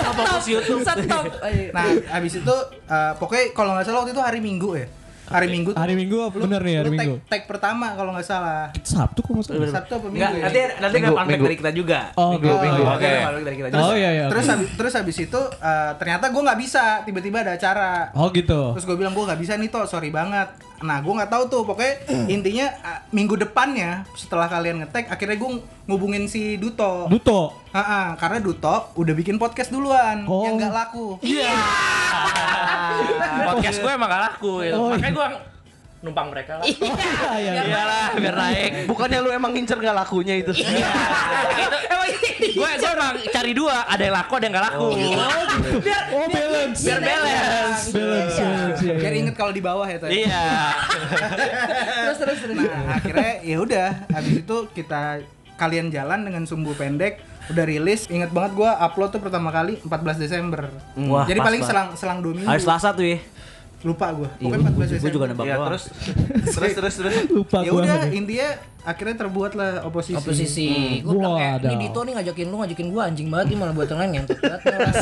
Apa 0.00 0.22
fokus 0.26 0.46
YouTube? 0.48 0.80
Stop. 0.82 1.24
Ayo. 1.44 1.70
Nah, 1.70 1.86
habis 2.10 2.32
itu 2.34 2.54
eh, 2.86 3.12
pokoknya 3.16 3.44
kalau 3.52 3.70
nggak 3.76 3.84
salah 3.86 3.98
waktu 4.02 4.12
itu 4.12 4.22
hari 4.22 4.40
Minggu 4.40 4.69
ya. 4.74 4.88
Hari 5.30 5.46
Minggu. 5.46 5.70
Hari 5.72 5.94
Minggu 5.94 6.18
lu- 6.18 6.42
bener 6.42 6.58
nih, 6.58 6.74
hari 6.76 6.90
lu 6.90 6.90
tag- 6.90 7.06
Minggu. 7.06 7.16
Tag 7.24 7.42
pertama 7.46 7.94
kalau 7.94 8.10
nggak 8.10 8.26
salah. 8.26 8.74
Sabtu 8.82 9.22
kok 9.22 9.30
maksudnya? 9.30 9.70
Sabtu 9.70 9.92
apa 9.94 10.06
Minggu 10.10 10.18
Enggak, 10.18 10.32
ya? 10.32 10.42
nanti 10.42 10.58
nanti 10.58 10.96
Minggu, 10.98 11.14
nggak 11.14 11.26
minggu. 11.30 11.44
dari 11.46 11.56
kita 11.56 11.70
juga. 11.70 11.98
Oh, 12.12 12.34
Minggu, 12.34 12.50
gitu. 12.50 12.56
minggu. 12.60 12.82
Oke. 12.84 13.06
Fact 13.06 13.38
dari 13.40 13.56
kita 13.56 13.68
juga. 13.70 13.78
Oh 13.80 13.94
iya 13.94 14.10
iya. 14.10 14.24
Terus 14.26 14.42
oke. 14.42 14.52
habis 14.52 14.68
terus 14.74 14.92
habis 14.98 15.16
itu 15.20 15.40
eh, 15.54 15.92
ternyata 15.96 16.24
gue 16.26 16.42
nggak 16.42 16.58
bisa 16.58 16.82
tiba-tiba 17.06 17.36
ada 17.40 17.52
acara. 17.54 18.10
Oh 18.10 18.26
gitu. 18.30 18.74
Terus 18.74 18.84
gue 18.84 18.96
bilang 18.98 19.14
gue 19.14 19.22
nggak 19.22 19.38
bisa 19.38 19.54
nih 19.54 19.70
toh, 19.70 19.86
sorry 19.86 20.10
banget. 20.10 20.50
Nah 20.80 20.96
gue 20.98 21.12
nggak 21.12 21.28
tahu 21.28 21.44
tuh, 21.44 21.62
pokoknya 21.62 21.94
intinya 22.26 22.66
ah, 22.80 22.98
minggu 23.12 23.36
depannya 23.36 24.08
setelah 24.16 24.48
kalian 24.48 24.80
ngetek, 24.80 25.12
akhirnya 25.12 25.36
gue 25.36 25.50
ngubungin 25.84 26.24
si 26.24 26.56
Duto. 26.56 27.04
Duto. 27.06 27.52
Ah, 27.70 28.16
karena 28.16 28.40
Duto 28.40 28.88
udah 28.96 29.12
bikin 29.12 29.36
podcast 29.36 29.68
duluan 29.68 30.24
Oh. 30.24 30.42
yang 30.48 30.56
nggak 30.56 30.72
laku. 30.72 31.20
Podcast 33.50 33.78
gue 33.80 33.90
emang 33.90 34.08
gak 34.08 34.22
laku 34.30 34.52
gitu. 34.62 34.76
Oh, 34.76 34.90
iya. 34.90 34.98
Makanya 34.98 35.14
gue 35.14 35.26
numpang 36.00 36.26
mereka 36.32 36.52
lah. 36.58 36.64
Iya 36.66 37.30
iya. 37.44 37.50
iya. 37.54 37.62
Iyalah, 37.66 38.06
biar 38.16 38.34
naik. 38.34 38.70
Bukannya 38.88 39.18
lu 39.20 39.30
emang 39.30 39.52
ngincer 39.52 39.78
gak 39.78 39.96
lakunya 39.96 40.34
itu? 40.40 40.52
Iya. 40.54 40.90
Gue 42.40 42.66
gue 42.72 42.88
emang 42.88 43.14
cari 43.30 43.52
dua, 43.52 43.84
ada 43.84 44.00
yang 44.00 44.16
laku, 44.16 44.32
ada 44.40 44.44
yang 44.48 44.54
gak 44.56 44.66
laku. 44.72 44.86
Oh 44.90 46.26
balance. 46.26 46.80
Biar 46.82 46.98
balance. 46.98 47.84
Balance. 47.84 47.84
balance, 47.92 48.32
iya, 48.32 48.40
Biar 48.40 48.48
iya. 48.48 48.49
Inget 49.30 49.36
kalau 49.36 49.52
di 49.52 49.62
bawah 49.62 49.84
ya 49.84 49.98
tadi. 49.98 50.12
Iya. 50.20 50.44
Terus 52.04 52.18
terus 52.18 52.38
terus. 52.40 52.56
Nah 52.56 52.68
akhirnya 52.92 53.30
ya 53.40 53.56
udah, 53.58 53.88
habis 54.08 54.34
itu 54.38 54.56
kita 54.70 55.22
kalian 55.54 55.88
jalan 55.88 56.20
dengan 56.22 56.42
sumbu 56.44 56.72
pendek 56.72 57.20
udah 57.46 57.64
rilis 57.64 58.06
inget 58.08 58.30
banget 58.30 58.54
gua 58.54 58.78
upload 58.80 59.10
tuh 59.10 59.18
pertama 59.18 59.50
kali 59.50 59.76
14 59.78 59.90
Desember 60.16 60.70
Wah, 61.02 61.26
jadi 61.26 61.36
paling 61.36 61.60
banget. 61.60 61.68
selang 61.68 61.88
selang 61.92 62.18
dua 62.20 62.32
minggu 62.32 62.46
Hari 62.46 62.62
Selasa 62.62 62.90
tuh 62.90 63.02
ya. 63.04 63.18
lupa 63.82 64.06
gua 64.10 64.30
Iya, 64.32 64.44
pokoknya 64.46 64.62
14 64.62 64.70
gue 64.70 64.86
Desember 64.86 65.10
juga 65.10 65.26
nembak 65.26 65.44
Iya, 65.44 65.54
doang. 65.54 65.66
terus 65.68 65.84
terus 66.54 66.72
terus 66.72 66.94
terus. 66.96 67.14
Lupa 67.28 67.58
ya 67.60 67.70
udah 67.72 68.06
intinya 68.08 68.48
akhirnya 68.80 69.16
terbuat 69.18 69.52
lah 69.52 69.84
oposisi 69.84 70.16
Oposisi. 70.16 70.68
Gue 71.00 71.14
bilang 71.14 71.36
kayak, 71.36 71.54
Waduh. 71.60 71.70
ini 71.70 71.84
Dito 71.86 72.00
nih 72.00 72.12
ngajakin 72.16 72.46
lu, 72.46 72.56
ngajakin 72.58 72.86
gua 72.88 73.02
anjing 73.06 73.28
banget 73.28 73.46
nih 73.48 73.58
malah 73.58 73.74
buat 73.74 73.88
yang 73.88 74.00
banget. 74.00 74.24
nih 74.30 74.74
orang. 74.74 74.94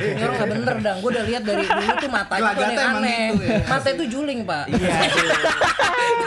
Ini 0.00 0.20
orang 0.20 0.36
gak 0.36 0.50
bener 0.50 0.74
dang. 0.80 0.96
Gue 0.98 1.10
udah 1.10 1.24
lihat 1.24 1.42
dari 1.42 1.64
dulu 1.64 1.92
tuh 1.96 2.10
matanya 2.10 2.50
tuh 2.50 2.64
aneh-aneh. 2.64 3.24
gitu 3.30 3.44
ya. 3.44 3.58
Mata 3.66 3.88
itu 3.90 4.04
juling, 4.08 4.40
Pak. 4.42 4.64
Iya. 4.70 4.94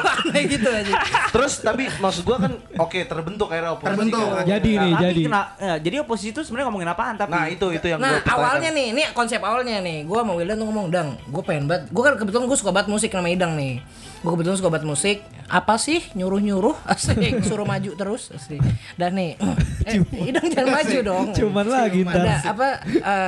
aneh 0.04 0.44
gitu 0.46 0.70
aja. 0.70 0.94
Terus 1.30 1.54
tapi 1.60 1.84
maksud 1.96 2.24
gua 2.24 2.38
kan 2.40 2.52
oke 2.78 3.00
terbentuk 3.04 3.48
akhirnya 3.48 3.72
oposisi. 3.74 3.90
Terbentuk. 3.90 4.28
kan. 4.30 4.44
Jadi 4.46 4.72
nih, 4.74 4.92
Tapi 4.94 5.04
jadi. 5.04 5.22
kena- 5.26 5.52
ya, 5.56 5.76
jadi 5.80 5.96
oposisi 6.02 6.30
itu 6.30 6.42
sebenarnya 6.42 6.68
ngomongin 6.70 6.90
apaan 6.90 7.16
tapi 7.16 7.32
Nah, 7.34 7.46
itu 7.48 7.68
itu 7.72 7.86
yang 7.88 8.00
Nah 8.00 8.20
gua 8.20 8.34
awalnya 8.34 8.70
nih, 8.70 8.86
ini 8.94 9.02
konsep 9.12 9.40
awalnya 9.40 9.80
nih, 9.80 10.04
gue 10.04 10.16
sama 10.16 10.34
Wildan 10.34 10.56
tuh 10.56 10.68
ngomong, 10.68 10.88
Dang, 10.90 11.10
gue 11.18 11.44
pengen 11.44 11.66
banget, 11.66 11.90
gue 11.90 12.04
kan 12.04 12.14
kebetulan 12.16 12.46
gue 12.46 12.58
suka 12.58 12.72
banget 12.72 12.88
musik 12.88 13.10
nama 13.10 13.30
Idang 13.30 13.54
nih, 13.56 13.82
gue 14.24 14.32
kebetulan 14.32 14.56
suka 14.56 14.72
banget 14.72 14.88
musik, 14.88 15.18
apa 15.46 15.76
sih 15.76 16.00
nyuruh 16.14 16.40
nyuruh, 16.40 16.80
asik, 16.88 17.44
suruh 17.44 17.64
maju 17.64 17.92
terus, 17.92 18.32
asik, 18.32 18.64
dan 18.96 19.14
nih, 19.14 19.36
eh, 19.84 20.00
Idang 20.24 20.48
jangan 20.48 20.72
maju 20.74 20.98
dong, 21.04 21.26
Cuman 21.34 21.66
lagi 21.68 22.02
ada 22.02 22.40
ntar. 22.40 22.40
apa, 22.50 22.68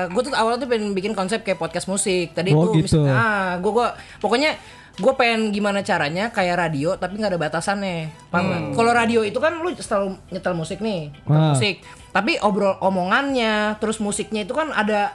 gue 0.08 0.22
tuh 0.24 0.32
awalnya 0.32 0.64
tuh 0.64 0.70
pengen 0.70 0.92
bikin 0.92 1.12
konsep 1.12 1.44
kayak 1.44 1.60
podcast 1.60 1.86
musik, 1.86 2.32
tadi 2.32 2.50
Oh, 2.50 2.72
tuh, 2.72 2.80
gitu. 2.80 3.04
ah, 3.04 3.60
gue 3.60 3.68
gua, 3.70 3.92
pokoknya 4.18 4.56
gue 4.96 5.14
pengen 5.14 5.52
gimana 5.52 5.84
caranya 5.84 6.32
kayak 6.32 6.56
radio 6.58 6.96
tapi 6.96 7.20
nggak 7.20 7.28
ada 7.30 7.42
batasannya. 7.42 8.16
Paham 8.32 8.44
nggak? 8.48 8.62
kalau 8.72 8.92
radio 8.96 9.20
itu 9.22 9.36
kan 9.36 9.52
lu 9.54 9.68
selalu 9.76 10.16
nyetel 10.32 10.56
musik 10.56 10.80
nih 10.80 11.12
nyetel 11.12 11.36
Ah. 11.36 11.52
musik. 11.52 11.76
Tapi 12.10 12.40
obrol 12.40 12.80
omongannya 12.80 13.76
terus 13.78 14.00
musiknya 14.00 14.48
itu 14.48 14.56
kan 14.56 14.72
ada 14.72 15.12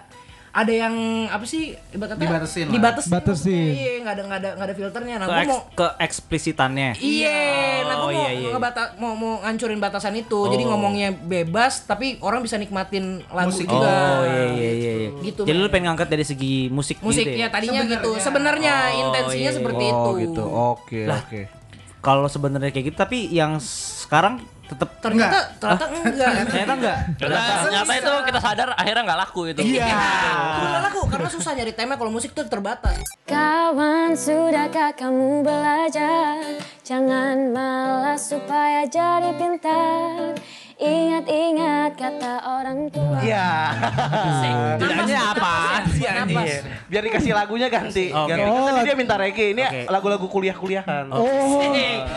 ada 0.50 0.72
yang 0.72 0.94
apa 1.26 1.44
sih 1.44 1.62
ibarat 1.90 2.10
kata 2.12 2.20
Dibatasin 2.20 2.64
lah. 2.64 2.74
dibatasin 2.74 3.12
Batasin. 3.12 3.70
iya 3.70 3.92
nggak 4.00 4.12
ada 4.12 4.22
nggak 4.24 4.38
ada 4.38 4.50
nggak 4.50 4.66
ada 4.66 4.74
filternya 4.74 5.14
nah 5.14 5.26
ke, 5.26 5.32
gue 5.32 5.46
mau 5.46 5.60
ke 5.70 5.86
eksplisitannya. 6.00 6.90
Iya, 6.96 7.42
nah 7.84 7.94
gue 7.96 8.02
Oh, 8.02 8.10
mau 8.10 8.18
iya, 8.18 8.30
iya. 8.32 8.50
ngebata- 8.50 8.92
mau 8.96 9.14
mau 9.14 9.38
ngancurin 9.40 9.78
batasan 9.78 10.14
itu. 10.16 10.40
Jadi 10.44 10.62
Oh. 10.62 10.68
ngomongnya 10.68 11.08
bebas 11.12 11.84
tapi 11.84 12.18
orang 12.18 12.40
bisa 12.40 12.56
nikmatin 12.56 13.22
lagu 13.28 13.48
Musik 13.48 13.64
juga. 13.64 13.86
Oh 13.86 14.24
iya 14.24 14.44
iya 14.50 14.70
iya. 14.72 14.92
iya. 14.96 15.08
Gitu, 15.22 15.40
Jadi 15.42 15.56
lu 15.56 15.68
pengen 15.68 15.86
ngangkat 15.88 16.08
dari 16.08 16.24
segi 16.24 16.66
musik 16.68 16.98
Musik 16.98 17.22
gitu 17.24 17.36
ya 17.36 17.46
ya? 17.46 17.48
tadinya 17.48 17.80
Sebenarnya. 17.80 17.94
gitu. 17.96 18.10
Sebenarnya 18.18 18.74
Oh, 18.74 19.00
intensinya 19.00 19.38
iya, 19.44 19.54
seperti 19.54 19.84
Oh 19.84 19.92
itu. 19.92 20.10
gitu. 20.20 20.42
Oke, 20.44 21.00
Lah. 21.04 21.22
oke. 21.22 21.40
Kalau 22.00 22.26
sebenarnya 22.26 22.70
kayak 22.70 22.86
gitu 22.88 22.96
tapi 22.98 23.28
yang 23.28 23.60
sekarang 23.60 24.42
tetap 24.70 24.88
Ternyata 25.02 25.38
ternyata 25.58 25.84
enggak. 26.06 26.30
ternyata 26.46 26.72
enggak. 26.78 26.96
Ternyata, 27.18 27.52
ternyata 27.66 27.92
itu 27.98 28.12
kita 28.30 28.40
sadar 28.40 28.68
akhirnya 28.78 29.02
gak 29.02 29.20
laku 29.26 29.40
itu. 29.50 29.60
Iya. 29.66 29.98
Bener 30.62 30.82
aku 30.86 31.00
karena 31.10 31.28
susah 31.28 31.52
nyari 31.58 31.72
tema 31.74 31.98
kalau 31.98 32.12
musik 32.14 32.30
tuh 32.30 32.46
terbatas. 32.46 33.02
Kawan, 33.26 34.14
sudahkah 34.14 34.94
kamu 34.94 35.42
belajar? 35.42 36.38
Jangan 36.86 37.50
malas 37.50 38.30
supaya 38.30 38.86
jadi 38.86 39.34
pintar. 39.34 40.38
Ingat-ingat 40.80 41.92
kata 41.92 42.40
orang 42.40 42.88
tua. 42.88 43.20
Iya. 43.20 43.48
Bedanya 44.80 45.36
apa 45.36 45.84
sih? 45.92 46.08
Iya. 46.08 46.24
Biar 46.88 47.02
dikasih 47.04 47.36
lagunya 47.36 47.68
ganti. 47.68 48.08
Oke. 48.08 48.32
Ganti. 48.32 48.48
Kan 48.48 48.64
tadi 48.64 48.80
dia 48.88 48.96
minta 48.96 49.14
reggae. 49.20 49.52
Ini 49.52 49.84
lagu-lagu 49.92 50.24
kuliah-kuliahan. 50.24 51.12
Oh. 51.12 51.60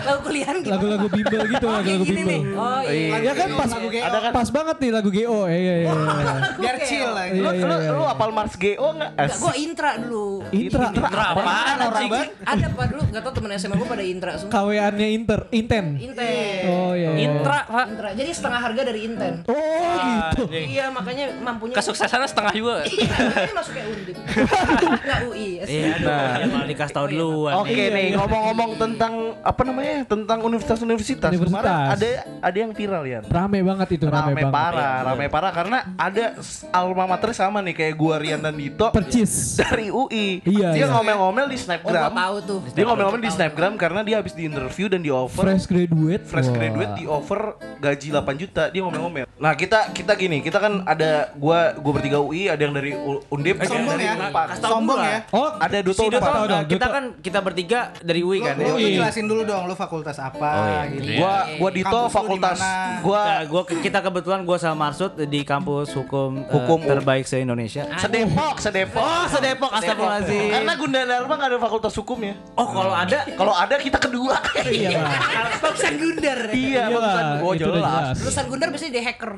Lagu 0.07 0.19
kuliahan 0.23 0.63
gimana? 0.63 0.79
Lagu-lagu 0.79 1.07
bimbel 1.11 1.41
gitu, 1.51 1.65
Oh, 1.67 1.75
lagu-lagu 1.75 2.05
bimbel. 2.07 2.39
Oh 2.53 2.81
iya. 2.83 3.15
Ya 3.21 3.33
kan 3.33 3.49
pas 3.53 3.69
Lagu 3.69 3.87
GO. 3.87 3.99
Ada 3.99 4.19
kan? 4.19 4.31
pas 4.31 4.47
banget 4.49 4.77
nih 4.77 4.91
lagu 4.91 5.09
GO. 5.09 5.39
Iya 5.43 5.57
iya 5.57 5.75
iya. 5.79 5.93
biar 6.61 6.75
chill 6.83 7.07
lah 7.07 7.25
Lu, 7.25 7.33
Iya, 7.33 7.51
iya, 7.51 7.65
lu, 7.65 7.75
iya. 7.77 7.91
lu 7.91 8.03
apal 8.03 8.29
Mars 8.29 8.53
GO 8.53 8.87
nggak? 8.91 9.11
Enggak, 9.13 9.37
gue 9.39 9.53
intra 9.57 9.91
dulu. 9.97 10.27
Intra. 10.49 10.87
Apaan 10.93 11.77
anjing? 11.81 12.11
Ada 12.43 12.65
apa 12.67 12.83
dulu? 12.85 13.01
Gak 13.09 13.21
tau 13.21 13.33
temen 13.33 13.49
SMA 13.55 13.75
gue 13.75 13.87
pada 13.87 14.03
intra 14.03 14.31
semua. 14.35 14.51
KW-annya 14.51 15.07
Inter, 15.09 15.39
Inten. 15.49 15.85
Inten. 15.97 16.63
Oh 16.67 16.93
iya. 16.93 17.09
iya. 17.13 17.25
Intra, 17.25 17.59
Pak. 17.63 17.85
Intra. 17.89 18.09
Jadi 18.13 18.29
setengah 18.31 18.59
harga 18.59 18.81
dari 18.83 18.99
Inten. 19.03 19.33
Oh 19.45 19.95
gitu. 20.33 20.43
Iya 20.51 20.85
makanya 20.89 21.25
mampunya. 21.39 21.73
Kesuksesannya 21.73 22.27
setengah 22.27 22.53
juga. 22.53 22.75
Iya, 22.85 23.53
masuk 23.53 23.73
kayak 23.73 23.87
Undip. 23.89 24.15
Enggak 24.17 25.19
UI. 25.27 25.47
Iya, 25.63 25.85
ya 25.97 26.45
malah 26.45 26.67
dikasih 26.67 26.93
tahu 26.93 27.05
duluan. 27.07 27.53
Oke 27.57 27.71
Iya, 27.73 27.85
nih 27.89 28.05
iya. 28.09 28.17
ngomong-ngomong 28.17 28.71
tentang 28.77 29.13
apa 29.39 29.61
namanya 29.63 29.95
tentang 30.05 30.39
universitas-universitas 30.41 31.31
Universitas. 31.31 31.51
kemarin 31.51 31.93
ada 31.93 32.09
ada 32.39 32.57
yang 32.57 32.71
viral 32.71 33.03
ya 33.03 33.19
Rame 33.23 33.59
banget 33.59 33.87
itu, 33.91 34.05
rame, 34.05 34.31
rame 34.31 34.41
banget. 34.41 34.51
parah 34.51 34.95
rame 35.05 35.25
parah 35.27 35.51
karena 35.51 35.77
ada 35.93 36.25
alma 36.69 37.05
mater 37.05 37.29
sama 37.31 37.59
nih 37.59 37.75
kayak 37.75 37.93
gua 37.93 38.15
Rian 38.15 38.39
dan 38.39 38.53
Dito 38.53 38.87
Percis. 38.89 39.31
dari 39.61 39.87
UI 39.87 40.39
Iya, 40.41 40.71
dia 40.71 40.79
iya. 40.79 40.87
ngomel-ngomel 40.89 41.45
di 41.45 41.55
Oh, 41.55 41.61
snapgram 41.61 42.11
tahu 42.11 42.35
tuh. 42.41 42.59
dia 42.69 42.83
ngomel-ngomel 42.83 43.19
di 43.19 43.29
snapgram 43.29 43.73
karena 43.75 44.01
dia 44.01 44.15
habis 44.17 44.31
di 44.31 44.43
interview 44.43 44.87
dan 44.87 44.99
di 44.99 45.09
offer 45.09 45.43
Fresh 45.43 45.65
graduate. 45.65 46.23
fresh 46.23 46.47
Wah. 46.47 46.55
graduate 46.55 46.93
di 46.93 47.05
offer 47.05 47.39
gaji 47.77 48.07
8 48.09 48.37
juta 48.37 48.63
dia 48.67 48.81
ngomel-ngomel 48.81 49.25
nah 49.35 49.53
kita 49.53 49.91
kita 49.91 50.13
gini 50.13 50.39
kita 50.39 50.55
kan 50.57 50.83
ada 50.83 51.33
gua 51.33 51.75
gua 51.75 51.93
bertiga 51.93 52.17
UI 52.17 52.47
ada 52.47 52.59
yang 52.59 52.71
dari 52.71 52.95
undip 53.27 53.57
ada 53.57 53.65
yang 53.65 53.71
Sombong 53.73 53.91
dari 53.93 54.05
ya. 54.05 54.13
Sombong 54.55 54.99
ya. 54.99 55.09
lah. 55.19 55.21
Oh, 55.31 55.49
ada 55.57 55.77
Duto 55.79 56.03
dong, 56.05 56.23
nah, 56.47 56.63
kita 56.63 56.85
kan 56.87 57.03
kita 57.19 57.39
bertiga 57.39 57.79
dari 57.99 58.21
UI 58.21 58.39
Lu, 58.39 58.45
kan. 58.45 58.55
lu, 58.55 58.63
ya? 58.69 58.75
lu 58.77 58.89
jelasin 58.95 59.25
dulu 59.25 59.41
dong, 59.43 59.63
lu 59.65 59.73
fakultas 59.73 60.15
apa 60.15 60.85
gitu. 60.89 61.17
gua 61.17 61.33
gua 61.57 61.69
Dito 61.69 61.99
fakultas 62.13 62.61
gua 63.01 63.21
Nah, 63.23 63.41
gua 63.43 63.61
kita 63.65 63.99
kebetulan 63.99 64.41
gua 64.41 64.55
sama 64.55 64.85
Marsud 64.85 65.17
di 65.17 65.41
kampus 65.41 65.89
hukum 65.91 66.39
eh, 66.39 66.53
Hukum. 66.53 66.79
terbaik 66.79 67.25
se 67.25 67.39
Indonesia. 67.39 67.89
sedepok 67.97 68.55
sedepok 68.57 69.01
Oh, 69.01 69.25
sedepok 69.25 69.71
astagfirullahaladzim. 69.73 70.49
karena 70.51 70.73
Gunda 70.75 70.99
Dharma 71.03 71.33
nggak 71.33 71.49
ada 71.49 71.59
fakultas 71.59 71.93
hukumnya 71.93 72.37
Oh, 72.53 72.67
kalau 72.67 72.93
ada 72.93 73.25
kalau 73.33 73.53
ada 73.53 73.75
kita 73.75 73.97
kedua 73.97 74.37
Iya, 74.61 74.93
Pak. 74.95 75.17
Lulusan 75.63 75.93
Gundar. 75.97 76.39
iya 76.49 76.81
Iya, 76.83 76.83
bagusan 76.87 77.25
oh 77.41 77.53
jelas. 77.53 78.15
Lulusan 78.19 78.45
Gundar 78.45 78.67
biasanya 78.69 78.93
di 78.93 79.01
hacker. 79.01 79.31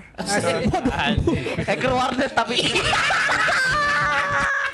hacker 1.63 1.91
warnet 1.91 2.31
tapi 2.31 2.57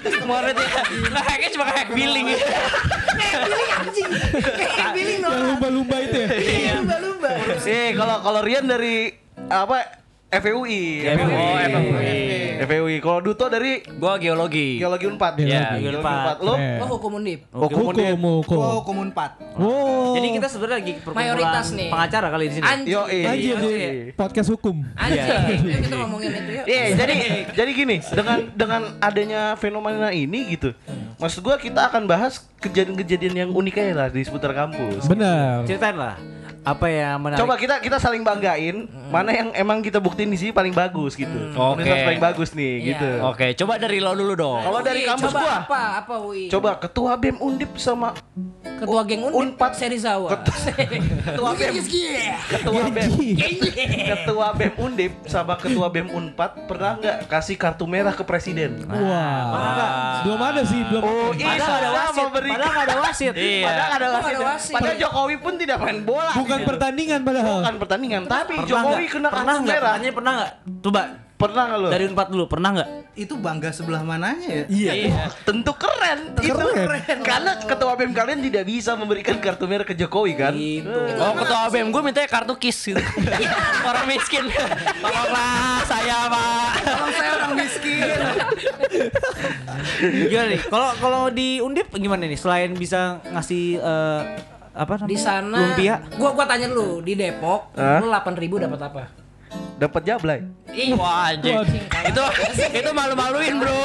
Kemarin 0.01 0.53
dia 0.57 0.81
nggak 1.11 1.23
hacknya 1.29 1.49
cuma 1.53 1.65
hack 1.69 1.87
billing. 1.93 2.27
Billing 2.33 3.71
anjing. 3.77 4.09
Kayak 4.41 4.91
billing 4.97 5.21
lumba-lumba 5.21 5.95
itu 6.01 6.17
ya. 6.17 6.27
Iya, 6.33 6.71
lumba-lumba. 6.81 7.29
eh 7.69 7.89
kalau 7.93 8.17
kalau 8.25 8.39
Rian 8.41 8.65
dari 8.65 9.13
apa 9.51 10.00
FUI. 10.31 11.03
FUI. 11.03 11.35
Oh, 11.35 11.55
FUI. 11.59 12.19
FUI. 12.63 12.95
Kalau 13.03 13.19
Duto 13.19 13.51
dari 13.51 13.83
Gua 13.99 14.15
geologi. 14.15 14.79
Geologi 14.79 15.05
Unpad. 15.11 15.35
Iya, 15.43 15.75
Geologi 15.75 15.99
Unpad. 15.99 16.37
Lo 16.39 16.53
Eh. 16.55 16.79
Oh 16.79 16.87
hukum 16.95 17.19
undip. 17.19 17.51
hukum 17.51 17.91
hukum. 18.39 18.55
Gua 18.55 18.71
hukum 18.79 18.95
Unpad. 19.03 19.31
Oh. 19.59 20.15
Jadi 20.15 20.39
kita 20.39 20.47
sebenarnya 20.47 20.77
lagi 20.79 20.93
Mayoritas 21.03 21.67
nih. 21.75 21.89
pengacara 21.91 22.27
kali 22.31 22.45
di 22.47 22.53
sini. 22.55 22.67
Yo, 22.87 23.01
eh. 23.11 23.27
Anjir 23.27 23.55
di 23.59 23.73
podcast 24.15 24.49
hukum. 24.55 24.87
Anjing. 24.95 25.67
Yuk 25.67 25.79
kita 25.83 25.95
ngomongin 25.99 26.31
itu 26.31 26.51
yuk. 26.63 26.65
Iya, 26.69 26.83
jadi 26.95 27.13
jadi 27.51 27.71
gini, 27.75 27.95
dengan 27.99 28.37
dengan 28.55 28.81
adanya 29.03 29.41
fenomena 29.59 30.15
ini 30.15 30.55
gitu. 30.55 30.71
Maksud 31.19 31.43
gua 31.43 31.59
kita 31.59 31.91
akan 31.91 32.07
bahas 32.07 32.47
kejadian-kejadian 32.63 33.35
yang 33.35 33.49
unik 33.51 33.75
aja 33.83 33.93
lah 33.99 34.07
di 34.07 34.23
seputar 34.23 34.55
kampus. 34.55 35.11
Benar. 35.11 35.67
Ceritain 35.67 35.99
lah 35.99 36.15
apa 36.61 36.85
yang 36.87 37.17
menarik. 37.17 37.41
Coba 37.41 37.57
kita 37.57 37.81
kita 37.81 37.97
saling 37.97 38.21
banggain 38.21 38.85
mana 39.09 39.33
yang 39.33 39.49
emang 39.51 39.81
kita 39.81 39.97
buktiin 39.97 40.29
di 40.29 40.37
sini 40.37 40.51
paling 40.51 40.71
bagus 40.71 41.17
gitu. 41.17 41.33
Oke. 41.51 41.81
Universitas 41.81 42.05
paling 42.05 42.21
bagus 42.21 42.49
nih 42.53 42.73
Iya. 42.77 42.87
gitu. 42.93 43.09
Oke, 43.25 43.47
coba 43.57 43.73
dari 43.75 43.97
lo 43.97 44.13
dulu 44.13 44.33
dong. 44.37 44.61
Kalau 44.61 44.79
dari 44.79 45.01
Ui, 45.01 45.09
kampus 45.09 45.25
coba 45.27 45.39
gua, 45.41 45.55
apa? 45.65 45.81
Apa 45.97 46.15
Wi? 46.21 46.41
coba 46.47 46.69
ketua 46.77 47.11
BEM 47.17 47.37
Undip 47.41 47.71
sama 47.75 48.13
Ketua 48.81 49.05
geng 49.05 49.21
undip 49.21 49.37
Unpad. 49.53 49.71
Serizawa. 49.77 50.29
ketua 50.41 51.49
BEM 51.53 51.73
ketua 52.49 52.81
BEM 52.89 53.11
ketua 54.09 54.47
BEM 54.53 54.73
Undip 54.75 55.13
sama 55.25 55.53
ketua 55.53 55.85
BEM 55.87 56.09
Unpad 56.09 56.65
pernah 56.65 56.97
nggak 56.97 57.29
kasih 57.29 57.57
kartu 57.57 57.85
merah 57.85 58.09
ke 58.09 58.21
presiden? 58.21 58.81
Wah. 58.85 60.25
Belum 60.25 60.41
ada 60.41 60.61
sih, 60.65 60.81
belum. 60.81 61.01
Oh, 61.01 61.29
iya, 61.33 61.57
ada 61.57 61.89
wasit. 61.93 62.25
Padahal 62.25 62.69
nggak 62.69 62.85
ada 62.85 62.97
wasit. 63.01 63.33
Padahal 63.33 63.91
ada 63.91 64.05
Kok 64.05 64.13
wasit. 64.13 64.29
ada 64.29 64.41
wasit? 64.45 64.73
Padahal 64.73 64.97
Jokowi 64.97 65.35
pun 65.37 65.53
tidak 65.57 65.77
main 65.77 65.99
bola. 66.01 66.31
Bukan 66.33 66.50
gitu. 66.59 66.67
pertandingan 66.67 67.19
padahal. 67.23 67.57
Bukan 67.63 67.75
pertandingan, 67.79 68.21
tapi 68.27 68.53
Pernah 68.57 68.67
Jokowi 68.67 69.05
kena 69.07 69.27
pernah 69.29 69.45
kartu 69.45 69.61
nggak? 69.63 69.63
merah. 69.63 69.79
Pertanyaannya 69.79 70.11
pernah 70.11 70.31
nggak? 70.35 70.51
Coba 70.81 71.01
Pernah 71.41 71.63
nggak 71.65 71.79
lo? 71.81 71.87
dari 71.89 72.05
empat 72.05 72.27
dulu 72.29 72.43
pernah 72.45 72.69
nggak? 72.69 72.89
Itu 73.17 73.33
bangga 73.33 73.73
sebelah 73.73 74.05
mananya 74.05 74.45
ya? 74.45 74.63
Iya. 74.69 75.25
Tentu 75.41 75.73
keren. 75.73 76.37
Itu 76.37 76.53
Keren. 76.53 77.17
Karena 77.25 77.57
ketua 77.57 77.97
BEM 77.97 78.13
kalian 78.13 78.45
tidak 78.45 78.63
bisa 78.63 78.93
memberikan 78.93 79.41
kartu 79.41 79.65
merah 79.65 79.81
ke 79.81 79.97
Jokowi 79.97 80.37
kan? 80.37 80.53
Gitu. 80.53 80.85
Oh, 81.17 81.33
ketua 81.33 81.65
BEM 81.73 81.89
gue 81.89 82.01
mintanya 82.05 82.29
kartu 82.29 82.53
KIS 82.53 82.93
gitu. 82.93 83.01
orang 83.89 84.05
miskin. 84.05 84.45
Tolonglah 85.01 85.81
saya, 85.89 86.29
Pak. 86.29 86.69
Kalau 86.85 87.07
saya 87.09 87.31
orang 87.41 87.53
miskin. 87.57 88.05
Gimana 90.29 90.47
nih? 90.53 90.61
Kalau 90.61 90.89
kalau 91.01 91.23
di 91.33 91.57
Undip 91.57 91.89
gimana 91.91 92.29
nih? 92.29 92.37
Selain 92.37 92.69
bisa 92.73 93.17
ngasih 93.25 93.81
eh, 93.81 94.21
apa 94.71 94.91
namanya? 94.95 95.11
Di 95.11 95.17
sana 95.19 95.57
lumpia. 95.59 95.95
Gua 96.15 96.29
gua 96.31 96.45
tanya 96.47 96.67
lu 96.71 97.03
di 97.03 97.13
Depok, 97.15 97.75
Hah? 97.75 97.99
lu 97.99 98.07
8000 98.07 98.63
dapat 98.67 98.79
apa? 98.81 99.03
Dapat 99.75 100.01
jablay. 100.07 100.39
Ih, 100.71 100.95
Wah, 100.95 101.33
anjing. 101.33 101.57
Itu 102.07 102.23
itu 102.71 102.89
malu-maluin, 102.93 103.59
Bro. 103.59 103.75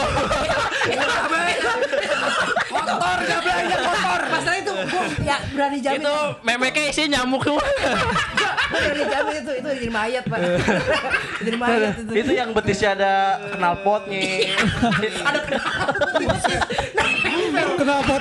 kotor 2.71 3.19
gak 3.25 3.41
belanja 3.43 3.77
kotor. 3.81 4.21
Masalah 4.31 4.59
itu 4.61 4.73
gua 4.77 5.05
ya 5.25 5.37
berani 5.51 5.79
jamin. 5.83 5.99
itu 6.05 6.17
memeknya 6.45 6.85
isinya 6.93 7.09
nyamuk 7.19 7.43
semua. 7.43 7.65
Gua 7.67 8.79
berani 8.79 9.05
jamin 9.11 9.35
itu 9.43 9.53
itu 9.59 9.69
jadi 9.83 9.89
mayat, 9.91 10.25
Pak. 10.29 10.39
jadi 11.43 11.57
mayat 11.59 11.95
itu. 11.99 12.13
Itu 12.15 12.33
yang 12.37 12.49
betisnya 12.55 12.91
ada 12.95 13.13
knalpotnya. 13.57 14.21
ada 15.27 15.39
Kenapa? 17.57 18.15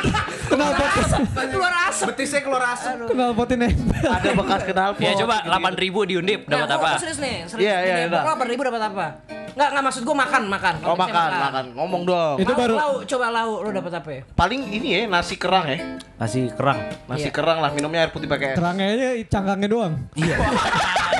Kenapa? 0.45 0.83
keluar 1.51 1.73
asap. 1.89 2.05
Betisnya 2.13 2.41
keluar 2.41 2.63
asap. 2.75 2.95
Kenapa 3.07 3.43
nempel? 3.55 4.05
ada 4.05 4.29
bekas 4.31 4.61
knalpot. 4.65 5.01
Ya 5.03 5.11
coba 5.17 5.35
8000 5.45 6.09
di 6.09 6.13
Undip 6.17 6.39
dapat 6.45 6.67
Nah, 6.67 6.77
apa? 6.77 6.89
serius 6.97 7.19
nih, 7.19 7.35
serius. 7.45 7.65
Iya, 7.65 7.75
iya, 7.81 7.95
Di 7.95 8.01
Depok 8.07 8.21
iya. 8.21 8.33
lu 8.35 8.55
8000 8.57 8.69
dapat 8.69 8.81
apa? 8.83 9.07
Enggak, 9.55 9.69
enggak 9.71 9.83
maksud 9.87 10.01
gua 10.03 10.17
makan, 10.19 10.41
makan. 10.51 10.73
Oh 10.83 10.87
Konteksnya 10.91 11.15
makan, 11.15 11.31
makan. 11.39 11.65
Ngomong 11.79 12.01
dong. 12.03 12.35
Itu 12.43 12.51
Lauk, 12.51 12.59
baru 12.59 12.73
lauk, 12.75 12.99
coba 13.07 13.25
lauk 13.31 13.59
lu 13.63 13.69
dapat 13.71 13.93
apa 13.95 14.09
ya? 14.11 14.21
Paling 14.35 14.61
ini 14.67 14.87
ya 14.91 14.99
nasi 15.07 15.35
kerang 15.39 15.65
ya. 15.71 15.77
Nasi 16.19 16.39
kerang. 16.51 16.79
Nasi 17.07 17.27
Iya. 17.27 17.31
kerang 17.31 17.57
lah 17.63 17.71
minumnya 17.71 18.03
air 18.03 18.11
putih 18.11 18.27
pakai 18.27 18.59
kerangnya 18.59 18.87
aja 18.91 19.07
cangkangnya 19.31 19.67
doang. 19.71 19.93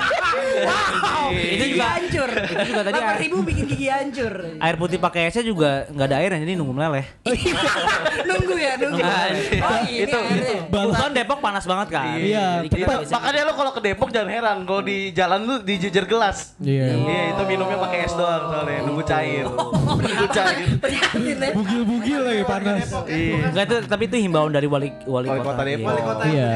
Wow, 0.66 1.30
Itu 1.32 1.46
gigi 1.56 1.68
juga- 1.72 1.90
hancur. 1.92 2.30
itu 2.32 2.64
juga 2.66 2.82
tadi 2.82 2.94
Delapan 2.96 3.18
ribu 3.20 3.36
bikin 3.42 3.66
gigi 3.68 3.88
hancur. 3.88 4.34
Air 4.58 4.76
putih 4.76 4.98
pakai 4.98 5.22
esnya 5.26 5.44
juga 5.44 5.70
nggak 5.88 6.06
ada 6.06 6.16
airnya 6.18 6.40
jadi 6.40 6.54
nunggu 6.56 6.74
meleleh. 6.74 7.06
nunggu 8.30 8.56
ya, 8.56 8.74
nunggu. 8.76 9.00
Oh, 9.02 9.78
ini 9.82 10.04
Itu- 10.04 10.18
airnya. 10.18 10.60
Kebetulan 10.66 11.12
Depok 11.14 11.40
panas 11.40 11.64
banget 11.64 11.88
kan. 11.92 12.16
Iya, 12.16 12.46
biasanya- 12.64 13.10
makanya 13.12 13.42
lo 13.42 13.54
kalau 13.54 13.72
ke 13.72 13.82
Depok 13.82 14.10
jangan 14.10 14.30
heran 14.30 14.58
kalau 14.64 14.82
di 14.82 14.98
jalan 15.12 15.40
lu 15.42 15.56
dijejer 15.62 16.06
gelas. 16.06 16.54
Iya. 16.58 16.86
Iya, 16.96 17.22
itu 17.32 17.42
minumnya 17.46 17.78
pakai 17.78 18.00
es 18.02 18.14
doang 18.14 18.44
soalnya 18.48 18.80
nunggu 18.82 19.04
cair. 19.04 19.46
Nunggu 19.46 20.28
cair. 20.30 20.66
Ya. 20.86 21.50
Bugil-bugil 21.52 22.20
lagi 22.22 22.44
panas. 22.44 22.86
Iya. 23.06 23.34
Enggak 23.48 23.64
itu 23.66 23.76
tapi 23.86 24.04
itu 24.06 24.16
himbauan 24.20 24.52
dari 24.52 24.66
wali 24.66 24.90
wali, 25.06 25.28
Wali 25.28 25.42
kota 25.42 25.62
Depok. 25.64 25.88
Wali 25.88 26.02
kota 26.02 26.24
Iya. 26.26 26.48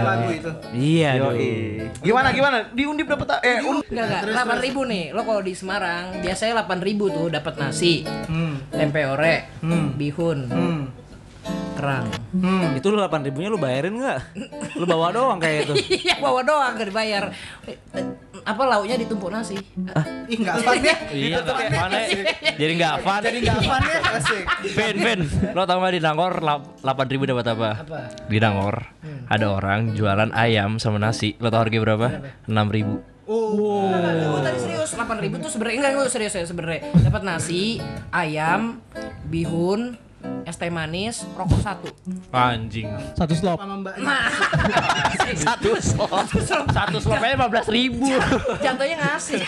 Iya. 0.72 1.10
Gimana 2.00 2.28
gimana? 2.32 2.58
Di 2.70 2.84
Undip 2.86 3.08
dapat 3.08 3.28
eh 3.42 3.60
Enggak 4.00 4.22
enggak, 4.22 4.32
delapan 4.32 4.58
ribu 4.60 4.82
nih. 4.84 5.04
Lo 5.12 5.22
kalau 5.22 5.42
di 5.42 5.54
Semarang 5.54 6.04
biasanya 6.20 6.52
delapan 6.56 6.80
ribu 6.80 7.06
tuh 7.08 7.28
dapat 7.28 7.54
nasi, 7.56 8.04
Hmm. 8.06 8.56
tempe 8.70 9.04
orek, 9.04 9.42
Hmm. 9.60 9.94
bihun, 9.94 10.40
Hmm. 10.48 10.82
kerang. 11.76 12.08
Hmm. 12.32 12.76
Itu 12.76 12.92
lu 12.92 12.98
8 12.98 13.24
ribunya 13.24 13.48
lu 13.48 13.56
bayarin 13.56 13.96
nggak? 13.96 14.20
Lu 14.76 14.84
bawa 14.84 15.12
doang 15.12 15.40
kayak 15.40 15.66
itu. 15.66 15.74
Iya 16.04 16.20
bawa 16.20 16.44
doang 16.44 16.76
gak 16.76 16.88
dibayar. 16.88 17.24
Apa 18.40 18.64
lauknya 18.66 18.96
ditumpuk 18.98 19.30
nasi? 19.30 19.56
Ih 20.28 20.38
enggak 20.40 20.60
fun 20.60 20.80
ya. 20.80 20.96
Iya, 21.12 21.38
nggak 21.40 21.70
fun 21.70 21.92
ya. 21.92 22.04
Jadi 22.56 22.72
nggak 22.76 22.96
fun. 23.00 23.22
Jadi 23.22 23.38
enggak 23.40 23.62
fun 23.62 23.82
ya. 23.82 24.00
Asik. 24.10 24.44
Vin, 24.74 24.96
Vin, 24.98 25.22
lo 25.54 25.64
tau 25.64 25.78
gak 25.80 25.94
di 25.94 26.02
Nangor 26.02 26.34
8000 26.40 26.84
dapat 27.28 27.46
apa? 27.48 27.70
Apa? 27.84 28.00
Di 28.28 28.38
Nangor 28.40 28.76
ada 29.28 29.46
orang 29.48 29.94
jualan 29.94 30.32
ayam 30.32 30.80
sama 30.80 30.98
nasi. 30.98 31.36
Lo 31.38 31.48
tau 31.48 31.64
harga 31.64 31.78
berapa? 31.78 32.08
6000. 32.44 33.19
Oh. 33.30 33.54
Oh, 34.34 34.42
tadi 34.42 34.58
serius 34.58 34.98
8 34.98 35.06
ribu 35.22 35.38
tuh 35.38 35.54
sebenarnya 35.54 35.94
enggak 35.94 36.10
serius 36.10 36.34
ya 36.34 36.50
sebenarnya. 36.50 36.90
Dapat 36.98 37.22
nasi, 37.22 37.78
ayam, 38.10 38.82
bihun, 39.30 39.94
es 40.42 40.56
teh 40.56 40.68
manis, 40.68 41.24
rokok 41.32 41.60
satu. 41.60 41.88
Anjing. 42.30 42.90
Satu 43.14 43.34
slop. 43.34 43.58
Sama 43.58 43.76
mbaknya. 43.78 44.02
Nah, 44.04 44.26
Satu 45.46 45.78
slot. 45.78 46.26
Satu 46.68 46.98
slotnya 46.98 47.38
15 47.38 47.70
ribu. 47.70 48.10
jatuhnya 48.66 48.98
ngasih. 48.98 49.40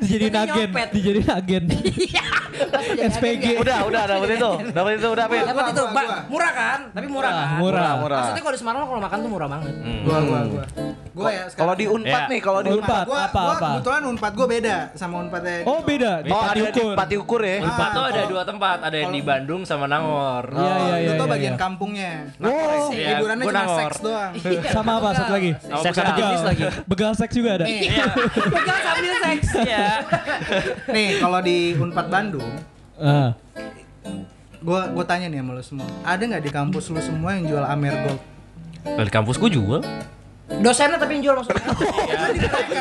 Dijadiin 0.00 0.28
Jatuhnya 0.28 0.42
agen, 0.50 0.68
nyopet. 0.68 0.88
dijadiin 0.90 1.28
agen. 1.30 1.64
Iya. 2.00 2.26
Langsung 2.60 2.92
jadi 2.92 3.08
SPG. 3.08 3.44
Udah, 3.56 3.78
udah 3.86 4.02
dapat 4.04 4.28
itu. 4.34 4.50
Dapat 4.70 4.92
itu 4.98 5.08
udah, 5.08 5.24
Pin. 5.26 5.42
Dapat 5.42 5.64
itu, 5.70 5.82
Mbak. 5.86 6.06
Murah 6.28 6.52
kan? 6.52 6.78
Tapi 6.90 7.06
murah 7.06 7.30
kan? 7.30 7.46
Murah. 7.56 7.90
Murah. 7.96 8.18
Maksudnya 8.20 8.42
kalau 8.42 8.52
di 8.52 8.60
Semarang 8.60 8.80
kalau 8.84 9.00
makan 9.00 9.18
tuh 9.18 9.30
murah 9.30 9.48
banget. 9.48 9.72
Gua 10.02 10.18
gua 10.20 10.40
gua. 10.44 10.64
Gua 11.10 11.28
ya 11.28 11.42
sekarang. 11.46 11.60
Kalau 11.60 11.74
di 11.74 11.86
Unpad 11.86 12.10
Ya. 12.20 12.28
nih, 12.28 12.40
kalau 12.40 12.60
di 12.60 12.70
Unpad. 12.70 13.04
gua, 13.06 13.18
apa, 13.22 13.40
gua 13.40 13.54
apa? 13.54 13.68
kebetulan 13.70 14.02
Unpad 14.04 14.32
gua 14.34 14.46
beda 14.48 14.76
sama 14.92 15.14
Unpadnya. 15.20 15.56
Oh 15.64 15.78
beda. 15.80 16.12
Di 16.20 16.28
Oh, 16.30 16.36
Pati 16.36 16.50
ada 16.50 16.58
di 16.58 16.62
Ukur. 16.74 16.94
Pati 16.94 17.14
Ukur 17.16 17.40
ya. 17.40 17.56
Unpad 17.62 17.88
tuh 17.90 18.04
ada 18.04 18.22
dua 18.26 18.42
tempat, 18.44 18.76
ada 18.82 18.96
yang 18.98 19.10
di 19.10 19.22
Bandung 19.22 19.62
sama 19.64 19.86
Nangor. 19.86 20.09
Iya 20.52 20.74
iya 20.76 20.96
iya. 20.96 21.10
Itu 21.10 21.22
iya, 21.22 21.30
bagian 21.30 21.54
iya. 21.54 21.60
kampungnya. 21.60 22.12
Oh, 22.38 22.88
Iya, 22.90 23.08
Hiburannya 23.12 23.44
gua 23.44 23.50
cuma 23.50 23.62
Nangor. 23.62 23.78
seks 23.80 23.96
doang. 24.00 24.32
sama 24.68 24.90
apa 24.96 25.08
satu 25.14 25.32
lagi? 25.32 25.50
Oh, 25.66 25.82
Seks 25.82 25.96
begal. 25.96 26.28
lagi. 26.42 26.62
Begal 26.84 27.12
seks 27.14 27.32
juga 27.32 27.50
ada. 27.54 27.64
Iya. 27.66 28.04
Pegang 28.50 28.80
sambil 28.80 29.14
seks. 29.20 29.46
Iya. 29.60 29.86
Nih, 30.88 31.08
kalau 31.18 31.38
di 31.40 31.58
Unpad 31.74 32.06
Bandung, 32.08 32.50
Ah. 32.96 33.32
gua 34.60 34.80
gua 34.88 35.04
tanya 35.04 35.26
nih 35.26 35.40
sama 35.40 35.50
lu 35.52 35.62
semua. 35.62 35.88
Ada 36.02 36.22
nggak 36.22 36.42
di 36.42 36.50
kampus 36.50 36.84
lu 36.88 37.00
semua 37.00 37.30
yang 37.32 37.44
jual 37.46 37.64
Amer 37.64 37.94
Gold? 37.98 38.20
Di 38.84 39.10
kampus 39.10 39.36
gua 39.36 39.48
jual. 39.48 39.80
Dosennya 40.50 40.98
tapi 40.98 41.12
yang 41.14 41.22
jual 41.24 41.34
maksudnya. 41.38 41.62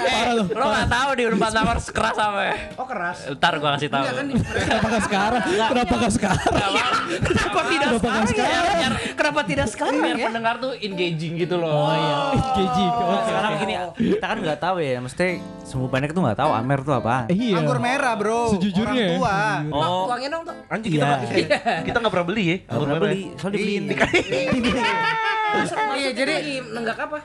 Parah 0.10 0.34
lu. 0.34 0.44
Lo 0.50 0.66
gak 0.68 0.90
tahu 0.90 1.10
di 1.14 1.24
Unpad 1.26 1.54
Nangor 1.54 1.78
keras 1.80 2.18
apa 2.18 2.42
ya? 2.42 2.56
Oh 2.76 2.86
keras. 2.86 3.18
Ntar 3.30 3.54
gua 3.58 3.78
kasih 3.78 3.90
tahu. 3.90 4.04
Kenapa 4.10 4.88
gak 4.90 5.04
sekarang? 5.06 5.42
Kenapa 5.46 5.94
gak 5.96 6.14
sekarang? 6.14 6.50
Kenapa 7.22 7.60
tidak 7.64 7.90
Kenapa 7.94 8.08
gak 8.10 8.28
sekarang 8.28 8.76
ya? 8.76 8.90
Kenapa 9.14 9.42
tidak 9.46 9.68
sekarang 9.70 9.96
Biar 10.00 10.18
ya? 10.18 10.26
pendengar 10.28 10.56
tuh 10.58 10.72
engaging 10.76 11.34
gitu 11.38 11.56
loh. 11.56 11.70
Oh 11.70 11.94
iya. 11.94 12.18
Keji. 12.52 12.86
Sekarang 13.22 13.52
gini, 13.58 13.74
kita 14.10 14.26
kan 14.26 14.38
nggak 14.40 14.60
tahu 14.60 14.76
ya, 14.80 14.98
mesti 14.98 15.28
semua 15.62 15.88
pendek 15.88 16.12
tuh 16.12 16.22
nggak 16.26 16.40
tahu 16.40 16.52
Amer 16.52 16.80
tuh 16.82 16.96
apa. 16.96 17.30
Iya. 17.30 17.62
Anggur 17.62 17.78
merah, 17.78 18.14
Bro. 18.18 18.58
Sejujurnya 18.58 19.04
Orang 19.06 19.14
tua. 19.14 19.38
Oh, 19.70 20.04
Tuangin 20.10 20.30
dong 20.30 20.44
tuh. 20.44 20.56
Anjing 20.68 20.92
kita 20.92 21.06
Iya. 21.06 21.16
nggak- 21.16 21.84
kita 21.86 21.98
nggak 22.02 22.12
pernah 22.12 22.28
beli 22.28 22.44
ya. 22.44 22.58
nggak 22.66 22.80
pernah 22.82 22.98
beli, 22.98 23.22
soalnya 23.38 23.56
dibeliin. 23.56 23.84
Iya 26.00 26.12
jadi 26.16 26.34
nenggak 26.64 26.98
apa? 26.98 27.20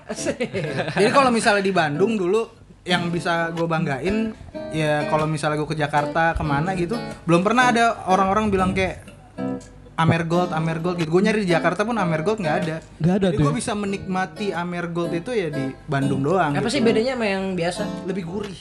Jadi 1.00 1.10
kalau 1.14 1.30
misalnya 1.30 1.62
di 1.62 1.72
Bandung 1.72 2.18
dulu 2.18 2.64
yang 2.84 3.08
bisa 3.08 3.48
gue 3.56 3.64
banggain 3.64 4.36
ya 4.68 5.08
kalau 5.08 5.24
misalnya 5.24 5.56
gue 5.56 5.68
ke 5.72 5.78
Jakarta 5.78 6.36
ke 6.36 6.44
mana 6.44 6.76
gitu 6.76 7.00
belum 7.24 7.40
pernah 7.40 7.72
ada 7.72 8.04
orang-orang 8.12 8.52
bilang 8.52 8.70
kayak 8.76 9.00
Amer 9.94 10.26
Gold, 10.26 10.50
Amer 10.50 10.78
Gold 10.82 10.96
gitu. 10.98 11.10
Gue 11.14 11.22
nyari 11.22 11.46
di 11.46 11.54
Jakarta 11.54 11.86
pun 11.86 11.94
Amer 11.94 12.26
Gold 12.26 12.42
nggak 12.42 12.56
ada. 12.66 12.76
Nggak 12.98 13.14
ada 13.14 13.28
Jadi 13.30 13.36
tuh 13.38 13.42
gue 13.46 13.52
ya? 13.54 13.58
bisa 13.62 13.72
menikmati 13.78 14.46
Amer 14.50 14.86
Gold 14.90 15.12
itu 15.14 15.30
ya 15.30 15.48
di 15.54 15.70
Bandung 15.86 16.20
doang. 16.26 16.50
Apa 16.50 16.66
gitu. 16.66 16.74
sih 16.74 16.80
bedanya 16.82 17.14
sama 17.14 17.26
yang 17.30 17.44
biasa? 17.54 17.82
Lebih 18.10 18.24
gurih. 18.26 18.60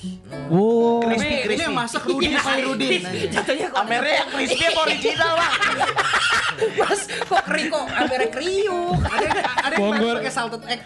Oh, 0.53 1.01
Ini 1.09 1.57
yang 1.57 1.73
masak 1.73 2.05
Rudi 2.05 2.37
Rudin. 2.37 3.01
Jatuhnya 3.33 3.67
kok 3.73 3.81
Amernya 3.81 4.13
yang 4.21 4.29
crispy 4.29 4.63
apa 4.69 4.79
original 4.85 5.31
bang? 5.33 5.53
Mas, 6.77 7.01
kok 7.09 7.41
kering 7.49 7.67
kok 7.73 7.85
amernya 7.89 8.29
kriuk. 8.29 8.97
ada 9.01 9.25
yang, 9.25 9.41
ada 9.57 9.73
yang 9.73 10.15
pakai 10.21 10.31
salted 10.31 10.61
egg. 10.69 10.81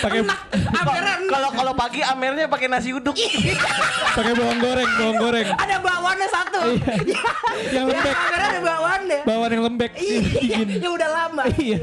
pakai 0.00 0.20
Kalau 1.28 1.48
kalau 1.52 1.72
pagi 1.76 2.00
Amernya 2.00 2.48
pakai 2.48 2.66
nasi 2.72 2.96
uduk. 2.96 3.14
pakai 4.16 4.32
bawang 4.32 4.58
goreng, 4.58 4.88
bawang 4.96 5.18
goreng. 5.20 5.46
ada 5.54 5.76
bakwannya 5.78 6.28
satu. 6.32 6.60
Yang 7.76 7.86
lembek, 7.94 8.16
Amernya 8.16 8.48
ada 8.48 8.60
bakwannya. 9.10 9.26
bawang 9.26 9.50
yang 9.50 9.64
lembek. 9.66 9.92
Dingin. 9.98 10.68
Iya, 10.78 10.88
udah 10.90 11.08
lama. 11.10 11.42
Iya. 11.58 11.78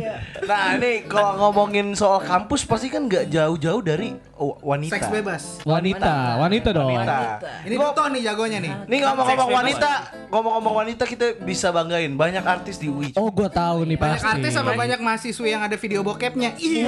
Nah 0.48 0.80
ini 0.80 1.04
kalau 1.06 1.32
ngomongin 1.38 1.92
soal 1.94 2.24
kampus 2.24 2.64
pasti 2.64 2.88
kan 2.88 3.06
nggak 3.06 3.28
jauh-jauh 3.28 3.82
dari 3.84 4.16
oh, 4.38 4.54
wanita. 4.62 4.94
Seks 4.96 5.08
bebas. 5.10 5.44
Wanita, 5.62 6.38
wanita 6.38 6.70
dong. 6.72 6.90
Wanita. 6.90 7.18
Ini 7.66 7.76
Duto 7.76 8.04
nih 8.08 8.22
jagonya 8.24 8.58
nih. 8.62 8.74
Nih 8.86 9.00
ngomong-ngomong 9.02 9.50
wanita, 9.50 9.90
ngomong-ngomong 10.30 10.74
wanita 10.86 11.04
kita 11.04 11.42
bisa 11.42 11.70
banggain 11.70 12.14
banyak 12.14 12.42
artis 12.42 12.78
di 12.78 12.88
UI. 12.88 13.12
Oh, 13.14 13.30
gua 13.30 13.50
tahu 13.50 13.84
nih 13.84 13.98
Banyak 13.98 14.22
pasti. 14.22 14.34
artis 14.38 14.52
sama 14.54 14.72
banyak 14.74 15.00
mahasiswa 15.02 15.46
yang 15.46 15.62
ada 15.62 15.76
video 15.76 16.02
bokepnya. 16.02 16.54
Iya. 16.58 16.88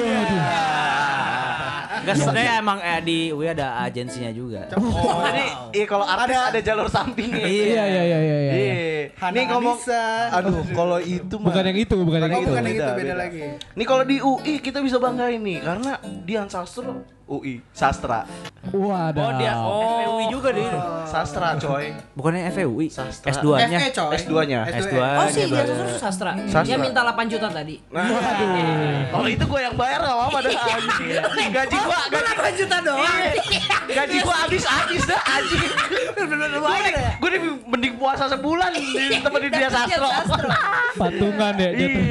Enggak 2.00 2.16
sebenarnya 2.16 2.54
emang 2.64 2.78
eh, 2.80 3.00
di 3.04 3.18
UI 3.30 3.48
ada 3.52 3.84
agensinya 3.84 4.32
juga. 4.32 4.64
Oh, 4.80 5.20
jadi 5.26 5.46
iya 5.76 5.86
kalau 5.86 6.06
artis 6.08 6.38
ada, 6.38 6.60
jalur 6.64 6.88
sampingnya. 6.88 7.44
Iya, 7.44 7.84
iya, 7.84 7.84
iya, 7.84 8.20
iya. 8.20 8.20
iya. 8.40 8.54
Iya. 8.56 8.76
Hana 9.20 9.36
Nih 9.36 9.44
ngomong, 9.52 9.76
Anissa. 9.76 10.04
aduh 10.32 10.64
kalau 10.72 11.00
itu 11.04 11.36
mah. 11.36 11.52
Bukan 11.52 11.64
yang 11.66 11.78
itu, 11.78 11.96
bukan 12.00 12.20
yang 12.24 12.32
itu. 12.32 12.48
bukan 12.48 12.64
yang 12.64 12.72
itu 12.72 12.80
Beda, 12.80 12.96
beda 12.96 13.04
beda. 13.04 13.14
lagi. 13.20 13.42
Nih 13.76 13.86
kalau 13.86 14.04
di 14.08 14.18
UI 14.22 14.54
kita 14.64 14.80
bisa 14.80 14.98
banggain 14.98 15.42
nih 15.44 15.60
karena 15.60 15.92
Dian 16.24 16.48
Sastro 16.48 17.04
UI 17.30 17.62
sastra. 17.78 18.26
Waduh. 18.74 19.22
Oh 19.22 19.32
dia 19.38 19.54
FEUI 19.54 20.26
juga 20.34 20.50
dia. 20.50 20.74
Sastra 21.06 21.54
coy. 21.62 21.94
Bukannya 22.18 22.50
FEUI. 22.50 22.90
Sastra. 22.90 23.30
S2-nya. 23.30 23.78
FE 23.78 23.90
coy. 23.94 24.14
S2-nya. 24.18 24.60
S2. 24.66 24.96
Oh 24.98 25.28
sih, 25.30 25.46
nya 25.46 25.62
dia 25.62 25.74
tuh 25.78 25.98
sastra. 26.02 26.32
Sastra. 26.50 26.66
Dia 26.66 26.78
minta 26.82 27.06
8 27.06 27.30
juta 27.30 27.48
tadi. 27.54 27.78
Nah, 27.94 28.10
Kalau 29.14 29.30
itu 29.30 29.46
gue 29.46 29.60
yang 29.62 29.76
bayar 29.78 30.00
gak 30.02 30.16
apa-apa 30.18 30.38
dah 30.42 30.52
anjing. 30.58 31.10
Gaji 31.54 31.78
gua 31.86 32.00
gaji 32.10 32.32
8 32.34 32.60
juta 32.66 32.78
doang. 32.82 33.18
gaji 33.90 34.18
gua 34.26 34.36
habis-habis 34.50 35.04
dah 35.06 35.22
anjing. 35.24 35.62
Ya. 35.70 37.10
Gue 37.22 37.30
nih 37.30 37.42
mending 37.70 37.94
puasa 38.02 38.26
sebulan 38.26 38.74
di 38.74 39.22
tempat 39.22 39.40
di 39.46 39.50
dia 39.54 39.70
sastro. 39.70 40.10
Patungan 41.00 41.54
ya 41.56 41.70
jatuh. 41.78 42.04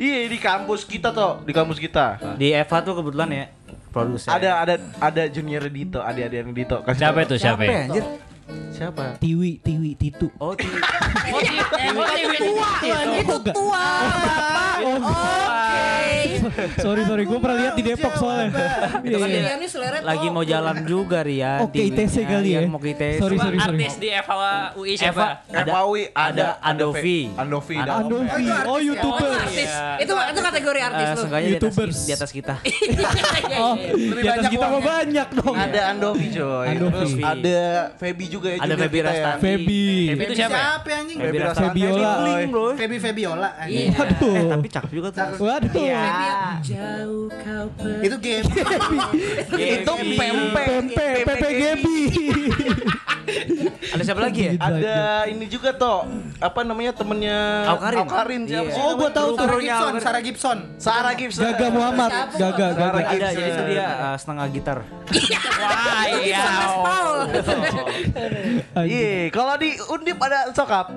Iya, 0.00 0.16
iya 0.18 0.18
di 0.26 0.38
kampus 0.40 0.88
kita 0.88 1.12
tuh, 1.12 1.44
di 1.44 1.52
kampus 1.52 1.78
kita. 1.78 2.36
Di 2.40 2.56
Eva 2.56 2.80
tuh 2.80 2.96
kebetulan 2.98 3.28
ya 3.30 3.44
produser. 3.92 4.32
Ada 4.32 4.50
ada 4.58 4.74
ada 4.98 5.22
junior 5.28 5.68
Dito, 5.68 6.00
adik-adik 6.00 6.38
yang 6.40 6.52
Dito. 6.52 6.76
Kasih 6.82 6.98
Siapa 6.98 7.18
itu 7.22 7.34
siapa? 7.36 7.62
ya 7.62 7.84
anjir? 7.86 8.04
Siapa? 8.72 9.04
Tiwi, 9.20 9.62
Tiwi, 9.62 9.94
Titu. 9.94 10.26
Oh, 10.40 10.56
ti- 10.56 10.66
Oh, 11.92 13.12
Itu 13.14 13.36
tua. 13.46 13.86
Oh, 14.82 14.98
sorry 16.76 17.02
sorry, 17.04 17.24
gue 17.24 17.38
pernah 17.38 17.56
lihat 17.58 17.74
di 17.74 17.84
Depok 17.84 18.12
soalnya. 18.14 18.50
Iya, 19.02 19.16
kan 19.16 19.28
iya. 19.28 19.40
Dia 19.42 19.54
nih 19.56 19.68
selera 19.68 19.96
lagi 20.00 20.26
mau 20.28 20.42
jalan 20.42 20.76
juga 20.84 21.22
Ria. 21.22 21.60
Oh, 21.60 21.68
ke 21.68 21.82
ITC 21.84 22.14
kali 22.22 22.50
ya? 22.52 22.60
Mau 22.64 22.78
ke 22.78 22.92
ITC. 22.92 23.18
Sorry, 23.18 23.36
sorry, 23.36 23.56
sorry. 23.56 23.78
Artis 23.78 23.94
di 23.96 24.08
Eva 24.08 24.34
UI 24.72 24.94
Eva 24.94 25.02
siapa? 25.02 25.26
ada 25.48 25.70
FAUI 25.72 26.02
ada 26.12 26.46
Andovi. 26.60 27.20
Andovi. 27.32 27.76
Andovi, 27.76 28.44
oh 28.64 28.78
youtuber. 28.78 29.30
artis. 29.32 29.70
Itu 29.98 30.12
itu 30.12 30.40
kategori 30.40 30.80
artis 30.82 31.00
Eh, 31.02 31.10
lu. 31.10 31.20
seenggaknya 31.20 31.42
di 31.42 31.52
atas, 31.52 31.62
YouTubers. 31.66 31.98
di 32.00 32.12
atas 32.12 32.30
kita. 32.30 32.54
Oh, 33.52 33.76
Lebih 33.76 34.16
di 34.16 34.28
atas 34.28 34.48
kita 34.48 34.66
uangnya. 34.66 34.82
banyak 34.82 35.28
dong. 35.34 35.54
Ada 35.54 35.80
Andovi 35.92 36.26
coy. 36.32 36.66
Andovi. 36.68 37.20
Ada 37.22 37.60
Feby 37.94 38.24
juga 38.26 38.48
ya. 38.48 38.58
Ada 38.58 38.74
Feby 38.76 38.96
kita 38.96 39.02
ya. 39.04 39.12
Rastani. 39.12 39.42
Feby. 39.42 39.82
Feby 40.08 40.22
itu 40.22 40.34
siapa 40.34 40.52
ya? 40.52 40.62
Siapa 40.62 40.88
ya, 40.88 40.96
anjing? 40.98 41.18
Feby. 41.18 41.38
Febiola. 41.52 42.12
Bro. 42.48 42.64
Feby 42.74 42.96
Febiola. 42.98 43.48
anjing. 43.56 43.90
Iya. 43.92 43.98
Waduh. 43.98 44.32
Eh, 44.32 44.44
tapi 44.48 44.68
cakep 44.68 44.90
juga 44.90 45.08
tuh. 45.10 45.22
Waduh. 45.38 45.84
Jauh 46.62 47.26
kau 47.28 47.66
pergi. 47.76 48.04
Itu 48.06 48.16
game. 48.18 48.46
Itu 49.56 49.92
pempek. 50.16 50.66
Pempe, 50.72 51.06
Pepe 51.24 51.48
Gebi. 51.52 52.00
Ada 53.92 54.02
siapa 54.02 54.20
lagi 54.24 54.40
ya? 54.48 54.52
Ada 54.58 54.98
ini 55.30 55.46
juga 55.46 55.70
toh. 55.70 56.08
Apa 56.42 56.66
namanya 56.66 56.90
temennya 56.90 57.68
Aukarin. 57.70 57.98
Aukarin 58.02 58.42
siapa 58.48 58.66
Iya. 58.66 58.74
sih? 58.74 58.82
Oh, 58.82 58.92
gua 58.98 59.10
tahu 59.12 59.28
tuh. 59.36 59.46
Sarah 59.46 59.60
Gibson, 59.60 59.94
Sarah 60.00 60.22
Gibson. 60.22 60.58
Sarah 60.76 61.14
Gibson. 61.14 61.42
Gaga 61.44 61.66
Muhammad. 61.70 62.10
Gaga, 62.34 62.66
Gaga. 62.74 63.00
Ada, 63.14 63.28
jadi 63.30 63.50
itu 63.52 63.62
dia 63.70 63.86
eh, 63.86 64.16
setengah 64.18 64.46
gitar. 64.50 64.78
Wah, 64.82 66.04
iya. 66.18 66.44
Paul. 66.82 67.18
Iya, 68.82 69.28
kalau 69.30 69.54
di 69.60 69.70
Undip 69.86 70.18
ada 70.18 70.50
sokap. 70.50 70.90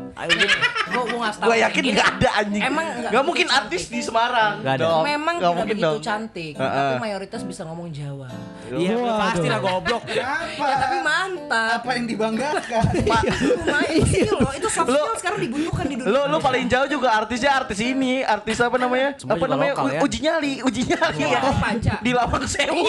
Gua 0.89 1.03
gua 1.05 1.29
tahu. 1.29 1.51
Gue 1.51 1.57
yakin 1.61 1.81
Ini 1.83 1.91
nggak 1.93 2.09
ada 2.17 2.29
anjing. 2.41 2.61
Emang 2.63 2.85
nggak 2.85 3.11
nggak 3.11 3.23
mungkin 3.25 3.47
artis 3.51 3.83
di 3.91 3.99
Semarang. 4.01 4.63
Nggak 4.63 4.73
ada. 4.81 4.85
Memang 5.25 5.41
tidak 5.41 5.53
mungkin 5.57 5.73
begitu 5.73 5.89
dong. 5.89 6.05
cantik, 6.05 6.53
Heeh. 6.53 6.69
tapi 6.69 6.93
mayoritas 7.01 7.41
bisa 7.41 7.61
ngomong 7.65 7.89
Jawa. 7.89 8.29
Iya, 8.67 8.93
Waduh. 8.93 9.17
pasti 9.17 9.47
lah 9.49 9.57
goblok. 9.59 10.03
Kenapa? 10.09 10.53
Ya, 10.61 10.75
tapi 10.77 10.97
mantap. 11.01 11.69
Apa 11.75 11.89
yang 11.97 12.05
dibanggakan? 12.05 12.83
Lumayan 13.57 13.97
skill 14.05 14.37
loh. 14.37 14.53
Itu 14.53 14.67
soft 14.69 14.85
skill 14.87 15.17
sekarang 15.17 15.39
dibutuhkan 15.41 15.85
di 15.89 15.95
dunia. 15.97 16.13
Lu 16.13 16.21
lu 16.29 16.37
paling 16.37 16.69
jauh 16.69 16.85
juga 16.85 17.09
artisnya 17.15 17.57
artis 17.57 17.81
ini, 17.81 18.21
artis 18.21 18.61
apa 18.61 18.77
namanya? 18.77 19.17
Semua 19.17 19.33
apa 19.33 19.45
namanya? 19.49 19.73
lokal, 19.73 19.85
ya? 19.89 20.01
Uji 20.05 20.19
nyali, 20.21 20.53
uji 20.61 20.81
nyali 20.85 21.23
ya. 21.25 21.39
Oh, 21.41 21.55
panca. 21.57 21.95
Di 22.05 22.11
Lawang 22.13 22.45
Sewu. 22.45 22.85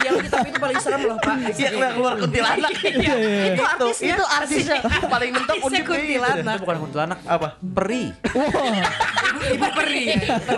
Yang 0.00 0.14
kita 0.20 0.36
tapi 0.36 0.48
itu 0.50 0.60
paling 0.60 0.76
serem 0.76 1.00
loh, 1.08 1.16
Pak. 1.16 1.36
Iya, 1.52 1.68
keluar 1.70 1.92
keluar 1.96 2.14
kuntilanak. 2.18 2.72
Itu 2.76 3.00
Itu 3.48 3.62
artisnya. 3.64 4.12
itu 4.12 4.24
artisnya 4.28 4.76
paling 5.08 5.30
mentok 5.32 5.56
gitu. 5.56 5.64
kuntilanak. 5.88 6.54
Itu 6.54 6.62
bukan 6.64 6.76
kuntilanak. 6.84 7.18
Apa? 7.24 7.48
Peri. 7.56 8.04
Wah, 8.36 8.48
Ibu 9.40 9.66
peri. 9.72 10.04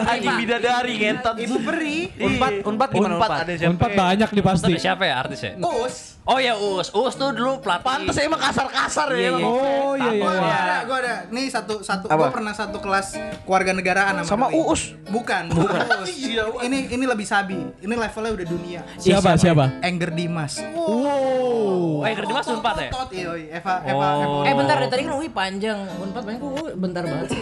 Anjing 0.02 0.34
bidadari 0.38 0.71
ngentot. 0.80 1.36
Ibu 1.36 1.56
peri. 1.66 1.98
Unpad, 2.16 2.52
unpad 2.64 2.88
gimana 2.92 3.14
Unpad 3.20 3.30
unpad? 3.44 3.68
Unpad 3.76 3.90
banyak 3.92 4.28
nih 4.32 4.44
pasti. 4.44 4.72
Ada 4.72 4.80
siapa 4.80 5.02
ya 5.04 5.14
artisnya? 5.20 5.52
Us. 5.60 6.16
Oh 6.22 6.38
ya 6.38 6.54
Us. 6.54 6.88
Us 6.88 7.14
tuh 7.14 7.34
dulu 7.34 7.58
pelatih. 7.58 7.82
Pantes 7.82 8.14
emang 8.16 8.38
kasar-kasar 8.38 9.10
Iya, 9.10 9.18
ya 9.18 9.28
emang. 9.28 9.42
iya. 9.42 9.50
Oh 9.50 9.92
iya 9.92 10.06
iya. 10.08 10.22
Gua 10.22 10.32
iya. 10.32 10.54
ada, 10.54 10.76
gua 10.86 10.96
ada. 10.96 11.14
Nih 11.28 11.46
satu 11.48 11.82
satu 11.82 12.06
Apa? 12.06 12.14
gua 12.16 12.28
pernah 12.30 12.54
satu 12.54 12.78
kelas 12.78 13.18
keluarga 13.42 13.74
negaraan 13.74 14.22
Sama 14.22 14.46
Doi. 14.46 14.62
Uus. 14.62 14.94
Bukan, 15.04 15.50
bukan. 15.50 15.82
Uus. 15.98 16.14
Iya, 16.14 16.46
Ini 16.62 16.78
ini 16.88 17.04
lebih 17.04 17.26
sabi. 17.26 17.58
Ini 17.76 17.90
levelnya 17.92 18.32
udah 18.32 18.46
dunia. 18.46 18.80
Siapa 18.96 19.34
siapa? 19.34 19.82
Anger 19.82 20.14
Dimas. 20.14 20.62
Oh, 20.72 22.00
eh 22.02 22.14
kerja 22.14 22.32
mas 22.32 22.46
Unpad 22.46 22.76
ya? 22.78 22.88
Tot, 22.88 23.10
iya, 23.10 23.30
iya. 23.34 23.48
Eva, 23.58 23.74
Eva, 23.82 24.06
Oh. 24.22 24.46
Eh 24.46 24.54
bentar 24.54 24.78
deh, 24.78 24.86
tadi 24.86 25.02
kan 25.02 25.14
UI 25.14 25.26
panjang. 25.28 25.78
Unpad 25.98 26.22
banyak 26.22 26.38
kok 26.38 26.50
bentar 26.76 27.02
banget 27.02 27.28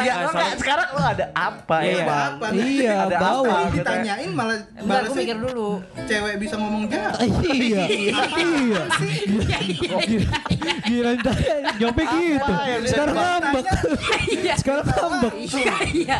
Ya, 0.00 0.26
sekarang 0.56 0.88
lu 0.90 1.02
ada 1.02 1.26
apa 1.32 1.76
Iya. 1.80 2.02
ya? 2.02 2.50
Iya, 2.52 2.94
Ada 3.06 3.16
bau. 3.16 3.44
apa? 3.46 3.70
Ditanyain 3.70 4.30
malah 4.30 4.58
Bentar, 4.74 5.02
gue 5.06 5.16
mikir 5.16 5.36
dulu. 5.38 5.70
cewek 6.02 6.34
bisa 6.36 6.54
ngomong 6.56 6.84
jahat. 6.88 7.14
Iya. 7.60 7.84
Iya. 7.86 8.82
Gila 10.80 11.10
ditanya, 11.14 11.54
jawabnya 11.76 12.04
gitu. 12.08 12.52
yang 12.52 12.80
bisa 12.82 12.90
Sekarang 12.90 13.16
ngambek. 13.16 13.64
Iya. 14.26 14.54
Sekarang 14.56 14.84
ngambek. 14.88 15.32
Iya, 15.36 15.74
iya. 15.92 16.18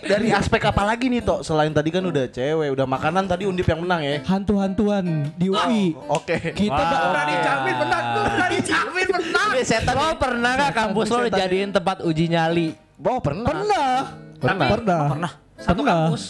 Dari 0.00 0.28
aspek 0.32 0.62
apa 0.64 0.82
lagi 0.82 1.06
nih, 1.12 1.20
Tok? 1.22 1.40
Selain 1.44 1.70
tadi 1.70 1.92
kan 1.92 2.02
udah 2.02 2.24
cewek, 2.26 2.68
udah 2.72 2.86
makanan 2.88 3.24
tadi 3.28 3.44
Undip 3.44 3.68
yang 3.68 3.84
menang 3.84 4.00
ya. 4.02 4.16
Hantu-hantuan 4.24 5.28
di 5.36 5.46
UI. 5.52 5.92
Oke. 6.08 6.56
Kita 6.56 6.80
dah 6.80 6.98
Udah 7.12 7.24
dijamin 7.24 7.74
menang 7.78 8.04
tuh, 8.16 8.24
udah 8.24 8.48
dijamin 8.56 9.06
menang. 9.12 9.48
Setan. 9.58 9.94
Lo 9.98 10.14
pernah 10.16 10.50
nggak 10.54 10.72
kampus 10.72 11.06
lo 11.10 11.18
dijadiin 11.26 11.70
tempat 11.74 12.00
uji 12.00 12.30
nyali? 12.30 12.72
Oh, 12.98 13.18
pernah. 13.22 13.46
pernah. 13.46 13.90
Pernah. 14.38 14.68
Pernah. 14.70 15.00
Pernah. 15.10 15.32
Satu 15.58 15.82
Pernah. 15.82 15.94
kampus. 16.06 16.22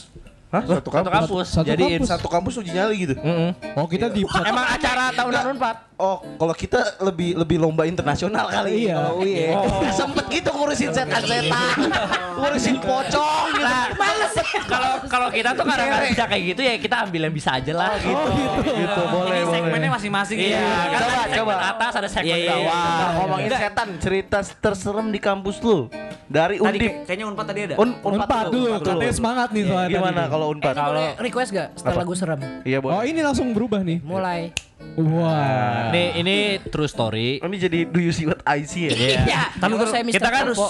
Hah? 0.48 0.62
Satu 0.62 0.74
Satu 0.74 0.90
kampus. 0.90 1.12
kampus. 1.12 1.46
Satu 1.50 1.66
Jadiin. 1.66 1.90
kampus. 1.94 2.08
Satu 2.08 2.26
kampus 2.26 2.52
uji 2.56 2.70
nyali 2.72 2.94
gitu. 2.98 3.14
Mm-mm. 3.14 3.50
Oh 3.74 3.84
kita 3.84 4.08
di 4.08 4.24
Emang 4.24 4.66
acara 4.66 5.12
tahunan 5.12 5.44
Unpad. 5.52 5.76
Oh, 5.98 6.22
kalau 6.32 6.54
kita 6.54 6.78
lebih 7.00 7.34
lebih 7.34 7.58
lomba 7.58 7.82
internasional 7.82 8.46
kali 8.46 8.86
Iya. 8.86 8.94
kalau 8.96 9.18
UI 9.18 9.32
ya. 9.44 9.58
Sempet 9.98 10.24
gitu 10.30 10.48
ngurusin 10.48 10.90
setan-setan, 10.90 11.74
ngurusin 12.38 12.76
pocong 12.78 13.46
gitu. 13.52 13.74
Males. 13.94 14.32
Kalau 14.64 14.92
kalau 15.04 15.28
kita 15.28 15.52
tuh 15.52 15.64
karena 15.64 15.84
nggak 15.90 16.04
bisa 16.08 16.24
kayak 16.24 16.42
gitu 16.46 16.60
ya 16.62 16.74
kita 16.76 16.96
ambil 17.02 17.20
yang 17.20 17.34
bisa 17.34 17.50
aja 17.52 17.72
lah. 17.74 17.90
Oh 17.90 17.98
gitu. 17.98 18.30
gitu, 18.78 19.02
boleh, 19.10 19.26
Ini 19.28 19.42
boleh. 19.42 19.52
segmennya 19.52 19.90
masing-masing 19.90 20.38
Iya, 20.38 20.54
ya. 20.54 20.62
kan 20.62 20.86
Coba, 20.94 21.02
ada 21.02 21.26
segmen 21.26 21.36
coba. 21.50 21.54
atas 21.68 21.92
ada 21.92 22.08
segmen 22.08 22.28
Iya, 22.28 22.36
iya, 22.38 22.52
bawah. 22.52 22.62
iya. 22.62 22.78
Nah, 22.78 23.10
ngomongin 23.12 23.50
setan, 23.52 23.88
cerita 23.98 24.38
terserem 24.56 25.06
di 25.08 25.18
kampus 25.18 25.56
lu 25.58 25.78
dari 26.26 26.56
Tadi 26.56 26.62
Undip. 26.62 26.78
kayak- 26.84 27.04
kayaknya 27.04 27.26
Unpad 27.26 27.44
tadi 27.44 27.60
ada. 27.64 27.74
Un, 27.74 27.90
Unpad 27.98 28.44
dulu, 28.48 28.66
katanya 28.78 29.12
semangat 29.12 29.48
nih 29.50 29.62
soalnya 29.66 29.90
Gimana. 29.90 30.22
Kalau 30.38 30.46
Unpad? 30.48 30.70
Eh, 30.70 30.78
ini 30.78 30.86
boleh 30.86 31.08
request 31.20 31.50
gak 31.50 31.68
setelah 31.74 31.96
lagu 31.98 32.14
serem? 32.14 32.38
Iya, 32.62 32.78
Oh 32.78 32.82
boleh. 32.86 33.04
ini 33.04 33.20
langsung 33.20 33.50
berubah 33.50 33.82
nih. 33.82 33.98
Mulai. 34.00 34.54
Wah. 34.96 35.90
Nih 35.90 36.08
ini 36.16 36.36
true 36.64 36.86
story. 36.86 37.38
Ini 37.38 37.56
jadi 37.58 37.78
do 37.84 37.98
you 37.98 38.10
see 38.10 38.24
what 38.24 38.38
I 38.44 38.62
see 38.62 38.86
ya? 38.86 38.94
Iya. 38.94 39.42
Tapi 39.56 39.74
saya 39.84 40.02
Mr. 40.02 40.14
Kita 40.14 40.28
kan 40.28 40.44
Popo. 40.48 40.66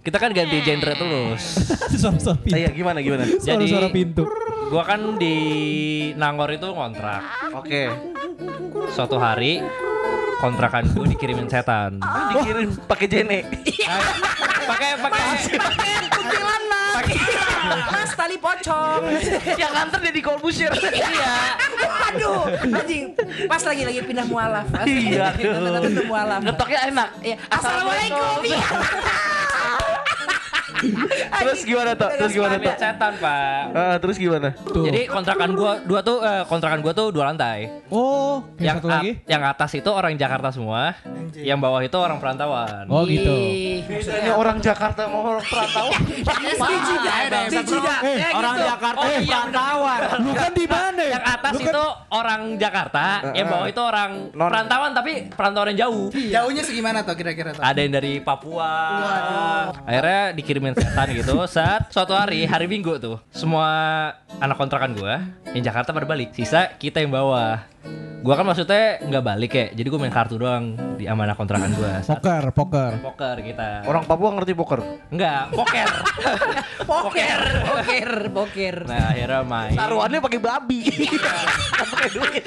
kita 0.00 0.16
kan 0.16 0.30
ganti 0.30 0.56
genre 0.60 0.92
terus. 0.92 1.42
Suara-suara 1.92 2.32
Ah, 2.32 2.40
pintu. 2.40 2.56
Iya 2.56 2.68
gimana 2.70 2.98
gimana? 3.00 3.24
Suara-suara 3.28 3.86
Jadi- 3.86 3.92
pintu. 3.92 4.24
Gua 4.70 4.86
kan 4.86 5.18
di 5.18 5.36
Nangor 6.14 6.46
itu 6.48 6.70
kontrak. 6.70 7.20
Oke. 7.52 7.90
Suatu 8.88 9.18
hari 9.18 9.58
kontrakan 10.38 10.88
gue 10.88 11.10
dikirimin 11.10 11.46
setan. 11.46 11.98
Dikirim 12.32 12.78
pakai 12.86 13.06
jene. 13.06 13.38
Pakai 14.62 14.90
pakai 14.96 15.22
Kuntilanak. 16.08 17.02
Mas 17.02 17.49
tali 18.30 18.38
pocong. 18.38 19.02
Yang 19.60 19.72
nganter 19.74 20.00
jadi 20.06 20.20
Corbusier. 20.22 20.70
Iya. 20.70 21.34
Aduh, 22.14 22.46
anjing. 22.70 23.10
Pas 23.50 23.62
lagi 23.66 23.82
lagi 23.82 24.00
pindah 24.06 24.26
mualaf. 24.30 24.66
Iya. 24.86 25.34
Pindah 25.34 26.06
mualaf. 26.06 26.40
Ngetoknya 26.46 26.78
enak. 26.94 27.08
Iya. 27.26 27.36
Assalamualaikum. 27.50 28.38
Iya. 28.46 28.68
Terus 31.40 31.60
gimana 31.62 31.90
tuh? 31.92 32.10
Terus 32.12 32.32
gimana 32.32 32.54
tuh? 32.56 32.72
Setan, 32.72 33.12
Pak. 33.16 33.62
Ah, 33.72 33.96
terus 33.96 34.16
gimana? 34.16 34.48
Tuh. 34.56 34.84
Jadi 34.84 35.00
kontrakan 35.06 35.50
gua 35.52 35.72
dua 35.80 36.00
tuh 36.00 36.20
eh, 36.20 36.42
kontrakan 36.44 36.80
gua 36.80 36.92
tuh 36.92 37.08
dua 37.10 37.28
lantai. 37.28 37.68
Oh, 37.88 38.44
yang 38.56 38.70
yang 38.70 38.76
satu 38.76 38.86
at- 38.86 38.94
lagi. 38.96 39.10
yang 39.26 39.42
atas 39.42 39.70
itu 39.74 39.90
orang 39.90 40.12
Jakarta 40.14 40.48
semua, 40.48 40.94
yang 41.34 41.58
bawah 41.58 41.80
itu 41.80 41.94
orang 41.94 42.18
perantauan. 42.18 42.84
Oh 42.86 43.02
gitu. 43.04 43.34
Bedanya 43.84 44.32
orang 44.34 44.58
Jakarta 44.58 45.02
mau 45.06 45.20
orang 45.28 45.44
perantauan. 45.44 46.00
Di 46.06 46.76
Jida, 46.80 47.14
di 47.46 47.58
Jida. 47.60 47.94
Eh, 48.00 48.16
Ya, 48.20 48.28
Orang 48.32 48.54
gitu. 48.54 48.66
Jakarta 48.66 49.00
Oh, 49.00 49.08
iya, 49.08 49.20
perantauan. 49.40 50.00
Lu 50.20 50.32
kan 50.32 50.52
di 50.52 50.66
mana? 50.66 51.02
Yang 51.02 51.24
atas 51.26 51.52
kan- 51.52 51.66
itu 51.66 51.84
orang 52.10 52.40
Jakarta, 52.56 53.04
yang 53.32 53.46
bawah 53.48 53.66
itu 53.66 53.80
orang 53.80 54.10
Non- 54.30 54.50
perantauan 54.50 54.90
tapi 54.92 55.12
perantauan 55.30 55.68
yang 55.70 55.80
jauh. 55.88 56.06
Jauhnya 56.12 56.62
segimana 56.62 56.98
tuh 57.00 57.14
kira-kira 57.14 57.52
tuh? 57.52 57.62
Ada 57.62 57.78
yang 57.78 57.92
dari 57.92 58.12
Papua. 58.20 58.72
Akhirnya 59.82 60.22
dikirimin 60.60 60.76
setan 60.76 61.08
gitu. 61.16 61.32
Saat 61.48 61.88
suatu 61.88 62.12
hari 62.12 62.44
hari 62.44 62.68
Minggu 62.68 63.00
tuh, 63.00 63.16
semua 63.32 63.66
anak 64.36 64.60
kontrakan 64.60 64.92
gua 64.92 65.24
yang 65.56 65.64
Jakarta 65.64 65.96
pada 65.96 66.04
balik. 66.04 66.36
Sisa 66.36 66.76
kita 66.76 67.00
yang 67.00 67.10
bawah. 67.10 67.64
Gua 68.20 68.36
kan 68.36 68.44
maksudnya 68.44 69.00
nggak 69.00 69.24
balik 69.24 69.52
ya. 69.56 69.66
Jadi 69.72 69.88
gua 69.88 70.00
main 70.04 70.12
kartu 70.12 70.36
doang 70.36 70.76
di 71.00 71.08
sama 71.08 71.24
anak 71.24 71.40
kontrakan 71.40 71.72
gua. 71.72 72.04
Saat 72.04 72.20
Poker, 72.20 72.44
poker. 72.52 72.92
poker 73.00 73.36
kita. 73.40 73.88
Orang 73.88 74.04
Papua 74.04 74.36
ngerti 74.36 74.52
poker. 74.52 74.80
Enggak, 75.08 75.48
poker. 75.56 75.88
Poker, 76.90 77.40
poker, 77.70 78.10
poker. 78.34 78.76
Nah, 78.88 79.14
akhirnya 79.14 79.46
main. 79.46 79.78
Taruhannya 79.78 80.18
pakai 80.18 80.40
babi. 80.42 80.80
pakai 81.92 82.08
duit. 82.10 82.42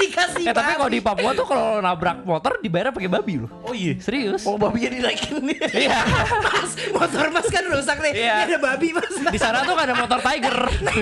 Dikasih. 0.00 0.44
Eh 0.48 0.54
tapi 0.56 0.72
kalau 0.80 0.90
di 0.90 1.00
Papua 1.04 1.30
tuh 1.36 1.46
kalau 1.46 1.78
nabrak 1.84 2.24
motor 2.24 2.58
dibayar 2.64 2.90
pakai 2.90 3.10
babi 3.12 3.44
loh. 3.44 3.50
Oh 3.62 3.76
iya. 3.76 4.00
Serius? 4.00 4.42
Oh 4.48 4.56
babinya 4.56 4.90
dinaikin 4.96 5.44
nih. 5.44 5.58
Iya. 5.70 6.00
Mas, 6.40 6.72
motor 6.90 7.26
mas 7.30 7.46
kan 7.52 7.64
rusak 7.68 7.98
nih. 8.00 8.12
Iya. 8.16 8.34
Ada 8.48 8.56
babi 8.58 8.88
mas. 8.96 9.14
Di 9.28 9.38
sana 9.38 9.62
tuh 9.68 9.76
ada 9.76 9.92
motor 9.92 10.18
Tiger. 10.24 10.56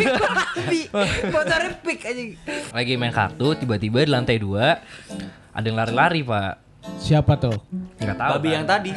babi. 0.58 0.80
Motornya 1.30 1.70
pick 1.80 2.00
aja. 2.02 2.22
Lagi 2.74 2.92
main 2.98 3.14
kartu, 3.14 3.54
tiba-tiba 3.54 4.02
di 4.04 4.10
lantai 4.10 4.36
dua 4.42 4.82
ada 5.58 5.66
yang 5.66 5.78
lari-lari 5.78 6.22
pak. 6.22 6.67
Siapa 6.98 7.36
tuh? 7.36 7.56
Nggak 7.98 8.16
tahu. 8.16 8.30
Babi 8.34 8.48
kan. 8.48 8.54
yang 8.54 8.66
tadi. 8.66 8.90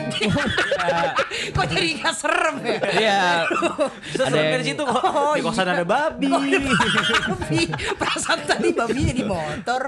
Kok 1.55 1.65
jadi 1.65 1.87
gak 1.97 2.13
serem 2.13 2.55
ya? 2.59 2.77
Iya. 2.91 3.21
Bisa 4.11 4.21
Ada 4.21 4.27
serem 4.27 4.41
yang- 4.41 4.53
dari 4.53 4.65
situ 4.65 4.83
kok. 4.83 5.01
Oh, 5.01 5.33
Di 5.33 5.41
kosan 5.41 5.67
ada 5.67 5.85
babi. 5.85 6.27
babi. 6.27 7.61
Perasaan 7.95 8.39
tadi 8.43 8.69
babinya 8.71 9.13
di 9.13 9.23
motor. 9.23 9.81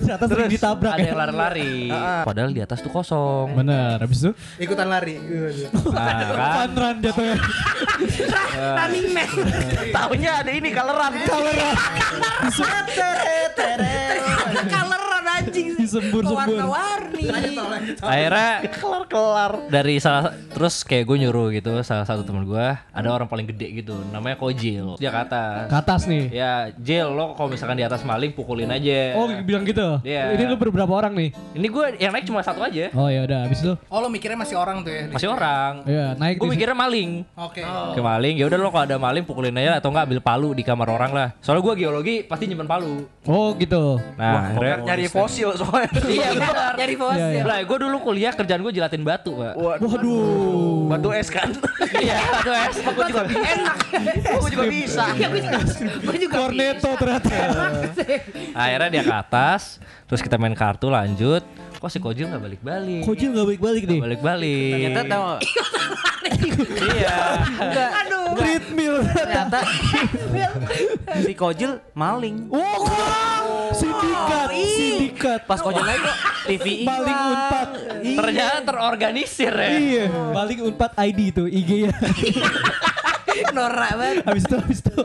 Ternyata 0.00 0.24
sering 0.26 0.48
ditabrak 0.48 0.92
Ada 0.92 1.00
ya. 1.00 1.06
yang 1.06 1.18
lari-lari. 1.18 1.72
Padahal 2.24 2.50
di 2.50 2.60
atas 2.60 2.78
tuh 2.80 2.90
kosong. 2.90 3.54
Bener, 3.54 3.98
habis 3.98 4.18
itu 4.20 4.32
Ikutan 4.58 4.86
lari. 4.86 5.16
Nah, 5.16 6.18
kan. 6.28 6.56
fun 6.56 6.70
run 6.74 6.96
jatuhnya. 6.98 7.36
Running 8.74 9.06
man. 9.12 9.28
Taunya 9.90 10.30
ada 10.36 10.50
ini 10.50 10.68
kaleran. 10.70 11.12
Ternyata 13.54 14.62
coloran 14.66 15.07
anjing. 15.48 15.76
Disembur-sembur. 15.80 16.60
Warna-warni. 17.20 17.90
Akhirnya 17.98 18.50
Kelar-kelar. 18.70 19.52
dari 19.68 19.94
salah 19.98 20.30
terus 20.48 20.80
kayak 20.80 21.04
gue 21.04 21.16
nyuruh 21.20 21.48
gitu 21.50 21.70
salah 21.82 22.02
satu 22.02 22.22
teman 22.22 22.42
gue 22.42 22.66
ada 22.74 23.08
orang 23.08 23.26
paling 23.26 23.46
gede 23.46 23.82
gitu 23.82 23.94
namanya 24.08 24.36
Kojil 24.36 24.94
dia 24.96 25.08
ke 25.08 25.20
atas 25.20 25.66
Ke 25.66 25.76
atas 25.76 26.00
nih. 26.04 26.24
ya 26.30 26.52
Jil 26.74 27.08
lo 27.08 27.32
kalau 27.32 27.48
misalkan 27.48 27.74
di 27.74 27.84
atas 27.84 28.02
maling 28.02 28.30
pukulin 28.32 28.68
aja 28.68 29.14
Oh, 29.14 29.26
bilang 29.40 29.62
gitu. 29.62 29.98
Iya. 30.02 30.32
Ini 30.32 30.44
lu 30.44 30.56
berberapa 30.56 30.90
orang 30.90 31.14
nih? 31.14 31.30
ini 31.52 31.66
gue 31.66 31.84
yang 31.98 32.10
naik 32.10 32.24
cuma 32.24 32.40
satu 32.40 32.60
aja 32.60 32.90
Oh 32.92 33.06
ya 33.06 33.22
udah, 33.22 33.44
habis 33.44 33.58
itu. 33.58 33.74
Oh 33.86 33.98
lo 33.98 34.08
mikirnya 34.08 34.36
masih 34.36 34.54
orang 34.54 34.80
tuh 34.80 34.92
ya? 34.92 35.04
masih 35.08 35.28
orang 35.28 35.72
Iya, 35.84 36.06
naik 36.14 36.36
gue 36.36 36.48
mikirnya 36.48 36.76
maling 36.76 37.10
Oke. 37.34 37.62
ke 37.64 38.00
maling 38.00 38.34
ya 38.36 38.44
udah 38.44 38.56
lo 38.56 38.68
kalau 38.68 38.84
ada 38.84 38.96
maling 38.96 39.24
pukulin 39.24 39.54
aja 39.54 39.78
atau 39.78 39.88
enggak 39.88 40.04
ambil 40.06 40.20
palu 40.20 40.48
di 40.50 40.62
kamar 40.62 40.88
orang 40.88 41.10
lah 41.10 41.28
soalnya 41.38 41.62
gue 41.62 41.74
geologi 41.78 42.14
pasti 42.22 42.44
nyimpen 42.44 42.66
palu 42.66 43.06
Oh 43.24 43.52
gitu. 43.54 44.00
nah 44.16 44.50
akhirnya 44.50 44.76
Nyari 44.84 45.06
fosil 45.06 45.52
soalnya. 45.54 45.90
iya 46.04 46.28
benar 46.32 46.74
Nyari 46.74 46.94
Iya, 46.98 47.07
fosil. 47.08 47.32
iya. 47.32 47.42
lah 47.44 47.58
gue 47.62 47.78
dulu 47.78 47.96
kuliah 48.00 48.32
kerjaan 48.32 48.60
gue 48.60 48.72
jilatin 48.72 49.02
batu 49.02 49.32
pak 49.34 49.54
Waduh. 49.56 50.88
Batu 50.88 51.08
es 51.12 51.28
kan. 51.28 51.48
iya 52.04 52.18
batu 52.32 52.50
es 52.52 52.74
gue 52.80 53.04
juga 53.08 53.22
Enak. 53.28 53.76
Gue 54.38 54.50
juga 54.50 54.64
bisa. 54.66 55.04
Iya, 55.12 55.26
gue 55.28 55.40
juga. 55.44 55.60
Gue 56.00 56.16
juga. 56.16 56.36
Cornetto 56.38 56.90
ternyata. 56.96 57.32
akhirnya 58.54 58.88
dia 58.90 59.02
ke 59.04 59.14
atas 59.14 59.62
terus 60.08 60.24
kita 60.24 60.40
main 60.40 60.56
kartu 60.56 60.88
lanjut 60.88 61.44
kok 61.78 61.88
si 61.88 61.98
Kojil 61.98 62.26
nggak 62.26 62.42
balik-balik 62.42 63.02
Kojil 63.02 63.30
gak 63.30 63.46
baik-balik 63.46 63.82
nih. 63.84 64.00
balik-balik 64.00 64.70
Ternyata 64.74 65.02
tahu 65.06 65.24
iya 66.90 67.16
Aduh. 68.02 68.34
Treadmill. 68.34 68.96
Ternyata 69.06 69.58
si 71.24 71.32
Kojil 71.32 71.78
maling. 71.92 72.50
Oh, 72.50 73.70
sindikat, 73.72 74.48
sindikat. 74.50 75.40
Pas 75.44 75.58
Kojil 75.58 75.80
naik 75.80 76.02
kok 76.02 76.16
TV 76.46 76.82
Maling 76.82 77.18
unpad. 77.24 77.68
ternyata 78.02 78.58
terorganisir 78.62 79.52
ya 79.52 79.70
Iya, 79.70 80.04
balik 80.30 80.58
unpad 80.60 80.90
ID 80.94 81.20
tuh 81.32 81.46
IG-nya. 81.46 81.94
Norak 83.54 83.92
banget. 83.94 84.24
habis 84.24 84.42
itu 84.44 84.54
habis 84.56 84.78
itu 84.80 84.96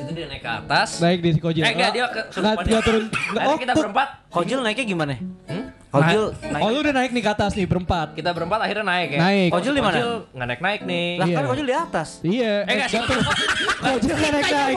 itu 0.00 0.12
dia 0.12 0.26
naik 0.26 0.42
ke 0.42 0.50
atas 0.50 0.88
naik 0.98 1.18
di 1.20 1.30
si 1.32 1.40
Kojil. 1.40 1.62
eh 1.62 1.72
enggak 1.72 1.90
dia 1.92 2.04
ke 2.08 2.20
Nggak, 2.30 2.54
nggak 2.66 2.82
turun. 2.82 3.04
Nggak, 3.06 3.40
Akhirnya 3.40 3.48
oh, 3.48 3.58
kita 3.58 3.72
berempat 3.76 4.08
Kojil 4.28 4.58
naiknya 4.60 4.86
gimana? 4.86 5.14
Hmm? 5.46 5.66
Kojil 5.90 6.22
Nah, 6.30 6.50
naik. 6.54 6.70
Lu 6.70 6.78
udah 6.80 6.94
naik 6.94 7.10
nih 7.10 7.18
ke 7.20 7.30
atas 7.30 7.52
nih 7.52 7.66
berempat. 7.66 8.14
kita 8.14 8.30
berempat 8.30 8.62
akhirnya 8.62 8.86
naik 8.86 9.08
ya 9.10 9.20
Naik. 9.20 9.48
Kojil 9.50 9.72
di 9.72 9.82
mana? 9.82 9.90
Kojil 9.92 10.10
nggak 10.30 10.46
naik 10.46 10.60
naik 10.60 10.80
nih 10.86 11.06
Lah 11.12 11.26
Iya. 11.26 11.34
kan 11.34 11.44
Kojil 11.44 11.66
di 11.66 11.74
atas. 11.74 12.08
Iya, 12.22 12.52
eh 12.60 12.70
enggak 12.70 12.88
sih 12.88 12.98
Kojil 13.90 14.14
nggak 14.14 14.30
naik 14.30 14.46
naik. 14.48 14.76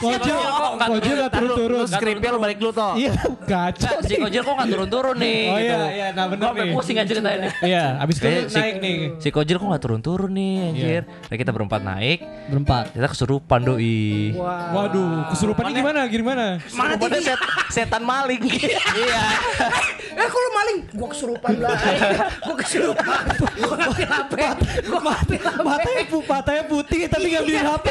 Kojil, 0.00 0.36
nggak 0.74 0.88
Kojil 0.88 1.14
nggak 1.14 1.32
turun 1.32 1.50
turun. 1.54 1.76
Lu 1.76 1.86
skripnya 1.86 2.30
lu 2.30 2.38
balik 2.40 2.56
dulu 2.56 2.72
toh. 2.72 2.92
Iya, 2.96 3.12
kacau. 3.44 3.96
si 4.00 4.14
Kojil 4.16 4.40
kok 4.40 4.54
nggak 4.54 4.70
turun-turun 4.70 5.16
nih 5.16 5.40
Oh 5.44 5.56
gitu. 5.58 5.76
iya, 5.76 5.88
iya, 5.90 6.06
nah 6.10 6.24
bener 6.26 6.40
Gua 6.40 6.50
sampai 6.50 6.64
nih. 6.64 6.74
pusing 6.74 6.96
aja 6.96 7.08
ceritanya 7.10 7.48
Iya, 7.60 7.84
habis 8.00 8.16
itu 8.16 8.24
Eh, 8.24 8.40
naik 8.48 8.76
nih 8.80 8.94
Si 9.20 9.28
Kojil 9.28 9.56
kok 9.56 9.66
nggak 9.66 9.82
turun-turun 9.82 10.30
nih 10.32 10.54
anjir 10.66 11.02
Nah, 11.04 11.36
kita 11.36 11.50
berempat 11.50 11.80
naik 11.82 12.18
berempat. 12.48 12.84
Kita 12.90 13.06
kesurupan 13.06 13.60
doi 13.62 14.32
Waduh, 14.72 15.28
kesurupannya 15.28 15.72
gimana? 15.74 16.00
Gimana? 16.06 16.44
Mana 16.72 16.96
setan 17.68 18.00
maling. 18.00 18.40
Iya 18.94 19.22
Eh 20.14 20.22
kok 20.24 20.38
lu 20.38 20.50
maling? 20.52 20.78
Gua 20.94 21.08
kesurupan 21.08 21.52
lah. 21.58 21.74
Gua 22.46 22.56
kesurupan. 22.56 23.22
Gua 23.58 23.74
ngambil 23.76 24.06
HP. 24.06 24.32
Gua 24.86 25.00
ngambil 25.02 25.40
HP. 25.40 25.60
Matanya, 25.60 26.02
pu- 26.06 26.24
matanya 26.24 26.62
putih 26.64 27.00
tapi 27.06 27.26
ngambilin 27.30 27.64
HP. 27.64 27.86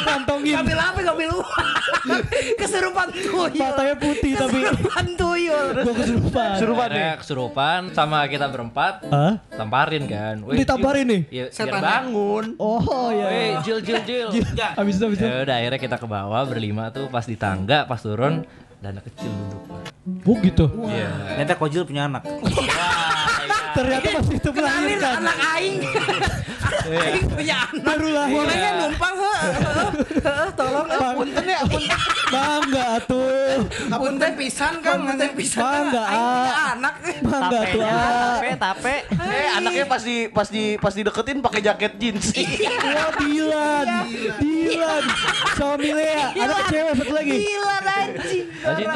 Kantongin. 0.00 0.54
Ngambil 0.56 0.78
HP, 0.78 0.96
ngambil 1.02 1.28
uang. 1.36 1.66
Kesurupan 2.60 3.06
tuyul. 3.12 3.48
Matanya 3.54 3.94
putih 3.94 4.32
tapi 4.34 4.58
Kesurupan 4.58 5.06
tuyul. 5.14 5.66
gua 5.76 5.94
kesurupan. 5.94 6.48
Akhirnya 6.80 7.12
kesurupan 7.16 7.80
sama 7.92 8.18
kita 8.24 8.46
berempat 8.46 9.04
Hah? 9.06 9.32
Tamparin 9.50 10.04
kan 10.06 10.36
Weh, 10.42 10.56
Ditamparin 10.56 11.04
nih? 11.04 11.22
Iya, 11.30 11.44
biar 11.50 11.76
bangun 11.76 12.44
Oh 12.56 12.80
Weh, 13.10 13.52
ya. 13.52 13.60
Jil, 13.60 13.78
Jil, 13.80 14.00
Jil 14.02 14.28
Habis 14.74 14.96
itu 14.96 15.04
habis 15.04 15.18
itu. 15.18 15.26
Ya 15.26 15.44
udah 15.44 15.56
akhirnya 15.56 15.78
kita 15.78 15.96
ke 15.96 16.06
bawah 16.06 16.42
berlima 16.44 16.88
tuh 16.88 17.06
pas 17.06 17.22
di 17.22 17.36
tangga 17.36 17.84
pas 17.84 18.00
turun 18.00 18.42
dan 18.80 18.96
anak 18.96 19.04
kecil 19.12 19.28
duduk. 19.28 19.62
Oh 20.24 20.36
gitu. 20.40 20.64
Iya. 20.88 21.36
Ternyata 21.36 21.54
Kojil 21.60 21.82
punya 21.84 22.08
anak. 22.08 22.22
Wah, 22.28 22.40
iya. 23.44 23.58
Ternyata 23.76 24.08
masih 24.18 24.34
itu 24.40 24.50
Kenalin 24.50 24.96
melahirkan. 24.96 25.14
anak 25.20 25.36
aing. 25.54 25.76
Aing 26.60 27.26
punya 27.30 27.56
anak. 27.68 27.84
Baru 27.84 28.06
lahir. 28.12 28.34
Bolehnya 28.36 28.70
numpang 28.84 29.14
he. 29.16 29.34
Tolong 30.58 30.86
eh. 30.90 31.12
punten 31.16 31.44
ya, 31.44 31.60
punten. 31.64 31.98
Bangga 32.30 32.88
tuh. 33.08 33.56
Punten 33.90 34.32
pisan 34.36 34.74
kan, 34.84 34.96
punten 35.00 35.30
pisan. 35.34 35.62
Bangga, 35.62 36.02
Aing 36.04 36.26
punya 36.28 36.54
ah. 36.54 36.72
anak. 36.76 36.94
Bangga 37.24 37.60
tuh. 37.70 37.80
ah. 37.82 38.36
Tape, 38.40 38.50
tape. 38.56 38.96
Eh 39.10 39.48
anaknya 39.56 39.84
pas 39.88 40.02
di 40.02 40.16
pas 40.28 40.48
di 40.48 40.64
pas 40.76 40.92
dideketin 40.92 41.38
pakai 41.40 41.60
jaket 41.64 41.92
jeans. 41.96 42.26
Wah 42.34 43.10
Dilan. 43.20 43.86
Dilan. 44.40 45.04
Sama 45.56 45.74
Milea. 45.76 46.26
Ada 46.36 46.54
cewek 46.68 46.92
satu 46.98 47.12
lagi. 47.14 47.36
Gila 47.40 47.76
anjing. 47.80 48.44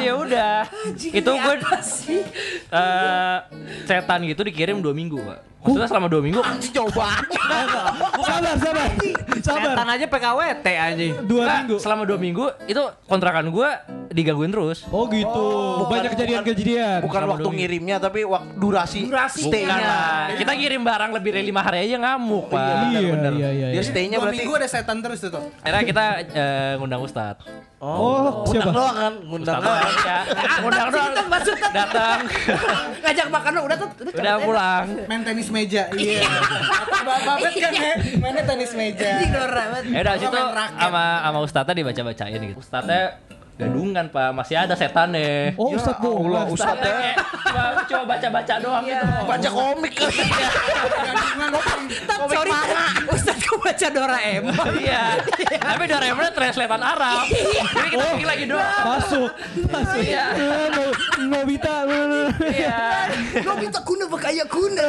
Ya 0.01 0.13
udah. 0.17 0.57
Itu 0.99 1.31
gue 1.33 1.55
eh 2.69 3.37
setan 3.85 4.19
gitu 4.25 4.41
dikirim 4.45 4.81
dua 4.81 4.93
minggu, 4.93 5.17
Pak. 5.21 5.39
Maksudnya 5.65 5.89
selama 5.89 6.07
dua 6.07 6.21
minggu 6.21 6.41
Coba. 6.75 7.09
Sabar, 8.21 8.55
sabar. 8.61 8.87
Sabar. 9.41 9.73
Setan 9.73 9.87
aja 9.89 10.05
PKWT 10.05 10.67
anjing. 10.69 11.13
Dua 11.25 11.41
Nggak, 11.45 11.57
minggu. 11.57 11.75
selama 11.81 12.03
dua 12.05 12.17
minggu 12.21 12.45
itu 12.69 12.83
kontrakan 13.09 13.49
gue 13.49 13.69
digangguin 14.15 14.51
terus. 14.53 14.85
Oh 14.93 15.09
gitu. 15.11 15.47
Banyak 15.91 16.15
kejadian-kejadian. 16.15 16.99
Bukan 17.03 17.21
waktu 17.35 17.49
ngirimnya 17.51 17.97
tapi 17.99 18.23
waktu 18.23 18.49
durasi. 18.55 19.09
Durasi. 19.09 19.51
stay-nya. 19.51 19.75
Bukan 19.75 19.83
lah. 19.83 20.25
Kita 20.39 20.51
kirim 20.55 20.81
barang 20.85 21.11
lebih 21.11 21.29
dari 21.35 21.45
lima 21.49 21.61
hari 21.65 21.77
aja 21.89 21.95
ngamuk, 21.99 22.47
Pak. 22.47 22.61
Iya, 22.95 22.99
iya, 23.01 23.49
iya. 23.51 23.67
Dia 23.75 23.81
iya. 23.81 23.83
stay-nya 23.83 24.17
Dua 24.21 24.29
berarti 24.29 24.37
minggu 24.39 24.53
ada 24.55 24.67
setan 24.71 24.97
terus 25.03 25.19
tuh. 25.19 25.31
Tok. 25.35 25.43
Akhirnya 25.65 25.83
kita 25.83 26.05
eh, 26.31 26.71
ngundang 26.79 27.01
Ustad. 27.03 27.35
Oh, 27.85 28.47
siapa? 28.47 28.71
Ngundang 28.71 28.73
doang 28.73 28.95
kan, 28.95 29.13
ngundang 29.27 29.55
Ustad 29.59 29.67
doang. 29.67 29.93
ya. 29.99 30.19
Ngundang 30.63 30.87
doang. 30.89 31.13
Datang. 31.75 32.19
Ngajak 33.03 33.27
makan 33.29 33.51
udah 33.67 33.77
tuh. 33.77 33.89
Udah 34.15 34.35
pulang. 34.41 34.83
Main 35.11 35.21
tenis 35.27 35.47
meja. 35.55 35.87
Iya. 35.95 36.27
Babet 37.05 37.53
kan 37.55 37.71
ya, 37.71 37.93
mainnya 38.19 38.43
tenis 38.43 38.75
meja. 38.75 39.23
Dora 39.31 39.63
banget. 39.71 39.95
Ya 39.95 39.99
udah 40.03 40.15
situ 40.19 40.37
sama 40.75 41.03
sama 41.23 41.39
Ustadnya 41.39 41.73
dibaca-bacain 41.79 42.39
gitu. 42.43 42.59
Ustadnya 42.59 43.15
gadungan 43.55 44.11
Pak, 44.11 44.35
masih 44.35 44.59
ada 44.59 44.75
setannya. 44.75 45.55
Oh, 45.55 45.71
Ustadz 45.71 46.03
bohong. 46.03 46.51
Ustadnya 46.51 46.91
kayak 46.91 47.17
cuma, 47.23 47.63
cuma 47.87 48.03
baca-baca 48.05 48.53
doang 48.59 48.83
gitu. 48.83 49.05
Baca 49.23 49.49
komik 49.49 49.93
kan. 49.95 50.11
Ustaz, 50.11 52.19
sorry. 52.27 52.51
Ustaz 53.07 53.37
kau 53.39 53.57
baca 53.57 53.87
Doraemon. 53.87 54.67
Iya. 54.75 55.03
Tapi 55.55 55.83
Doraemon 55.87 56.27
translatean 56.35 56.83
Arab. 56.83 57.25
Jadi 57.31 57.87
kita 57.89 58.03
bikin 58.11 58.27
lagi 58.27 58.45
doang. 58.45 58.83
Masuk. 58.83 59.31
Masuk. 59.71 60.01
Iya. 60.03 60.25
Eh, 60.35 60.67
No- 60.75 60.95
Nobita. 61.31 61.75
Iya. 62.43 62.77
Nobita 63.39 63.79
kuna 63.81 64.05
bakaya 64.05 64.43
kuna. 64.45 64.85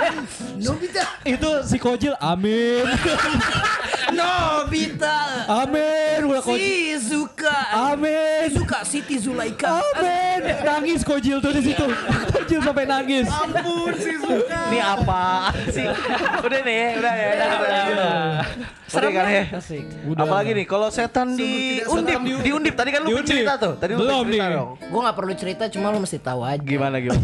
Nobita. 0.64 1.02
Itu 1.24 1.64
si 1.64 1.80
Kojil. 1.80 2.12
Amin. 2.20 2.84
Nobita. 4.12 5.18
Amin. 5.48 6.18
Udah 6.28 6.42
Kojil. 6.44 6.60
Shizuka. 6.60 7.58
Amin. 7.94 8.52
Suka 8.52 8.84
Siti 8.84 9.16
Zulaika. 9.16 9.80
Amin. 9.80 10.40
Nangis 10.60 11.00
Kojil 11.00 11.40
tuh 11.40 11.52
di 11.54 11.62
situ. 11.64 11.86
Kojil 12.34 12.60
sampai 12.60 12.84
nangis. 12.84 13.28
Ini 14.68 14.78
apaan 14.80 15.54
sih? 15.72 15.86
Udah 16.44 16.60
nih, 16.60 17.00
udah 17.00 17.14
ya. 17.14 17.28
Udah, 17.32 17.48
udah, 17.48 17.82
udah. 17.88 18.14
Udah 18.94 19.10
kan 19.10 19.26
ya. 19.26 19.44
Asik. 19.58 19.84
Apalagi 20.14 20.50
nih 20.54 20.66
kalau 20.68 20.88
setan 20.92 21.34
di 21.34 21.82
undip, 21.88 22.20
di 22.22 22.50
undip 22.54 22.74
tadi 22.76 22.90
kan 22.94 23.00
lu 23.02 23.18
cerita 23.24 23.56
tuh. 23.58 23.74
Tadi 23.80 23.96
lu 23.96 24.04
Belum 24.04 24.24
cerita 24.28 24.46
dong. 24.52 24.70
Gue 24.78 25.00
gak 25.02 25.16
perlu 25.16 25.32
cerita, 25.34 25.64
cuma 25.72 25.86
lu 25.90 25.98
mesti 25.98 26.18
tahu 26.20 26.40
aja. 26.44 26.62
Gimana 26.62 26.96
gimana? 27.02 27.22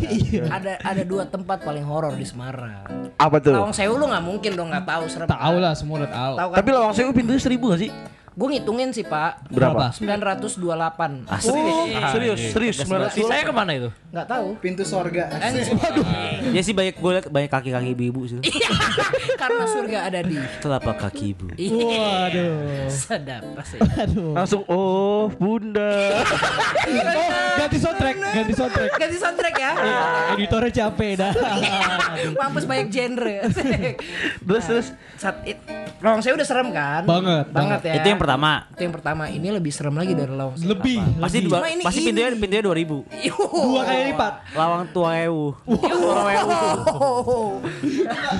Ada 0.50 0.72
ada 0.82 1.02
dua 1.06 1.24
tempat 1.28 1.62
paling 1.62 1.84
horor 1.86 2.16
di 2.16 2.26
Semarang. 2.26 3.12
Apa 3.20 3.36
tuh? 3.38 3.52
Lawang 3.54 3.74
Sewu 3.76 3.94
lu 4.00 4.08
nggak 4.08 4.24
mungkin 4.24 4.50
dong 4.56 4.68
nggak 4.72 4.86
tahu 4.88 5.04
serem. 5.06 5.28
Tahu 5.28 5.56
lah, 5.60 5.72
semua 5.76 5.94
udah 6.02 6.10
tahu. 6.10 6.34
Kan? 6.40 6.48
Tapi 6.70 6.78
lawang 6.78 6.94
sewu 6.94 7.10
pintunya 7.10 7.42
seribu 7.42 7.74
gak 7.74 7.82
sih? 7.82 7.90
Gue 8.30 8.46
ngitungin 8.54 8.94
sih 8.94 9.02
pak. 9.02 9.42
Berapa? 9.50 9.90
928. 9.90 11.26
Oh, 11.26 11.42
serius, 12.14 12.38
serius. 12.54 12.76
Si 13.10 13.26
saya 13.26 13.42
ke 13.42 13.50
mana 13.50 13.74
itu? 13.74 13.90
Nggak 14.14 14.26
tahu. 14.30 14.54
Pintu 14.62 14.86
sorga. 14.86 15.26
Ya 16.54 16.62
sih 16.62 16.70
banyak 16.70 16.94
gue 16.94 17.10
liat 17.10 17.26
banyak 17.26 17.50
kaki-kaki 17.50 17.90
ibu-ibu 17.90 18.30
sih. 18.30 18.38
Karena 19.42 19.66
surga 19.66 19.98
ada 20.14 20.22
di. 20.22 20.38
Telapak 20.62 21.10
kaki 21.10 21.34
ibu. 21.34 21.50
Waduh. 21.58 22.86
Sedap 22.86 23.50
pasti. 23.58 23.82
Aduh. 23.82 24.30
Langsung 24.30 24.62
oh 24.70 25.26
bunda. 25.34 26.22
Oh, 26.22 27.30
ganti 27.58 27.82
soundtrack, 27.82 28.16
ganti 28.30 28.54
soundtrack. 28.54 28.90
Ganti 28.94 29.16
soundtrack 29.18 29.54
ya. 29.58 29.72
Editornya 30.38 30.70
capek 30.86 31.10
dah. 31.18 31.32
Mampus 32.38 32.62
banyak 32.62 32.94
genre. 32.94 33.36
Terus 34.38 34.64
terus. 34.70 34.86
Saat 35.18 35.44
it, 35.44 35.58
Lawang 36.00 36.24
Sewu 36.24 36.32
udah 36.32 36.48
serem 36.48 36.72
kan? 36.72 37.04
Banget, 37.04 37.46
Banget 37.52 37.80
ya. 37.84 37.94
Itu 38.00 38.08
yang 38.08 38.16
pertama. 38.16 38.64
Itu 38.72 38.82
yang 38.82 38.94
pertama. 38.94 39.22
Ini 39.28 39.48
lebih 39.52 39.68
serem 39.68 39.92
lagi 39.92 40.16
dari 40.16 40.32
Lawang 40.32 40.56
Sewu. 40.56 40.72
Lebih, 40.72 40.96
Pasti 41.20 41.38
lebih. 41.38 41.50
dua, 41.52 41.68
ini 41.68 41.82
pasti 41.84 42.00
ini. 42.00 42.06
pintunya 42.08 42.28
pintunya 42.32 42.62
dua 42.64 42.74
ribu. 42.74 42.98
Dua 43.04 43.82
kali 43.84 44.02
lipat. 44.08 44.32
Lawang 44.56 44.84
tua 44.90 45.10
ewu. 45.20 45.52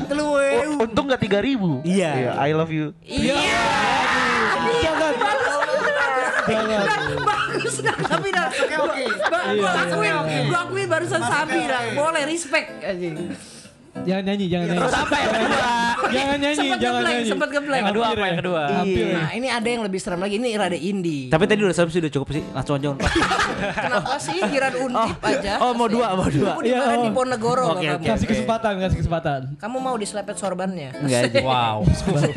Telu 0.09 0.25
wew. 0.33 0.71
Untung 0.81 1.05
gak 1.07 1.21
tiga 1.21 1.39
ribu. 1.39 1.85
Iya. 1.85 2.33
I 2.35 2.57
love 2.57 2.73
you. 2.73 2.97
Iya. 3.05 3.37
Jangan. 4.81 5.13
Jangan. 6.49 6.83
Bagus 7.21 7.77
dah 7.79 7.97
tapi 8.01 8.29
dah. 8.33 8.49
Oke 8.49 8.77
oke. 8.81 9.05
Gue 9.53 9.69
akuin, 9.69 10.15
gue 10.49 10.59
akuin 10.59 10.87
barusan 10.89 11.21
sabi 11.21 11.61
dah. 11.63 11.93
Boleh 11.93 12.25
respect 12.25 12.81
aja. 12.81 13.09
Jangan 14.01 14.23
nyanyi, 14.25 14.47
jangan 14.49 14.67
nyanyi. 14.67 14.81
Terus 14.81 14.97
apa 14.97 15.15
yang 15.15 15.31
kedua? 15.31 15.69
Jangan 16.11 16.37
nyanyi, 16.37 16.57
Sempet 16.57 16.79
jangan 16.81 17.03
nyanyi. 17.05 17.29
sempet 17.29 17.49
ngeblank. 17.51 17.81
Yang 17.81 17.91
kedua 17.93 18.07
apa 18.07 18.25
yang 18.25 18.39
kedua? 18.39 18.63
Hampir. 18.73 19.05
Nah 19.11 19.31
ini 19.31 19.49
ada 19.49 19.69
yang 19.69 19.83
lebih 19.85 20.01
serem 20.01 20.19
lagi. 20.19 20.35
Ini 20.37 20.49
rada 20.57 20.75
indie. 20.75 21.29
Tapi 21.29 21.45
tadi 21.47 21.61
udah 21.61 21.77
serem 21.77 21.89
sih 21.89 22.01
udah 22.01 22.11
cukup 22.11 22.29
sih. 22.33 22.43
Langsung 22.51 22.75
aja. 22.77 22.89
Kenapa 23.71 24.15
sih 24.17 24.39
giran 24.41 24.75
undip 24.81 25.19
aja? 25.21 25.53
Oh 25.61 25.73
mau 25.77 25.87
dua, 25.87 26.17
mau 26.17 26.27
dua. 26.27 26.57
Aku 26.57 26.63
di 26.65 26.71
Iya, 26.71 26.97
di 26.97 27.11
oh. 27.11 27.13
Ponegoro 27.13 27.65
Oke, 27.75 27.85
kamu. 27.85 28.07
Kasih 28.07 28.27
kesempatan, 28.27 28.73
kasih 28.81 28.99
kesempatan. 29.05 29.41
Kamu 29.59 29.77
mau 29.79 29.95
diselepet 29.99 30.37
sorbannya? 30.39 30.91
Enggak 30.97 31.21
aja. 31.31 31.41
Wow. 31.45 31.79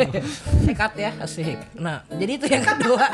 Nekat 0.68 0.94
ya, 0.98 1.12
asik. 1.22 1.58
Nah, 1.78 2.04
jadi 2.12 2.32
itu 2.36 2.46
yang 2.50 2.66
kedua. 2.66 3.04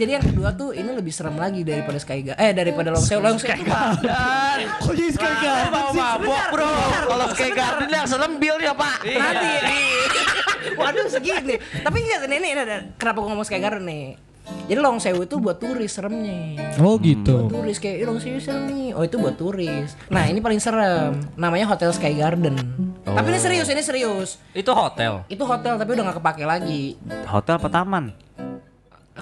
jadi 0.00 0.10
yang 0.16 0.24
kedua 0.24 0.48
tuh 0.54 0.70
ini 0.72 0.90
lebih 0.94 1.12
serem 1.12 1.36
lagi 1.36 1.60
daripada 1.60 1.98
Sky 2.00 2.24
Garden. 2.24 2.40
Eh 2.40 2.52
daripada 2.54 2.88
Long 2.94 3.04
Sewu. 3.04 3.20
Long 3.20 3.36
Sewu. 3.36 3.52
Kok 4.80 4.92
jadi 4.96 5.10
garden 5.12 5.68
Mau 5.90 6.29
sih? 6.30 6.38
mabok 6.38 6.44
bro. 6.54 6.72
Kalau 7.10 7.26
Sky 7.34 7.50
Garden 7.50 7.88
yang 7.90 8.06
serem 8.06 8.32
bilnya 8.38 8.72
pak. 8.72 8.96
Nanti. 9.02 9.52
Waduh 10.80 11.06
segini. 11.10 11.58
Tapi 11.58 11.96
enggak 12.00 12.30
ini, 12.30 12.36
ini, 12.38 12.50
kenapa 12.94 13.18
gue 13.20 13.28
ngomong 13.34 13.46
Sky 13.46 13.58
Garden 13.58 13.84
nih? 13.84 14.30
Jadi 14.70 14.80
Long 14.82 14.98
Sewu 15.02 15.26
itu 15.26 15.36
buat 15.38 15.58
turis 15.58 15.90
seremnya. 15.90 16.74
Oh 16.78 16.98
gitu. 16.98 17.50
Turis 17.50 17.78
kayak 17.78 18.02
"Ih, 18.02 18.06
Long 18.06 18.18
Sewu 18.22 18.38
serem 18.38 18.70
nih. 18.70 18.94
Oh 18.94 19.02
itu 19.02 19.18
buat 19.18 19.34
turis. 19.34 19.94
Nah 20.10 20.26
ini 20.26 20.38
paling 20.38 20.62
serem. 20.62 21.18
Namanya 21.34 21.70
Hotel 21.70 21.90
Sky 21.90 22.14
Garden. 22.14 22.54
Tapi 23.02 23.26
ini 23.34 23.38
serius, 23.42 23.66
ini 23.70 23.82
serius. 23.82 24.38
Itu 24.54 24.70
hotel. 24.70 25.26
Itu 25.26 25.42
hotel 25.42 25.74
tapi 25.74 25.90
udah 25.94 26.14
gak 26.14 26.18
kepake 26.22 26.44
lagi. 26.46 26.94
Hotel 27.26 27.58
apa 27.58 27.68
taman? 27.70 28.14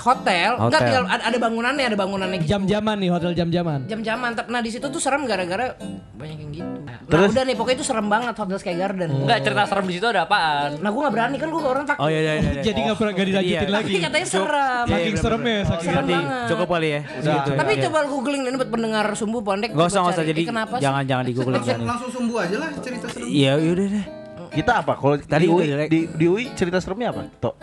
Hotel, 0.01 0.51
enggak 0.53 0.65
Hotel. 0.75 0.87
tinggal 0.89 1.05
ada, 1.07 1.23
ada 1.25 1.39
bangunannya, 1.39 1.85
ada 1.85 1.97
bangunannya 1.97 2.37
gitu. 2.39 2.51
Jam-jaman 2.51 2.97
nih, 2.97 3.11
hotel 3.11 3.31
jam-jaman. 3.33 3.79
Jam-jaman. 3.85 4.31
Nah 4.45 4.61
di 4.61 4.71
situ 4.71 4.87
tuh 4.87 4.99
serem 4.99 5.23
gara-gara 5.23 5.75
banyak 6.15 6.39
yang 6.39 6.51
gitu. 6.53 6.67
Nah 6.79 6.97
Terus? 7.07 7.31
udah 7.31 7.43
nih 7.43 7.55
pokoknya 7.55 7.77
itu 7.77 7.87
serem 7.87 8.07
banget 8.07 8.35
Hotel 8.35 8.57
Sky 8.57 8.75
Garden. 8.75 9.09
Enggak 9.19 9.39
cerita 9.41 9.65
serem 9.65 9.85
di 9.85 9.95
situ 9.95 10.07
ada 10.07 10.23
apaan? 10.23 10.77
Nah 10.77 10.89
gue 10.89 11.01
gak 11.01 11.15
berani 11.15 11.37
kan 11.37 11.49
gue 11.49 11.61
orang 11.61 11.85
takut. 11.85 12.01
Oh 12.01 12.09
iya 12.09 12.21
iya 12.23 12.33
iya. 12.37 12.61
Jadi 12.61 12.79
nggak 12.83 12.97
pernah 12.97 13.13
gak 13.13 13.27
dilanjutin 13.27 13.57
Iya. 13.59 13.71
lagi. 13.71 13.89
Tapi 13.89 14.01
katanya 14.03 14.27
serem. 14.27 14.85
Saking 14.87 15.17
seremnya, 15.17 15.59
saking 15.65 15.89
Serem 15.89 16.05
banget. 16.07 16.47
cukup 16.49 16.69
kali 16.69 16.89
ya. 16.89 17.01
Segitu 17.19 17.49
ya. 17.49 17.57
Tapi 17.57 17.73
coba 17.83 17.97
lu 17.99 18.09
googling 18.11 18.43
ini 18.45 18.57
buat 18.57 18.71
pendengar 18.71 19.07
sumbu 19.15 19.39
pondek. 19.41 19.71
Gak 19.71 19.87
usah 19.87 19.89
coba 19.95 20.05
gak 20.05 20.15
usah 20.15 20.25
jadi 20.27 20.41
Eh, 20.41 20.47
kenapa 20.47 20.75
sih? 20.75 20.83
jangan 20.83 21.03
jangan 21.05 21.25
di 21.25 21.33
google 21.33 21.53
Langsung, 21.55 21.81
langsung 21.83 22.11
sumbu 22.11 22.35
aja 22.37 22.57
lah 22.57 22.69
cerita 22.79 23.07
serem. 23.09 23.27
Iya 23.27 23.53
yaudah 23.59 23.87
deh. 23.89 24.05
Kita 24.51 24.73
apa? 24.77 24.93
Kalau 24.95 25.17
Tadi 25.19 25.45
di 25.45 25.47
UI, 25.47 25.57
udah 25.59 25.69
jelek. 25.71 25.89
di, 25.89 26.01
di 26.09 26.25
UI 26.27 26.45
cerita 26.53 26.79
seremnya 26.79 27.09
apa? 27.11 27.23
Tok. 27.39 27.55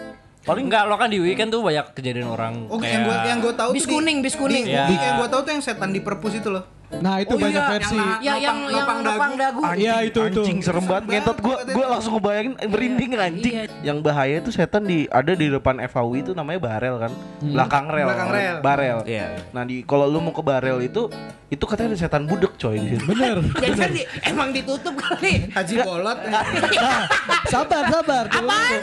Paling 0.46 0.70
Enggak, 0.70 0.86
lo 0.86 0.96
kan 0.96 1.10
di 1.10 1.18
weekend 1.18 1.50
tuh 1.50 1.66
banyak 1.66 1.98
kejadian 1.98 2.30
orang 2.30 2.70
Oh, 2.70 2.78
kayak 2.78 2.94
yang 2.94 3.04
gue 3.04 3.16
yang 3.26 3.40
gue 3.42 3.54
tahu 3.58 3.70
Bis 3.74 3.90
kuning, 3.90 4.22
bis 4.22 4.38
kuning. 4.38 4.62
Di, 4.62 4.72
Iya. 4.72 4.86
yang 4.94 5.16
gue 5.18 5.30
tahu 5.30 5.42
tuh 5.42 5.52
yang 5.52 5.64
setan 5.66 5.90
di 5.90 6.00
perpus 6.00 6.38
itu 6.38 6.54
loh. 6.54 6.75
Nah 7.00 7.16
itu 7.18 7.34
Oh 7.34 7.40
banyak 7.40 7.58
iya, 7.58 7.72
versi. 7.72 7.96
yang 7.96 8.20
Ya 8.20 8.34
yang 8.42 8.58
Nopang- 8.58 8.70
yang 8.70 8.86
nopang 8.86 9.00
nopang 9.02 9.34
dagu. 9.36 9.62
Iya 9.74 9.96
itu 10.02 10.20
itu. 10.22 10.42
anjing 10.42 10.58
serem 10.60 10.86
banget 10.86 11.04
ngentot 11.08 11.38
gua 11.40 11.58
gua 11.66 11.86
langsung 11.92 12.14
ngebayangin 12.16 12.54
eh, 12.56 12.68
merinding 12.68 13.12
anjing. 13.16 13.54
Iya. 13.54 13.64
Yang 13.84 13.98
bahaya 14.02 14.36
itu 14.38 14.50
setan 14.50 14.84
di 14.84 15.06
ada 15.08 15.32
di 15.32 15.48
depan 15.48 15.76
FAU 15.86 16.12
itu 16.16 16.32
namanya 16.32 16.60
barel 16.62 16.96
kan. 16.98 17.12
Belakang 17.40 17.86
rel. 17.88 18.06
Belakang 18.06 18.30
rel. 18.30 18.56
Barel. 18.60 18.98
Iya. 19.06 19.26
Nah, 19.50 19.64
di 19.64 19.82
kalau 19.82 20.06
lu 20.06 20.20
mau 20.20 20.32
ke 20.32 20.42
barel 20.42 20.78
itu 20.82 21.08
itu 21.46 21.64
katanya 21.64 21.94
ada 21.94 22.00
setan 22.00 22.24
budek 22.26 22.56
coy 22.56 22.76
di 22.76 22.88
situ. 22.92 23.06
Bener. 23.06 23.38
Jadi 23.64 23.76
kan 23.76 23.90
di, 23.90 24.02
emang 24.24 24.50
ditutup 24.52 24.96
kali. 24.96 25.50
Haji 25.50 25.76
Bolot. 25.82 26.20
Nah, 26.76 27.08
sabar 27.48 27.84
sabar. 27.88 28.26
Apaan? 28.28 28.82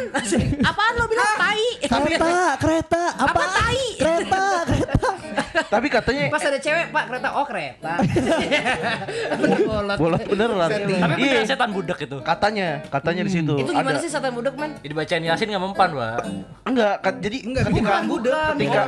Apaan 0.62 0.92
lo 0.94 1.04
bilang 1.06 1.34
tai? 1.36 1.64
Kereta, 1.82 2.34
kereta, 2.56 3.02
apa? 3.14 3.30
Apa 3.30 3.42
tai? 3.52 3.82
Kereta, 3.94 4.42
kereta. 4.64 5.08
Tapi 5.53 5.86
katanya 5.86 6.22
Pas 6.28 6.42
ada 6.42 6.57
cewek, 6.57 6.86
Pak 6.88 7.05
kereta, 7.07 7.28
oh 7.32 7.44
kereta. 7.44 7.92
Bolot. 9.62 9.96
bola 9.96 10.16
beneran. 10.18 10.68
Tapi 10.68 10.92
Iya. 10.92 11.07
beneran 11.14 11.46
setan 11.46 11.70
budak 11.70 11.98
itu. 11.98 12.16
Katanya, 12.20 12.68
katanya 12.88 13.22
di 13.22 13.32
situ. 13.32 13.55
Itu 13.55 13.70
gimana 13.70 13.92
ada. 13.92 14.00
sih 14.00 14.09
setan 14.09 14.32
budak, 14.32 14.55
man? 14.55 14.70
Ya, 14.78 14.88
dibacain 14.88 15.22
Yasin 15.22 15.46
nggak 15.48 15.62
mempan, 15.62 15.90
Pak. 15.92 16.16
Enggak, 16.62 16.94
ka- 17.00 17.20
jadi 17.20 17.36
enggak 17.42 17.64
ketika 17.66 17.80
bukan 17.82 18.05
budak. 18.09 18.50
ketika 18.53 18.80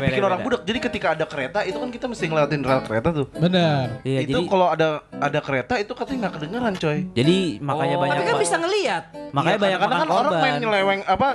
beda, 0.00 0.24
orang 0.24 0.40
budak. 0.42 0.60
Jadi 0.64 0.78
ketika 0.80 1.06
ada 1.12 1.24
kereta 1.24 1.58
itu 1.62 1.76
kan 1.76 1.88
kita 1.88 2.06
mesti 2.06 2.24
ngelewatin 2.24 2.60
rel 2.62 2.80
kereta 2.82 3.08
tuh. 3.12 3.26
Benar. 3.30 3.84
Iya, 4.02 4.18
itu 4.24 4.38
kalau 4.46 4.66
ada 4.68 4.88
ada 5.12 5.38
kereta 5.38 5.74
itu 5.76 5.92
katanya 5.92 6.18
nggak 6.20 6.34
kedengeran, 6.36 6.72
coy. 6.74 6.98
jadi 7.10 7.36
makanya 7.60 7.86
Oh. 7.90 8.00
banyak 8.00 8.14
Tapi 8.14 8.24
kan 8.24 8.36
bisa 8.38 8.56
ngelihat. 8.56 9.02
makanya 9.30 9.50
Iya, 9.50 9.64
banyak 9.64 9.78
makan 9.80 9.98
kan 9.98 10.08
orang 10.10 10.32
main 10.38 10.54
nyeleweng 10.58 11.00
apa? 11.04 11.28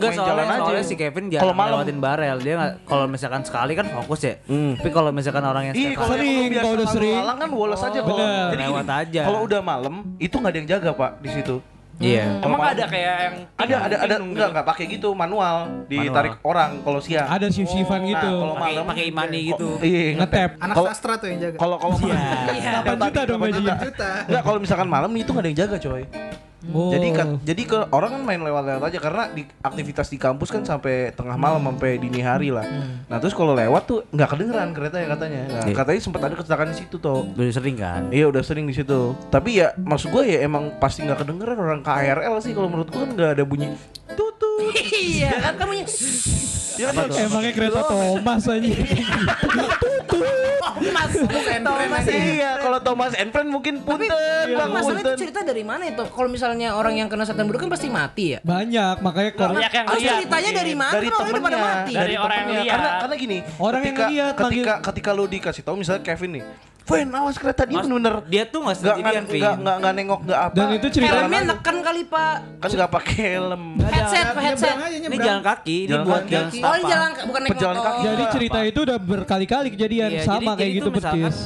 Enggak 0.00 0.12
soalnya, 0.14 0.30
jalan 0.32 0.44
aja. 0.46 0.60
soalnya 0.62 0.82
si 0.82 0.94
Kevin 0.94 1.24
Kalau 1.24 1.32
jarang 1.34 1.52
malam. 1.52 1.68
ngelewatin 1.76 1.98
barel 2.00 2.36
Dia 2.40 2.54
nggak 2.56 2.72
kalau 2.82 3.04
misalkan 3.06 3.42
sekali 3.42 3.72
kan 3.72 3.86
fokus 3.86 4.20
ya 4.22 4.34
Hmm. 4.42 4.72
Tapi 4.74 4.90
kalau 4.90 5.10
misalkan 5.10 5.42
orang 5.42 5.64
yang 5.66 5.74
setiap 5.76 5.98
kalau 6.00 6.10
Sering, 6.10 6.48
kalau 6.54 6.72
udah 6.72 6.88
sering. 6.88 7.16
lalang 7.16 7.38
kan 7.38 7.50
woles 7.50 7.82
aja 7.82 7.98
kalau. 8.00 8.18
Lewat 8.18 8.50
gini, 8.50 8.64
aja. 8.96 9.20
Kalau 9.22 9.40
udah 9.42 9.60
malam 9.60 9.94
itu 10.16 10.32
nggak 10.32 10.48
ada 10.48 10.58
yang 10.58 10.68
jaga, 10.70 10.90
Pak, 10.90 11.10
di 11.18 11.30
situ. 11.30 11.56
Iya 12.00 12.40
Emang 12.40 12.56
malam- 12.56 12.72
ada 12.72 12.84
kayak 12.88 13.16
yang 13.20 13.34
Ada 13.54 13.74
ada 13.78 13.96
ada 14.00 14.14
enggak 14.16 14.48
enggak 14.48 14.64
pakai 14.64 14.84
gitu 14.88 15.12
manual 15.12 15.68
ditarik 15.84 16.40
orang 16.40 16.80
kalau 16.80 16.96
siang. 16.96 17.28
Ada 17.28 17.52
shift-shiftan 17.52 18.00
Nah, 18.00 18.08
gitu. 18.08 18.32
kalau 18.40 18.54
Pakai 18.54 18.72
malam 18.72 18.84
pakai 18.88 19.04
imani 19.06 19.38
gitu 19.46 19.68
Iya, 19.78 20.16
Ngetap. 20.16 20.50
Anak 20.58 20.74
Kalau- 20.74 20.88
sastra 20.88 21.12
tuh 21.14 21.28
yang 21.28 21.38
jaga. 21.38 21.56
Kalau 21.56 21.76
kalau 21.76 21.96
Iya. 22.00 22.16
8 22.80 22.96
juta 23.04 23.20
dong 23.22 23.40
juta. 23.52 23.74
Enggak, 24.24 24.42
kalau 24.42 24.58
misalkan 24.58 24.88
malam 24.88 25.10
itu 25.12 25.28
nggak 25.28 25.44
ada 25.44 25.50
yang 25.50 25.60
jaga, 25.60 25.76
coy. 25.76 26.02
Oh. 26.68 26.92
Jadi 26.92 27.08
kan 27.16 27.40
jadi 27.40 27.62
ke 27.64 27.78
orang 27.88 28.20
kan 28.20 28.22
main 28.22 28.40
lewat-lewat 28.44 28.92
aja 28.92 28.98
karena 29.00 29.32
di 29.32 29.48
aktivitas 29.64 30.12
di 30.12 30.20
kampus 30.20 30.52
kan 30.52 30.60
sampai 30.60 31.08
tengah 31.16 31.40
malam 31.40 31.64
sampai 31.64 31.96
dini 31.96 32.20
hari 32.20 32.52
lah. 32.52 32.68
Nah, 33.08 33.16
terus 33.16 33.32
kalau 33.32 33.56
lewat 33.56 33.88
tuh 33.88 34.04
nggak 34.12 34.28
kedengeran 34.28 34.76
kereta 34.76 35.00
ya 35.00 35.08
katanya. 35.08 35.42
Nah, 35.48 35.64
Iya. 35.64 35.74
katanya 35.74 36.00
sempat 36.04 36.20
ada 36.28 36.36
kecelakaan 36.36 36.70
di 36.70 36.78
situ 36.84 36.96
tuh. 37.00 37.32
Udah 37.32 37.48
sering 37.48 37.76
kan 37.80 38.12
Iya 38.12 38.28
udah 38.28 38.42
sering 38.44 38.68
di 38.68 38.76
situ. 38.76 39.16
Tapi 39.32 39.64
ya 39.64 39.72
maksud 39.74 40.12
gue 40.12 40.22
ya 40.28 40.44
emang 40.44 40.76
pasti 40.76 41.00
nggak 41.00 41.24
kedengeran 41.24 41.56
orang 41.56 41.80
KRL 41.80 42.34
sih 42.44 42.52
kalau 42.52 42.68
menurut 42.68 42.92
gue 42.92 43.00
kan 43.00 43.10
nggak 43.10 43.30
ada 43.40 43.44
bunyi 43.48 43.72
tutut. 44.12 44.49
Iya, 44.92 45.30
kan 45.40 45.54
kamu 45.56 45.72
yang 45.76 45.88
Ya 46.72 46.86
kan 46.88 47.12
Emangnya 47.12 47.52
kereta 47.52 47.80
Thomas 47.84 48.44
aja. 48.46 48.64
Thomas, 50.10 51.12
bukan 51.12 51.60
Thomas. 51.60 52.04
Iya, 52.06 52.50
kalau 52.56 52.78
Thomas 52.80 53.12
and 53.14 53.28
Friend 53.28 53.48
mungkin 53.48 53.74
punten, 53.80 54.08
Tapi 54.08 54.54
Bang, 54.54 54.70
masalahnya 54.70 55.02
punten. 55.02 55.12
itu 55.12 55.20
cerita 55.20 55.40
dari 55.42 55.60
mana 55.60 55.84
itu? 55.84 56.02
Kalau 56.06 56.28
misalnya 56.28 56.72
orang 56.72 56.96
yang 56.96 57.08
kena 57.08 57.24
setan 57.24 57.44
budak 57.44 57.60
kan 57.60 57.70
pasti 57.70 57.88
mati 57.88 58.24
ya. 58.32 58.38
Banyak, 58.40 58.96
makanya 59.00 59.30
kalau 59.34 59.54
Banyak 59.54 59.72
yang 59.74 59.86
Oh, 59.86 59.96
lihat. 59.98 60.12
ceritanya 60.16 60.50
dari 60.54 60.74
mana? 60.74 60.92
dari 60.94 61.08
orangnya 61.08 61.20
udah 61.20 61.42
pada 61.42 61.50
temennya 61.52 61.60
mati. 61.60 61.92
Dari 61.92 62.14
orang 62.16 62.36
yang 62.38 62.48
lihat. 62.50 62.70
karena 62.70 62.88
karena 62.96 63.14
gini 63.18 63.38
Orang 63.58 63.80
yang 63.82 63.94
ngeliat, 63.94 64.34
ketika 64.38 64.74
ketika 64.82 65.10
lo 65.12 65.24
dikasih 65.26 65.62
tahu 65.62 65.76
misalnya 65.76 66.02
Kevin 66.02 66.30
nih 66.32 66.44
Fen 66.90 67.08
awas 67.12 67.36
kereta 67.36 67.62
dia 67.62 67.78
bener-bener 67.78 68.14
Dia 68.26 68.42
tuh 68.44 68.58
nggak 68.60 68.74
nggak 68.74 68.76
nggak 68.76 68.96
sendirian 68.98 69.24
Vin 69.24 69.40
nggak 69.40 69.54
nggak 69.56 69.76
nggak 69.76 69.94
nengok 69.94 70.20
nggak 70.22 70.40
apa 70.42 70.54
Dan 70.54 70.66
itu 70.72 70.86
cerita- 70.90 71.14
Helmnya 71.16 71.40
neken 71.46 71.76
kali 71.80 72.02
pak. 72.04 72.34
kan 72.56 72.68
nggak 72.70 72.90
pakai 72.92 73.16
helm 73.30 73.62
Headset, 73.80 74.26
Pak, 74.28 74.42
headset. 74.42 74.74
Ini 75.00 75.16
jalan 75.16 75.42
kaki 75.42 75.76
Ini 75.78 75.90
Jalan 75.90 76.04
buat 76.04 76.22
kaki. 76.22 76.58
jalan 76.58 76.66
Oh 76.66 76.74
ini 76.74 76.84
jalan 76.84 77.10
bukan 77.22 77.40
naik 77.40 77.50
Pejalan 77.52 77.74
motor. 77.74 77.86
kaki. 77.86 78.02
Jadi 78.02 78.24
cerita 78.30 78.58
itu 78.64 78.78
udah 78.82 78.98
berkali-kali 78.98 79.68
kejadian 79.70 80.10
Iya, 80.10 80.22
sama 80.22 80.50
kayak 80.52 80.72
gitu 80.74 80.88
percis. 80.90 81.36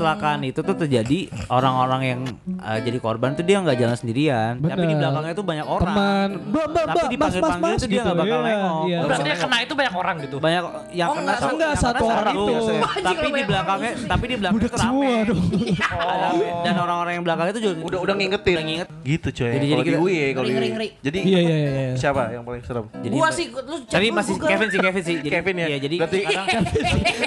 Kecelakaan 0.00 0.40
itu 0.42 0.60
tuh 0.60 0.72
terjadi 0.74 1.18
orang-orang 1.46 2.00
yang 2.02 2.20
uh, 2.56 2.80
jadi 2.80 2.96
korban 2.98 3.36
tuh 3.36 3.44
dia 3.44 3.60
nggak 3.60 3.76
jalan 3.76 3.92
sendirian, 3.94 4.56
tapi 4.56 4.80
di 4.80 4.86
Bener. 4.88 5.00
belakangnya 5.04 5.34
tuh 5.36 5.44
banyak 5.44 5.66
orang. 5.68 5.84
Teman, 5.84 6.28
mbak, 6.40 6.64
mbak, 6.64 6.80
Tapi 6.80 6.88
mbak, 6.88 6.96
mas, 6.96 7.12
dipanggil-panggil 7.12 7.60
mas, 7.60 7.68
mas, 7.68 7.76
tuh 7.76 7.84
dia 7.84 7.92
gitu. 7.92 8.06
nggak 8.08 8.16
bakal 8.16 8.38
Iya, 8.40 8.48
nengok. 8.48 8.80
iya. 8.80 8.96
Oh, 8.96 9.04
berarti 9.04 9.28
yang 9.28 9.40
kena 9.44 9.56
itu 9.60 9.74
banyak 9.76 9.94
orang 9.94 10.16
gitu. 10.18 10.36
Banyak 10.40 10.62
yang 10.90 11.08
Oh, 11.10 11.14
kena 11.14 11.20
enggak, 11.20 11.36
satu, 11.36 11.52
enggak, 11.52 11.68
yang 11.70 11.82
satu 11.84 12.00
kena 12.00 12.16
orang 12.16 12.32
itu. 12.32 12.54
Tapi 12.80 13.26
di 13.30 13.42
belakangnya, 13.44 13.92
tapi 14.08 14.24
di 14.24 14.36
belakangnya 14.40 14.64
tuh 14.64 14.80
semua 14.80 15.12
dong. 15.28 15.40
Ada- 15.84 16.32
Dan 16.64 16.74
orang-orang 16.78 17.12
yang 17.12 17.24
belakang 17.28 17.46
itu 17.50 17.60
juga 17.60 17.74
udah 17.82 17.98
udah 18.00 18.14
ngingetin 18.16 18.56
Udah 18.56 18.64
nginget. 18.64 18.88
gitu 19.02 19.28
coy 19.30 19.50
Jadi- 19.52 19.68
jadi 19.68 19.82
ya 19.92 20.26
kalau 20.32 20.46
di 20.48 20.54
jadi 21.00 21.18
Iya, 21.20 21.40
iya, 21.40 21.56
iya, 21.56 21.70
iya. 21.70 21.94
siapa 21.94 22.32
yang 22.32 22.42
paling 22.42 22.62
serem 22.64 22.84
Jadi 22.96 23.12
Gua 23.12 23.28
sih, 23.28 23.46
lu 23.50 23.76
Tapi 23.84 24.06
masih. 24.08 24.34
Kevin 24.40 24.68
sih 24.70 24.78
Kevin 24.80 25.02
sih. 25.02 25.16
Jadi, 25.20 25.28
Kevin 25.28 25.54
ya? 25.56 25.66
Jadi 25.76 25.96
Berarti- 26.00 26.24
sekarang 26.24 26.46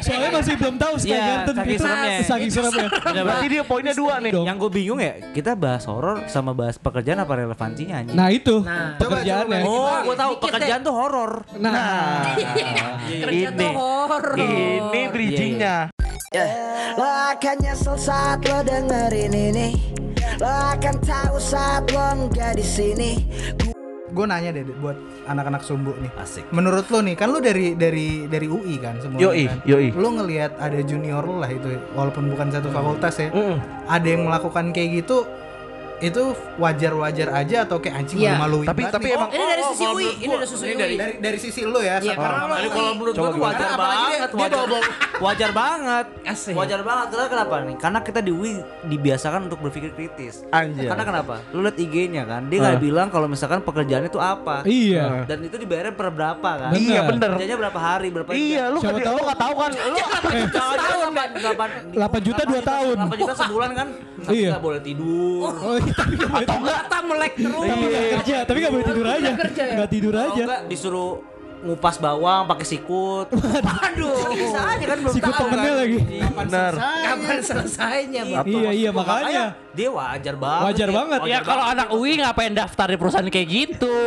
Soalnya 0.01 0.29
masih 0.33 0.53
belum 0.57 0.75
tahu 0.79 0.93
Sky 0.97 1.11
Iya, 1.13 1.21
Garden 1.43 1.55
saking 2.23 2.49
gitu. 2.49 2.55
seremnya. 2.55 2.62
Seremnya. 2.65 3.23
berarti 3.23 3.47
dia 3.49 3.63
poinnya 3.63 3.93
dua 3.93 4.13
nih 4.19 4.31
Dong. 4.31 4.45
yang 4.45 4.57
gue 4.57 4.71
bingung 4.71 4.99
ya, 4.99 5.13
kita 5.31 5.51
bahas 5.53 5.83
horor 5.83 6.23
sama 6.25 6.51
bahas 6.51 6.75
pekerjaan 6.75 7.19
apa 7.19 7.33
relevansinya 7.35 7.95
anjing? 7.97 8.15
Nah 8.15 8.29
itu 8.29 8.55
Nah. 8.59 8.95
pekerjaannya. 8.95 9.59
Oh, 9.63 9.97
gue 10.03 10.15
tahu 10.15 10.33
pekerjaan 10.39 10.79
tuh 10.81 10.93
horor. 10.93 11.31
Nah, 11.55 12.37
Kerja 13.03 13.47
tuh 13.51 13.71
horor. 13.71 14.25
ini 14.37 15.01
bridgingnya 15.07 15.77
Lo 16.93 17.05
akan 17.05 17.55
nyesel 17.59 17.93
saat 17.93 18.41
lo 18.41 18.61
dengerin 18.61 19.31
ini 19.31 19.69
Lo 20.37 20.49
akan 20.49 20.95
tahu 20.99 21.37
saat 21.37 21.85
lo 21.89 22.01
nggak 22.25 22.57
di 22.57 22.65
sini 22.65 23.11
Gue 24.13 24.25
nanya 24.29 24.53
deh 24.53 24.61
buat 24.77 24.95
anak-anak 25.25 25.65
sumbu 25.65 25.97
nih. 25.97 26.13
Asik. 26.21 26.45
Menurut 26.53 26.85
lo 26.93 27.01
nih, 27.01 27.17
kan 27.17 27.33
lo 27.33 27.41
dari 27.41 27.73
dari 27.73 28.29
dari 28.29 28.45
UI 28.45 28.77
kan 28.77 29.01
semua. 29.01 29.17
Yoi, 29.17 29.49
kan? 29.49 29.57
yoi. 29.65 29.89
Lo 29.97 30.13
ngelihat 30.13 30.61
ada 30.61 30.79
junior 30.85 31.25
lo 31.25 31.41
lah 31.41 31.49
itu, 31.49 31.73
walaupun 31.97 32.29
bukan 32.29 32.53
satu 32.53 32.69
fakultas 32.69 33.17
ya. 33.17 33.33
Mm-mm. 33.33 33.57
Ada 33.89 34.07
yang 34.07 34.29
melakukan 34.29 34.69
kayak 34.69 35.03
gitu, 35.03 35.25
itu 36.03 36.23
wajar-wajar 36.57 37.27
aja 37.33 37.57
atau 37.63 37.79
kayak 37.79 37.95
anjing 37.97 38.19
Iya. 38.19 38.35
malu-maluin 38.35 38.67
Tapi- 38.67 38.83
banget 38.83 38.93
tapi 38.93 39.05
nih? 39.05 39.15
emang- 39.15 39.31
Ini 39.31 39.43
dari 39.45 39.61
Oh, 39.63 39.69
sisi 39.69 39.79
kalau 39.79 39.93
UI, 39.93 40.03
menurut 40.03 40.19
ini 40.19 40.27
dari 40.33 40.45
sisi 40.45 40.63
UI. 40.63 40.75
dari- 40.75 40.97
dari 40.97 41.13
dari 41.17 41.37
sisi 41.39 41.61
lo 41.63 41.79
ya. 41.79 41.95
Iya, 41.97 42.11
satu 42.11 42.21
karena 42.21 42.41
lo 42.43 42.53
Tapi 42.53 42.69
kalau 42.69 42.91
menurut 42.93 43.13
gue 43.13 43.29
wajar 43.39 43.71
banget, 43.73 44.19
dia 44.19 44.35
wajar, 44.35 44.59
bawa- 44.61 44.87
wajar 45.21 45.49
banget, 45.51 46.05
Asik. 46.25 46.53
wajar 46.53 46.79
banget. 46.81 47.07
Karena 47.09 47.27
kenapa 47.29 47.55
nih? 47.63 47.75
Karena 47.77 47.99
kita 48.01 48.19
di 48.19 48.31
UI 48.31 48.53
dibiasakan 48.83 49.39
untuk 49.45 49.59
berpikir 49.59 49.91
kritis. 49.91 50.43
Anjay. 50.49 50.85
Karena 50.85 51.03
kenapa? 51.03 51.35
Lu 51.49 51.61
lihat 51.61 51.77
IG-nya 51.77 52.23
kan, 52.23 52.41
dia 52.45 52.57
nggak 52.59 52.77
Ah. 52.77 52.81
bilang 52.81 53.07
kalau 53.07 53.25
misalkan 53.25 53.61
pekerjaan 53.61 54.03
itu 54.03 54.19
apa. 54.19 54.65
iya. 54.65 55.23
Dan 55.23 55.39
itu 55.41 55.55
dibayarnya 55.55 55.93
per 55.93 56.09
berapa 56.09 56.49
kan? 56.59 56.69
Bener. 56.69 56.83
iya 56.83 56.99
bener 57.01 57.29
Kerjanya 57.33 57.57
berapa 57.57 57.79
hari, 57.79 58.07
berapa 58.09 58.29
iya 58.31 58.67
lu 58.67 58.77
kan 58.77 58.93
tahu- 58.93 59.13
lu 59.13 59.21
nggak 59.23 59.39
tahu 59.39 59.53
kan 59.55 59.71
lu 59.71 59.97
Jangan 60.43 60.77
kan? 61.13 61.29
8 61.93 62.21
juta 62.21 62.41
dua 62.43 62.61
tahun. 62.61 62.95
8 62.99 63.17
juta 63.17 63.33
sebulan 63.35 63.69
kan? 63.73 63.87
Tapi 64.23 64.35
Iya. 64.37 64.49
nggak 64.51 64.63
boleh 64.63 64.81
tidur. 64.81 65.51
Tapi 65.93 66.13
nggak 66.15 66.29
boleh 66.29 66.47
tidur. 66.47 66.67
Mata 66.67 66.97
melek 67.01 67.33
terus. 67.35 67.63
Tapi 67.63 67.83
nggak 67.83 68.05
kerja, 68.13 68.37
tapi 68.43 68.57
nggak 68.59 68.73
boleh 68.73 68.85
tidur 68.85 69.05
aja. 69.05 69.31
kerja 69.35 69.63
ya? 69.63 69.73
Nggak 69.77 69.89
tidur 69.91 70.13
Kalau 70.13 70.33
aja. 70.33 70.43
enggak 70.43 70.61
disuruh 70.67 71.11
ngupas 71.63 71.95
bawang 71.95 72.43
pakai 72.45 72.65
sikut. 72.67 73.27
Aduh. 73.63 74.29
Bisa 74.29 74.59
aja 74.67 74.85
kan 74.85 74.97
belum 74.99 75.13
Sikut 75.15 75.31
tahu 75.31 75.41
temennya 75.47 75.63
kan. 75.63 75.79
lagi. 75.79 75.97
benar 76.33 76.71
Kapan 76.75 77.37
selesainya, 77.39 78.21
Bang? 78.27 78.45
Iya, 78.45 78.69
iya, 78.69 78.89
Makanya 78.91 79.23
makanya. 79.23 79.45
dia 79.71 79.89
wajar 79.89 80.35
banget. 80.35 80.63
Wajar 80.67 80.87
dia. 80.87 80.95
banget. 80.95 81.19
Ya 81.23 81.39
kalau 81.39 81.63
anak 81.63 81.87
UI 81.89 82.11
ngapain 82.19 82.53
daftar 82.53 82.87
di 82.89 82.97
perusahaan 82.99 83.27
kayak 83.27 83.47
gitu? 83.47 83.93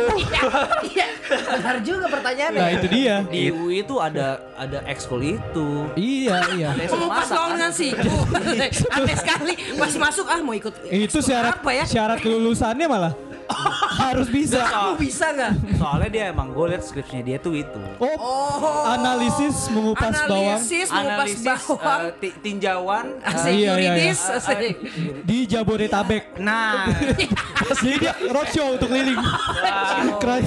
Iya, 0.87 1.07
benar 1.27 1.77
juga 1.81 2.05
pertanyaannya. 2.07 2.61
Nah 2.61 2.69
itu 2.71 2.87
dia. 2.87 3.15
di 3.25 3.49
UI 3.49 3.83
itu 3.83 3.95
ada 3.97 4.39
ada 4.55 4.79
ekskul 4.85 5.21
itu. 5.21 5.85
Iya, 5.93 6.37
iya. 6.55 6.69
Ekskul 6.73 6.97
Mengupas 6.99 7.25
masak 7.25 7.35
bawang 7.35 7.51
dengan 7.53 7.71
siku. 7.73 8.13
Aneh 8.95 9.17
sekali. 9.17 9.53
Pas 9.75 9.93
masuk 9.93 10.25
ah 10.25 10.39
mau 10.39 10.53
ikut. 10.53 10.73
Itu 10.87 11.19
syarat 11.19 11.59
apa 11.59 11.71
ya? 11.73 11.83
syarat 11.85 12.17
kelulusannya 12.21 12.87
malah 12.87 13.13
harus 14.03 14.27
bisa. 14.27 14.59
Kamu 14.61 14.93
bisa 14.97 15.25
nggak? 15.31 15.51
Soalnya 15.75 16.09
dia 16.09 16.23
emang 16.29 16.51
gue 16.51 16.65
liat 16.69 16.83
skripnya 16.83 17.21
dia 17.23 17.37
tuh 17.37 17.53
itu. 17.55 17.81
Oh, 17.97 18.83
analisis 18.87 19.67
mengupas 19.69 20.15
bawang 20.25 20.59
Analisis 20.59 20.87
mengupas 20.89 21.31
bawang. 21.41 22.01
eh, 22.03 22.11
ti- 22.19 22.37
tinjauan. 22.39 23.05
Asik 23.21 23.51
iya, 23.51 23.71
iya, 23.75 23.91
yuridis, 23.93 24.19
iya. 24.19 24.37
asik. 24.37 24.75
di 25.23 25.37
Jabodetabek. 25.45 26.23
nah, 26.37 26.87
Jadi 27.81 27.95
dia 27.99 28.13
roadshow 28.27 28.75
untuk 28.75 28.87
keliling. 28.87 29.17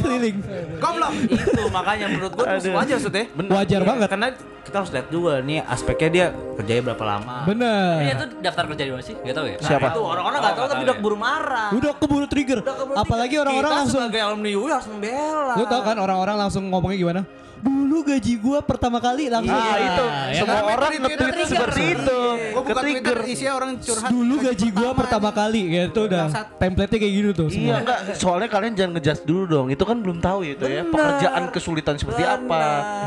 Keliling. 0.01 0.36
Goblok. 0.78 1.12
itu 1.26 1.62
makanya 1.68 2.07
menurut 2.09 2.32
gue 2.32 2.46
masuk 2.46 2.72
aja 2.76 2.94
maksudnya. 2.96 3.24
Wajar 3.51 3.82
banget. 3.82 4.09
Karena 4.09 4.28
kita 4.61 4.76
harus 4.76 4.90
lihat 4.92 5.09
juga 5.09 5.32
nih 5.40 5.59
aspeknya 5.64 6.09
dia 6.09 6.26
kerjanya 6.55 6.82
berapa 6.92 7.05
lama. 7.05 7.36
Dia 7.42 7.48
Bener. 7.51 8.14
tuh 8.14 8.28
daftar 8.38 8.64
kerja 8.70 8.82
di 8.86 8.92
mana 8.92 9.03
sih? 9.03 9.14
Gak 9.18 9.34
tau 9.34 9.46
ya? 9.48 9.57
Siapa? 9.59 9.86
Itu 9.90 10.01
orang-orang 10.05 10.38
nggak 10.38 10.55
tahu 10.55 10.66
tapi 10.68 10.82
udah 10.84 10.96
keburu 10.96 11.16
marah. 11.18 11.68
Udah 11.74 11.92
keburu 11.96 12.26
trigger. 12.30 12.59
Udah 12.62 12.76
keburu 12.76 12.89
Apalagi 12.97 13.34
orang-orang 13.38 13.72
langsung 13.84 14.01
sebagai 14.07 14.22
alumni 14.22 14.51
UI 14.55 14.70
harus 14.70 14.88
membela. 14.91 15.55
Lu 15.59 15.64
tau 15.66 15.82
kan 15.82 15.97
orang-orang 15.99 16.36
langsung 16.47 16.66
ngomongnya 16.70 16.99
gimana? 16.99 17.22
Dulu 17.61 17.98
gaji 18.02 18.32
gua 18.36 18.58
pertama 18.61 18.98
kali 18.98 19.28
langsung. 19.28 19.52
ah 19.52 19.76
itu 19.76 20.04
ya 20.30 20.40
semua 20.40 20.56
kan? 20.56 20.72
orang 20.72 20.90
nge-tweet 20.96 21.36
seperti 21.44 21.82
itu 21.92 22.20
Gue 22.50 22.62
buka 22.62 22.80
Twitter 22.80 23.18
isinya 23.26 23.52
orang 23.54 23.70
curhat. 23.76 24.08
Dulu 24.08 24.34
gaji 24.40 24.68
gua 24.70 24.90
pertama 24.92 25.28
kali 25.30 25.61
gitu 25.70 26.00
udah. 26.06 26.24
Bangsat. 26.26 26.46
Template-nya 26.56 26.98
kayak 26.98 27.14
gitu 27.14 27.30
tuh 27.30 27.46
Iya 27.46 27.54
semua. 27.54 27.76
enggak, 27.78 27.98
soalnya 28.16 28.48
kalian 28.48 28.72
jangan 28.74 28.90
ngejudge 28.94 29.22
dulu 29.22 29.42
dong. 29.46 29.66
Itu 29.68 29.84
kan 29.84 29.96
belum 29.98 30.18
tahu 30.18 30.38
ya 30.42 30.52
itu 30.54 30.64
ya. 30.66 30.82
Pekerjaan 30.84 31.42
kesulitan 31.50 31.94
seperti 31.94 32.22
apa. 32.22 32.61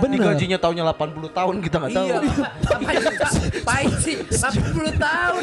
Di 0.04 0.18
gajinya 0.20 0.58
tahunnya 0.58 0.84
80 0.88 1.32
tahun 1.32 1.56
kita 1.60 1.76
nggak 1.76 1.92
tahu. 1.92 2.08
Iya. 2.08 2.18
Pahit 3.64 3.96
sih, 3.98 4.16
80 4.22 4.94
tahun. 4.96 5.42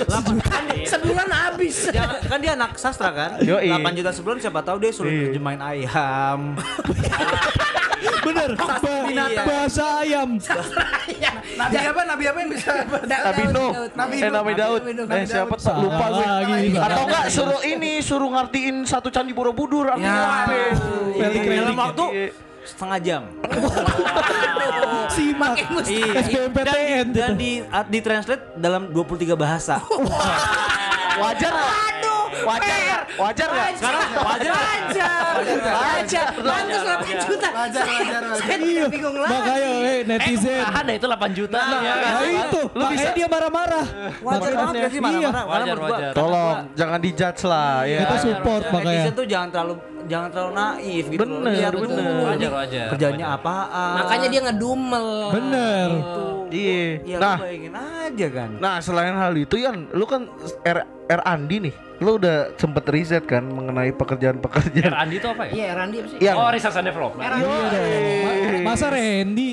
Sebulan 0.84 1.28
habis. 1.28 1.76
Kan 2.22 2.38
dia 2.38 2.54
anak 2.54 2.76
sastra 2.76 3.10
kan? 3.10 3.30
Yoi. 3.40 3.66
8 3.68 3.98
juta 3.98 4.10
sebulan 4.12 4.38
siapa 4.38 4.62
tahu 4.62 4.78
dia 4.78 4.90
suruh 4.90 5.10
Iya. 5.10 5.22
terjemahin 5.28 5.60
ayam. 5.60 6.40
Bener. 8.00 8.50
Ba- 8.54 8.80
bahasa 9.42 9.84
ayam. 10.00 10.36
Nabi 11.52 11.76
apa? 11.78 12.00
Nabi 12.04 12.24
apa 12.26 12.38
yang 12.38 12.50
bisa? 12.50 12.70
Nabi 13.02 13.42
Nuh. 13.50 13.70
Nabi 13.92 14.14
Eh 14.16 14.30
Nabi 14.30 14.52
Daud. 14.54 14.82
Eh 14.88 15.24
siapa 15.24 15.54
tak 15.54 15.76
lupa 15.76 16.04
gue. 16.10 16.26
Atau 16.74 17.02
enggak 17.04 17.26
suruh 17.28 17.60
ini 17.62 18.00
suruh 18.00 18.30
ngertiin 18.30 18.84
satu 18.84 19.08
candi 19.08 19.32
Borobudur 19.32 19.90
artinya 19.90 20.44
apa? 20.44 20.54
Pelik 21.12 21.42
Dalam 21.44 21.44
pelik. 21.68 21.76
waktu 21.78 22.04
setengah 22.62 22.98
jam. 23.00 23.22
Simak. 25.14 25.56
Iya. 25.84 26.12
SBMPTN. 26.22 27.06
Dan 27.10 27.30
di 27.34 27.60
di 27.64 27.98
translate 28.00 28.54
dalam 28.54 28.88
23 28.88 29.34
bahasa. 29.34 29.82
Wajar? 31.16 31.52
Wajar? 32.30 33.00
Wajar 33.18 33.48
nggak? 33.50 33.68
Sekarang 33.76 34.08
wajar. 34.22 34.52
Aja, 35.70 36.22
pantas 36.32 36.82
8 36.82 37.26
juta. 37.26 37.48
Wajar, 37.50 37.84
wajar, 37.84 38.22
wajar. 38.24 38.40
Saya 38.40 38.56
Iya. 38.60 38.84
bingung 38.88 39.16
lagi. 39.16 39.32
Makanya 39.34 39.70
eh 39.82 39.98
netizen. 40.06 40.62
Ada 40.62 40.92
itu 40.94 41.06
8 41.06 41.30
juta 41.34 41.58
ya 41.58 41.92
kan? 41.94 42.12
Nah 42.14 42.24
itu, 42.26 42.60
makanya 42.72 43.10
dia 43.12 43.26
marah-marah. 43.28 43.84
Wajar 44.20 44.52
banget 44.54 44.82
sih 44.90 45.00
marah-marah? 45.00 45.42
Karena 45.44 45.60
Wajar, 45.60 45.76
wajar. 45.80 46.12
Tolong 46.14 46.56
jangan 46.74 46.98
dijudge 47.00 47.42
lah 47.44 47.74
ya. 47.84 47.98
Kita 48.00 48.16
support 48.18 48.62
makanya. 48.70 48.90
Netizen 48.90 49.14
tuh 49.14 49.26
jangan 49.26 49.48
terlalu 49.50 49.74
jangan 50.10 50.28
terlalu 50.28 50.52
naif 50.52 51.04
gitu 51.06 51.20
loh. 51.20 51.38
Bener, 51.38 51.52
Lihat 51.54 51.72
bener. 51.72 51.86
tuh, 51.86 52.24
Wajar, 52.26 52.50
wajar, 52.52 52.86
Kerjanya 52.90 53.26
wajar. 53.28 53.38
apaan? 53.38 53.94
Makanya 53.96 54.26
dia 54.26 54.40
ngedumel. 54.42 55.06
Bener. 55.30 55.88
Iya. 56.50 56.82
Ya 57.06 57.16
Nah, 57.16 57.36
lu 57.36 57.44
bayangin 57.44 57.74
aja 57.76 58.26
kan. 58.28 58.50
Nah 58.58 58.74
selain 58.80 59.14
hal 59.14 59.32
itu 59.32 59.54
Yan, 59.56 59.86
lu 59.90 60.02
kan 60.02 60.26
R, 60.60 60.78
R 61.06 61.20
Andi 61.24 61.56
nih, 61.60 61.74
lu 61.98 62.18
udah 62.18 62.36
sempet 62.56 62.84
riset 62.86 63.22
kan 63.24 63.46
mengenai 63.46 63.90
R 63.90 63.96
pekerjaan-pekerjaan 63.96 64.90
Andi 64.92 65.16
itu 65.16 65.26
apa 65.26 65.46
ya? 65.46 65.52
Iya, 65.52 65.68
Randy 65.72 65.96
apa 65.96 66.08
sih? 66.08 66.18
yang 66.18 66.36
Oh, 66.36 66.50
research 66.50 66.74
and 66.74 66.86
development. 66.86 67.22
Iya 67.22 67.38
dong. 67.38 67.46
Ma- 68.58 68.64
Masa 68.66 68.86
Randy? 68.88 69.50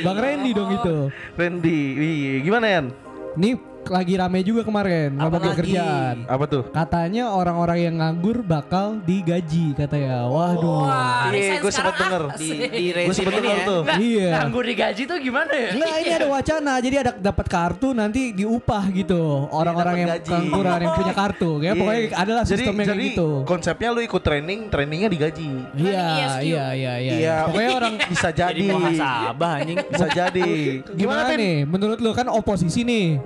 Bang 0.00 0.18
Randy 0.18 0.50
dong 0.52 0.70
itu. 0.72 0.96
Randy, 1.34 1.78
iya. 1.98 2.32
gimana 2.40 2.66
Yan? 2.68 2.86
Ini 3.34 3.50
lagi 3.88 4.14
rame 4.14 4.40
juga 4.40 4.62
kemarin 4.62 5.14
Apa 5.14 5.22
ngomongin 5.28 5.48
lagi? 5.48 5.58
kerjaan. 5.60 6.16
Apa 6.24 6.44
tuh? 6.44 6.62
Katanya 6.68 7.24
orang-orang 7.30 7.78
yang 7.80 7.94
nganggur 7.96 8.40
bakal 8.40 9.00
digaji 9.00 9.72
katanya. 9.74 10.24
Waduh. 10.24 10.84
Wah, 10.84 11.28
Iya, 11.28 11.58
gue 11.58 11.68
sempet 11.68 11.94
sekarang. 11.94 12.30
denger. 12.30 12.38
Di 12.40 12.48
di 12.68 12.84
Gue 12.98 13.14
ini 13.14 13.30
denger 13.34 13.56
ya. 13.56 13.64
tuh. 13.64 13.80
Iya. 13.98 14.30
Nganggur 14.38 14.64
digaji 14.64 15.02
tuh 15.04 15.18
gimana 15.18 15.50
ya? 15.50 15.68
Enggak, 15.72 15.94
ini 15.98 16.10
ada 16.12 16.26
wacana. 16.28 16.72
Jadi 16.78 16.96
ada 16.98 17.12
dapat 17.14 17.46
kartu 17.46 17.88
nanti 17.90 18.20
diupah 18.32 18.84
gitu. 18.90 19.22
Orang-orang 19.48 19.94
Iya, 19.94 19.98
yang 19.98 20.08
dapat 20.08 20.18
gaji. 20.18 20.30
pengangguran 20.30 20.78
yang 20.78 20.94
punya 20.94 21.14
kartu. 21.14 21.50
Ya 21.58 21.66
Iya. 21.68 21.72
pokoknya 21.74 22.00
adalah 22.14 22.42
jadi, 22.42 22.52
sistemnya 22.54 22.76
kayak 22.80 22.92
jadi 22.94 23.06
gitu. 23.10 23.28
konsepnya 23.44 23.88
lu 23.90 24.00
ikut 24.00 24.22
training, 24.22 24.60
trainingnya 24.68 25.08
digaji. 25.08 25.50
Iya, 25.74 26.06
iya, 26.40 26.64
iya, 26.72 26.92
iya. 26.96 27.12
Iya, 27.14 27.36
Pokoknya 27.44 27.70
orang 27.74 27.94
bisa 28.12 28.28
jadi. 28.30 28.46
Jadi 28.58 28.62
muhasabah 28.68 29.52
anjing. 29.58 29.78
bisa 29.84 30.06
jadi. 30.08 30.50
gimana 30.90 31.30
nih? 31.30 31.56
Menurut 31.64 31.98
lu 31.98 32.10
kan 32.10 32.26
oposisi 32.28 32.80
nih, 32.80 33.20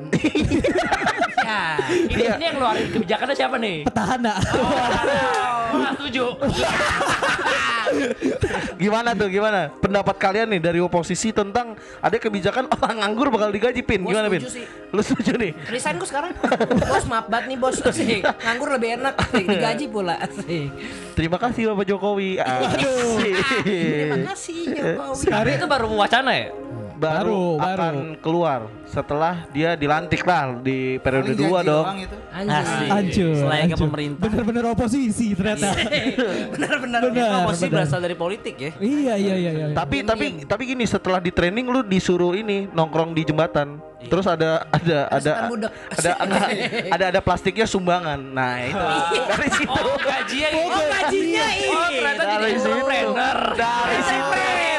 Ya. 1.42 1.74
Ini, 1.90 2.22
ini 2.38 2.44
yang 2.46 2.56
ngeluarin 2.56 2.86
kebijakannya 2.94 3.34
siapa 3.34 3.56
nih? 3.58 3.76
petahana. 3.82 4.34
Oh, 5.72 5.90
setuju. 5.98 6.24
Gimana 8.78 9.10
tuh? 9.12 9.28
Gimana? 9.28 9.68
Pendapat 9.68 10.16
kalian 10.16 10.48
nih 10.54 10.60
dari 10.62 10.78
oposisi 10.78 11.34
tentang 11.34 11.76
ada 11.98 12.16
kebijakan 12.16 12.70
orang 12.70 13.04
nganggur 13.04 13.28
bakal 13.28 13.50
digaji 13.50 13.82
Pin? 13.82 14.06
Gua 14.06 14.16
Gimana 14.16 14.28
Pin? 14.30 14.40
sih. 14.48 14.64
Lu 14.94 15.02
setuju 15.02 15.34
nih? 15.36 15.52
Resign 15.68 15.98
gue 15.98 16.08
sekarang. 16.08 16.32
bos 16.88 17.04
maaf 17.10 17.26
banget 17.26 17.52
nih 17.52 17.58
bos. 17.58 17.76
Asik. 17.82 18.22
Nganggur 18.22 18.68
lebih 18.78 18.88
enak. 19.02 19.14
Asik. 19.18 19.44
Digaji 19.44 19.84
pula. 19.90 20.14
Asik. 20.22 20.68
Terima 21.18 21.36
kasih 21.42 21.62
Bapak 21.74 21.84
Jokowi. 21.90 22.38
Asik. 22.40 23.34
Terima 23.66 24.18
kasih 24.32 24.58
Jokowi. 24.72 25.18
Sekarang 25.20 25.52
itu 25.58 25.66
baru 25.68 25.86
wacana 25.92 26.32
ya? 26.32 26.48
Baru, 27.02 27.58
Baru, 27.58 27.66
akan 27.66 27.94
keluar 28.22 28.60
setelah 28.86 29.34
dia 29.50 29.74
dilantik 29.74 30.22
lah 30.22 30.54
di 30.62 31.02
periode 31.02 31.34
Paling 31.34 31.40
dua 31.42 31.58
janji 31.58 31.70
dong. 31.72 31.84
doang 31.84 31.98
itu. 31.98 32.16
Anjing. 32.30 32.90
Hancur. 32.92 33.34
Selayaknya 33.34 33.66
hancur. 33.74 33.86
pemerintah. 33.90 34.20
Bener-bener 34.22 34.64
oposisi 34.70 35.26
ternyata. 35.34 35.68
Benar-benar. 36.54 37.00
Benar. 37.10 37.30
Pasti 37.50 37.66
benar. 37.66 37.74
berasal 37.82 37.98
dari 37.98 38.16
politik 38.16 38.54
ya. 38.54 38.70
Iya, 38.78 39.14
iya, 39.18 39.34
iya, 39.34 39.50
iya. 39.50 39.66
Tapi 39.74 40.06
tapi 40.06 40.46
tapi 40.46 40.62
gini 40.68 40.84
setelah 40.86 41.18
di 41.18 41.34
training 41.34 41.66
lu 41.66 41.80
disuruh 41.82 42.36
ini 42.38 42.70
nongkrong 42.70 43.10
di 43.16 43.22
jembatan. 43.26 43.80
Terus 44.02 44.26
ada 44.26 44.66
ada 44.66 44.98
ada 45.08 45.32
budak. 45.46 45.70
ada 45.94 46.10
enggak, 46.26 46.48
ada 46.90 47.04
ada 47.14 47.20
plastiknya 47.22 47.66
sumbangan. 47.70 48.18
Nah, 48.18 48.58
itu 48.66 48.86
dari 49.30 49.48
situ. 49.54 49.70
Oh, 49.70 49.98
gajinya 49.98 50.48
Oh 50.58 50.82
gajinya 50.90 51.46
ini. 51.54 51.68
Oh, 51.70 51.88
ternyata 51.88 52.22
jadi 52.26 52.46
entrepreneur. 52.50 53.38
Dari 53.54 54.00
situ. 54.04 54.71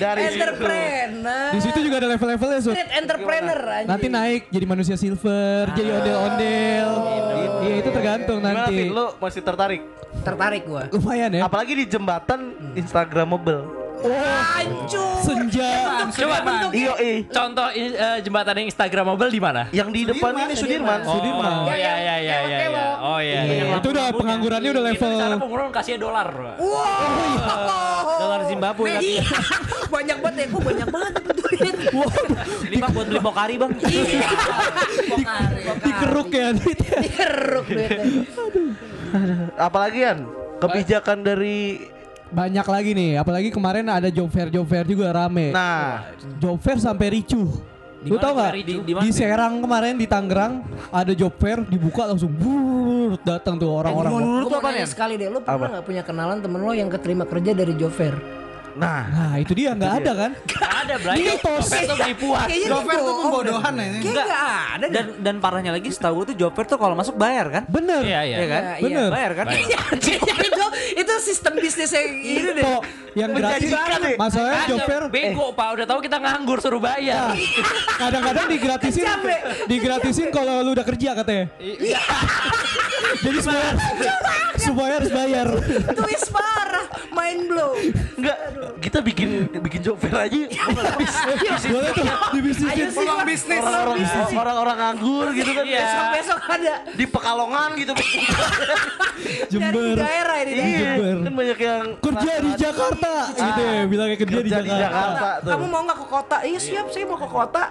Dari. 0.00 0.20
Entrepreneur. 0.34 1.50
Di 1.54 1.60
situ 1.62 1.78
juga 1.84 1.96
ada 2.02 2.08
level-levelnya, 2.16 2.60
Sud. 2.64 2.74
Street 2.74 2.92
entrepreneur 2.96 3.60
anjing. 3.60 3.90
Nanti 3.90 4.06
naik 4.10 4.42
jadi 4.50 4.66
manusia 4.66 4.96
silver, 4.98 5.70
jadi 5.76 5.90
ondel-ondel. 6.00 6.90
Iya, 7.64 7.74
itu 7.80 7.90
tergantung 7.92 8.38
Gimana 8.42 8.66
nanti. 8.66 8.76
Vin? 8.76 8.92
Lu 8.92 9.06
masih 9.20 9.40
tertarik? 9.40 9.82
tertarik 10.24 10.62
gua. 10.64 10.86
Lumayan 10.88 11.30
ya. 11.36 11.42
Apalagi 11.44 11.72
di 11.74 11.84
jembatan 11.90 12.54
Instagramable. 12.78 13.83
Hancur. 14.02 15.16
Senja. 15.24 15.70
Coba 16.12 16.36
Iyo, 16.74 16.92
eh. 17.00 17.24
contoh 17.30 17.68
eh, 17.72 18.18
jembatan 18.20 18.54
yang 18.60 18.68
Instagramable 18.68 19.30
di 19.32 19.40
mana? 19.40 19.62
Yang 19.72 19.88
di 19.94 20.00
depan 20.12 20.32
ini 20.44 20.54
Sudirman. 20.58 21.00
Sudirman. 21.06 21.52
Oh 21.64 21.74
iya 21.74 21.94
iya 21.96 22.16
iya 22.20 22.38
iya. 22.44 22.58
iya. 22.68 22.86
Oh 23.00 23.18
iya. 23.22 23.40
iya. 23.48 23.64
Itu 23.80 23.88
udah 23.94 24.06
penganggurannya 24.12 24.70
udah 24.74 24.82
Itu 24.84 24.90
level. 24.92 25.10
di 25.10 25.22
sana 25.22 25.36
pengurus 25.40 25.68
kasih 25.72 25.94
dolar. 25.96 26.28
Pak. 26.28 26.56
Dolar 28.20 28.40
Zimbabwe 28.50 28.88
kan. 28.92 29.02
Iya. 29.02 29.24
Banyak 29.94 30.18
banget 30.18 30.38
ya, 30.42 30.46
kok 30.50 30.62
banyak 30.66 30.88
banget 30.90 31.12
duit. 31.38 31.74
Ini 32.66 32.76
Bang 32.82 32.90
buat 32.98 33.06
beli 33.06 33.20
Pokari 33.22 33.54
Bang. 33.62 33.72
Iya. 33.78 34.26
Pokari, 35.06 35.58
pokari. 35.62 35.84
Dikeruk 35.86 36.28
ya 36.34 36.48
duitnya. 36.50 36.96
Dikeruk 36.98 37.66
duitnya. 37.70 38.02
Apalagi 39.54 40.00
kan 40.02 40.18
kebijakan 40.58 41.18
dari 41.22 41.78
Banyak 42.34 42.66
lagi 42.66 42.90
nih, 42.98 43.10
apalagi 43.22 43.48
kemarin 43.54 43.86
ada 43.86 44.10
job 44.10 44.26
fair 44.26 44.50
job 44.50 44.66
fair 44.66 44.82
juga 44.82 45.14
rame. 45.14 45.54
nah 45.54 46.10
Job 46.42 46.58
fair 46.58 46.82
sampai 46.82 47.22
ricuh. 47.22 47.46
Lu 48.04 48.20
tau 48.20 48.36
gak? 48.36 48.52
Di- 48.60 48.84
di? 48.84 49.08
Serang 49.14 49.64
kemarin 49.64 49.96
di 49.96 50.04
Tangerang 50.04 50.60
ada 50.92 51.16
job 51.16 51.32
fair 51.40 51.64
dibuka 51.64 52.04
langsung 52.04 52.28
brrrr, 52.28 53.16
datang 53.24 53.56
tuh 53.56 53.70
orang-orang. 53.72 54.44
Gue 54.44 54.60
mau 54.60 54.68
nanya 54.68 54.84
sekali 54.84 55.16
deh, 55.16 55.32
lu 55.32 55.40
pernah 55.40 55.80
gak 55.80 55.86
punya 55.88 56.02
kenalan 56.04 56.42
temen 56.42 56.60
lo 56.60 56.74
yang 56.76 56.90
keterima 56.92 57.24
kerja 57.24 57.56
dari 57.56 57.72
job 57.78 57.94
fair? 57.94 58.12
Nah 58.74 59.02
Nah 59.14 59.32
itu 59.38 59.52
dia 59.54 59.70
nggak 59.74 59.92
ada 60.02 60.12
kan? 60.14 60.30
Gak 60.46 60.72
ada 60.86 60.94
belanja. 60.98 61.32
Mitos. 61.34 61.66
Itu 61.70 61.94
penipuan. 61.94 62.46
Kayaknya 62.46 62.68
Jover 62.70 62.94
gitu. 62.94 63.06
tuh 63.06 63.14
pembodohan 63.22 63.72
ya 63.74 63.84
ini. 63.84 63.98
Kayaknya 64.02 64.24
gak 64.26 64.44
ada 64.44 64.84
deh. 64.84 64.94
Dan 64.94 65.06
dan 65.22 65.34
parahnya 65.42 65.70
lagi 65.74 65.88
setahu 65.90 66.22
gue 66.22 66.34
tuh 66.34 66.50
fair 66.54 66.66
tuh 66.66 66.78
kalau 66.78 66.94
masuk 66.94 67.14
bayar 67.18 67.46
kan? 67.50 67.62
Bener. 67.66 68.02
Iya 68.02 68.20
iya. 68.22 68.36
Iya 68.36 68.46
kan? 68.46 68.62
Iya, 68.62 68.82
Bener. 68.82 69.08
Bayar 69.10 69.32
kan? 69.34 69.46
itu 69.54 70.66
itu 71.02 71.12
sistem 71.22 71.52
bisnis 71.58 71.90
yang 71.90 72.08
ini 72.22 72.50
deh. 72.54 72.64
Kok 72.64 72.82
yang 73.14 73.30
gratis. 73.34 73.70
Masalahnya 74.18 74.76
fair 74.86 75.04
Bego 75.10 75.46
Pak, 75.54 75.68
udah 75.78 75.86
tahu 75.86 76.00
kita 76.02 76.16
nganggur 76.18 76.58
suruh 76.58 76.82
bayar. 76.82 77.34
kadang-kadang 77.98 78.46
digratisin 78.50 79.06
digratisin 79.70 80.28
kalau 80.34 80.62
lu 80.62 80.74
udah 80.74 80.86
kerja 80.86 81.14
katanya. 81.14 81.46
Jadi 83.16 83.38
semua 83.40 83.64
semua 84.56 84.84
harus 84.90 85.10
bayar. 85.10 85.48
Twist 85.92 86.28
parah, 86.28 86.84
mind 87.10 87.42
blow. 87.46 87.72
enggak 88.14 88.38
kita 88.78 88.98
bikin 89.00 89.28
bikin 89.58 89.80
job 89.82 89.96
fair 89.96 90.14
aja 90.14 90.36
Boleh 91.66 91.90
tuh 91.90 92.04
di 92.30 92.40
bisnisin. 92.40 92.88
Peluang 92.90 93.24
bisnis. 93.24 93.58
orang-orang 93.58 93.98
orang-orang 94.34 94.76
nganggur 94.78 95.26
gitu 95.32 95.50
kan 95.50 95.64
Iya. 95.64 95.82
Besok-besok 95.82 96.38
ada 96.46 96.74
di 96.90 97.04
Pekalongan 97.04 97.68
gitu 97.74 97.92
dari 99.34 99.48
Jember. 99.50 99.96
daerah 99.96 100.36
ini. 100.42 100.52
iya 100.52 100.78
Jember. 100.94 101.16
kan 101.20 101.32
banyak 101.34 101.58
yang 101.60 101.82
Kerja 101.96 102.32
di 102.38 102.50
Jakarta 102.54 103.12
gitu 103.30 103.60
ya, 103.62 103.82
bilangnya 103.84 104.16
kerja, 104.16 104.38
di 104.40 104.50
Jakarta. 104.70 105.28
Kamu 105.42 105.64
mau 105.66 105.82
nggak 105.82 105.98
ke 105.98 106.06
kota? 106.06 106.36
Iya 106.42 106.58
siap, 106.58 106.86
saya 106.88 107.04
mau 107.04 107.18
ke 107.18 107.28
kota. 107.28 107.62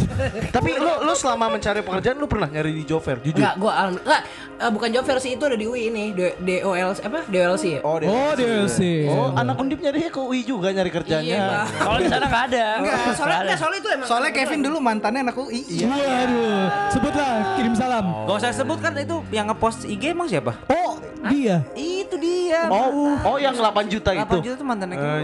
tapi 0.56 0.70
lu 0.74 0.92
lu 1.02 1.12
selama 1.12 1.44
mencari 1.50 1.80
pekerjaan 1.80 2.16
lu 2.16 2.26
pernah 2.26 2.48
nyari 2.48 2.72
di 2.72 2.84
job 2.84 3.00
fair 3.00 3.18
jujur 3.18 3.38
Enggak, 3.38 3.54
gua 3.56 3.72
alham- 3.74 4.00
enggak, 4.00 4.20
eh, 4.56 4.70
bukan 4.72 4.88
job 4.90 5.04
fair 5.04 5.18
sih 5.18 5.32
itu 5.32 5.42
ada 5.42 5.54
di 5.54 5.64
UI 5.64 5.88
ini, 5.88 6.10
D- 6.10 6.36
DOL 6.38 6.90
apa? 6.92 7.20
DOLC 7.26 7.64
ya? 7.68 7.80
oh, 7.82 7.96
Oh, 8.02 8.32
DLC. 8.32 8.80
oh 9.06 9.28
anak 9.32 9.56
undip 9.56 9.78
nyari 9.78 10.08
ke 10.08 10.16
UI 10.16 10.42
juga 10.42 10.72
nyari 10.72 10.88
kerjanya 10.88 11.20
Iya. 11.22 11.46
Kalau 11.68 11.98
di 11.98 12.08
sana 12.08 12.24
nggak 12.26 12.44
ada. 12.48 12.64
Enggak, 12.78 12.96
soalnya 13.12 13.38
enggak, 13.42 13.58
soalnya 13.58 13.78
itu 13.78 13.90
emang 13.90 14.06
Soalnya 14.08 14.30
Kevin 14.32 14.60
dulu 14.62 14.78
mantannya 14.78 15.20
anak 15.22 15.36
UI. 15.36 15.60
Waduh, 15.82 16.62
sebutlah, 16.88 17.32
kirim 17.54 17.74
salam. 17.74 18.04
Gak 18.24 18.36
usah 18.38 18.50
sebut 18.52 18.78
kan 18.78 18.92
itu 18.94 19.16
yang 19.28 19.46
ngepost 19.48 19.84
IG 19.84 20.02
emang 20.10 20.26
siapa? 20.26 20.56
Oh, 20.66 20.98
dia. 21.28 21.62
Itu 21.72 22.16
dia. 22.16 22.66
oh 22.68 23.16
oh 23.24 23.36
yang 23.36 23.54
8 23.54 23.62
juta 23.88 24.10
8 24.12 24.18
itu 24.18 24.36
juta 24.42 24.56
tuh 24.56 24.66
mantannya. 24.66 24.96
Eh, 24.96 25.22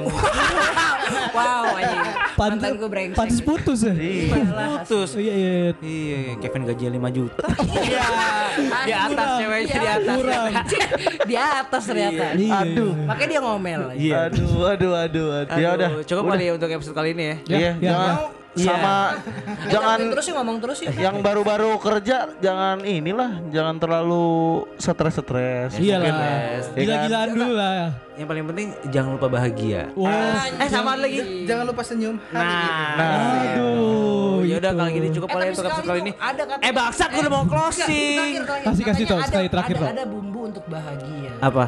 wow, 1.36 1.64
anjing. 1.74 2.00
Mantan 2.38 2.70
gue 2.76 2.88
brengsek. 2.88 3.18
Pantes 3.18 3.40
putus 3.42 3.80
ya? 3.82 3.94
Putus. 3.94 5.08
Oh, 5.14 5.20
iya 5.20 5.34
iya. 5.34 5.50
iya. 5.50 5.72
Iya, 5.80 6.18
Kevin 6.38 6.62
gajinya 6.64 6.92
5 7.10 7.16
juta. 7.16 7.42
Iya. 7.66 8.06
di 8.88 8.92
atas. 8.92 9.37
Ceweknya 9.38 9.74
di 9.74 9.78
Iya, 9.78 9.92
atas. 9.94 10.16
Kurang. 10.18 10.52
di 11.30 11.36
atas 11.36 11.82
ternyata. 11.84 12.24
Iya, 12.34 12.52
Aduh. 12.60 12.90
iya. 12.92 13.06
Makanya 13.06 13.28
dia 13.28 13.40
ngomel. 13.40 13.80
Iya. 13.94 14.16
Aduh, 14.26 14.60
aduh, 14.66 14.92
aduh, 14.94 15.28
aduh. 15.40 15.56
Ya 15.56 15.68
udah. 15.74 15.88
Cukup 16.02 16.24
kali 16.28 16.44
ya 16.44 16.52
untuk 16.54 16.68
episode 16.68 16.94
kali 16.94 17.08
ini 17.12 17.24
ya. 17.24 17.36
Iya, 17.46 17.58
Ya, 17.58 17.70
ya, 17.78 17.90
jangan 17.92 18.14
ya. 18.54 18.64
sama 18.66 18.96
jangan 19.72 19.98
terus 20.08 20.24
sih 20.24 20.32
ngomong 20.32 20.56
terus 20.58 20.78
ya. 20.80 20.90
yang 20.94 21.20
baru-baru 21.20 21.76
kerja 21.78 22.16
jangan 22.38 22.80
inilah, 22.80 23.42
jangan 23.48 23.76
terlalu 23.76 24.28
stres-stres. 24.76 25.76
Iya 25.76 25.96
lah. 25.98 26.10
Yes. 26.10 26.66
Gila-gilaan 26.72 27.28
dulu 27.30 27.52
lah. 27.52 27.82
Yang 28.14 28.26
paling 28.26 28.44
penting 28.46 28.68
jangan 28.88 29.10
lupa 29.14 29.28
bahagia. 29.28 29.82
Wah. 29.94 30.42
Eh 30.56 30.68
sama 30.68 30.96
lagi. 30.96 31.46
Jangan 31.46 31.64
lupa 31.66 31.82
senyum. 31.82 32.16
Nah, 32.28 33.54
Aduh. 33.54 34.42
ya 34.42 34.58
udah 34.58 34.72
gitu. 34.72 34.80
kali 34.80 34.92
ini 34.92 35.08
cukup 35.12 35.28
Eh, 35.28 35.32
kali 35.32 35.40
tapi 35.40 35.50
untuk 35.50 35.62
episode 35.62 35.74
sekali 35.76 35.88
kali 35.88 36.00
ini. 36.00 36.12
ada 36.18 36.42
kata- 36.44 36.62
Eh 36.62 36.72
bangsat 36.72 37.08
gue 37.08 37.20
udah 37.20 37.32
mau 37.32 37.44
closing. 37.44 38.32
Kasih- 38.64 38.86
kasih 38.86 39.04
tau, 39.06 39.20
sekali 39.22 39.46
terakhir, 39.46 39.76
ada, 39.76 39.90
ada 39.92 40.04
bumbu 40.04 40.40
untuk 40.46 40.64
bahagia. 40.66 41.30
Apa? 41.38 41.64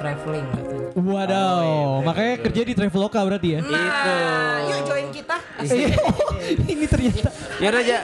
Traveling 0.00 0.46
katanya. 0.48 0.88
Waduh, 0.96 2.00
makanya 2.02 2.34
kerja 2.40 2.62
di 2.64 2.72
Traveloka 2.72 3.20
berarti 3.20 3.48
ya? 3.52 3.60
Itu. 3.60 3.68
Nah, 3.70 4.56
yuk 4.64 4.80
join 4.82 5.06
kita. 5.12 5.36
Ini 6.72 6.84
ternyata. 6.88 7.28
Ya 7.60 7.68
udah 7.68 7.80
aja. 7.80 7.96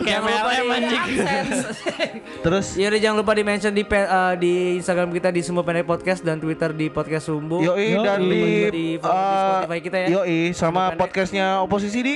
Jangan 0.00 0.30
lupa 0.30 0.76
di 0.78 0.86
AdSense. 0.94 1.58
Terus 2.46 2.66
Ya 2.74 2.86
udah 2.88 3.00
jangan 3.00 3.16
lupa 3.18 3.32
di 3.34 3.42
mention 3.42 3.72
di 3.72 3.82
pe- 3.82 4.06
eh, 4.06 4.34
di 4.38 4.52
Instagram 4.78 5.10
kita 5.10 5.28
di 5.28 5.42
Sumbu 5.42 5.60
Pendek 5.60 5.82
Podcast 5.84 6.22
dan 6.22 6.38
Twitter 6.38 6.70
di 6.70 6.86
Podcast 6.86 7.26
Sumbu. 7.26 7.58
Yoi 7.58 7.90
Yoi. 7.92 8.06
dan 8.06 8.18
di, 8.22 8.42
Di 8.70 8.86
follow 8.96 9.18
di 9.18 9.26
eh, 9.26 9.42
Spotify 9.42 9.78
kita 9.82 9.96
ya. 9.98 10.06
Yoi 10.14 10.38
sama 10.52 10.94
podcastnya 10.94 11.58
oposisi 11.58 12.00
di 12.00 12.14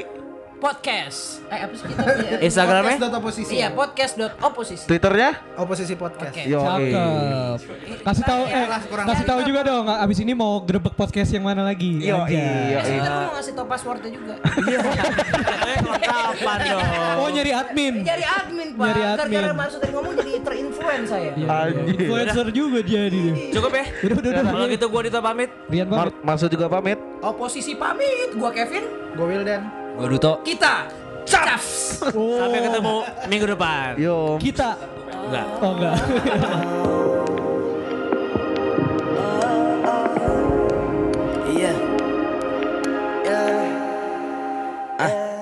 Podcast. 0.57 1.45
Eh 1.53 1.69
apa 1.69 1.75
sih 1.77 1.85
kita? 1.93 2.03
Instagramnya? 2.41 2.97
Podcast.oposisi. 2.97 3.53
Iya, 3.53 3.69
podcast.oposisi. 3.77 4.85
twitternya 4.89 5.31
Oposisi 5.61 5.95
podcast. 5.95 6.33
Oke. 6.33 6.49
Yoi. 6.49 6.65
Cakep. 6.65 8.01
Kasih 8.01 8.25
tahu 8.25 8.43
eh 8.49 8.65
kasih 9.05 9.25
tahu 9.29 9.41
juga 9.45 9.61
dong 9.63 9.85
abis 9.85 10.19
ini 10.25 10.33
mau 10.33 10.57
grebek 10.65 10.97
podcast 10.97 11.29
yang 11.31 11.45
mana 11.45 11.61
lagi? 11.61 12.01
Yoi. 12.01 12.17
Aja. 12.25 12.41
Eh, 12.41 12.73
Yoi. 12.73 12.85
sebentar 12.89 13.13
gue 13.13 13.21
mau 13.21 13.35
ngasih 13.37 13.53
tau 13.53 13.67
passwordnya 13.69 14.11
juga. 14.11 14.35
Kapan 16.09 16.59
dong? 16.73 16.85
Oh 17.21 17.29
nyari 17.29 17.53
admin. 17.53 17.95
Nyari 18.01 18.25
admin, 18.25 18.69
Pak. 18.73 18.85
Nyari 18.89 19.03
admin. 19.05 19.41
Gara-gara 19.45 19.89
ngomong 19.93 20.15
jadi 20.17 20.33
terinfluence 20.41 21.09
saya. 21.13 21.31
Iya, 21.37 21.49
iya. 21.69 21.83
Influencer 21.85 22.47
juga 22.51 22.79
dia 22.81 23.03
di. 23.13 23.53
Cukup 23.53 23.73
ya? 23.77 23.85
Udah 24.09 24.17
udah 24.25 24.31
udah. 24.33 24.43
Kalau 24.57 24.67
gitu 24.73 24.87
gua 24.89 25.01
Dito 25.05 25.21
pamit. 25.21 25.51
Rian 25.69 25.87
banget. 25.87 26.13
Maksud 26.25 26.49
juga 26.49 26.67
pamit. 26.73 26.99
Oposisi 27.21 27.77
pamit. 27.77 28.33
Gua 28.35 28.49
Kevin. 28.51 28.85
Gue 29.13 29.27
Wildan. 29.37 29.86
Gue 29.97 30.09
Duto. 30.13 30.45
Kita. 30.45 30.93
Caps. 31.57 32.05
Sampai 32.13 32.61
ketemu 32.61 32.97
minggu 33.33 33.47
depan. 33.57 33.97
Yo. 33.97 34.37
Kita. 34.37 34.77
Enggak. 35.27 35.47
Oh 35.65 35.73
enggak. 35.73 35.97
Iya. 41.49 41.73
Ya. 43.25 43.41
Ah. 45.01 45.36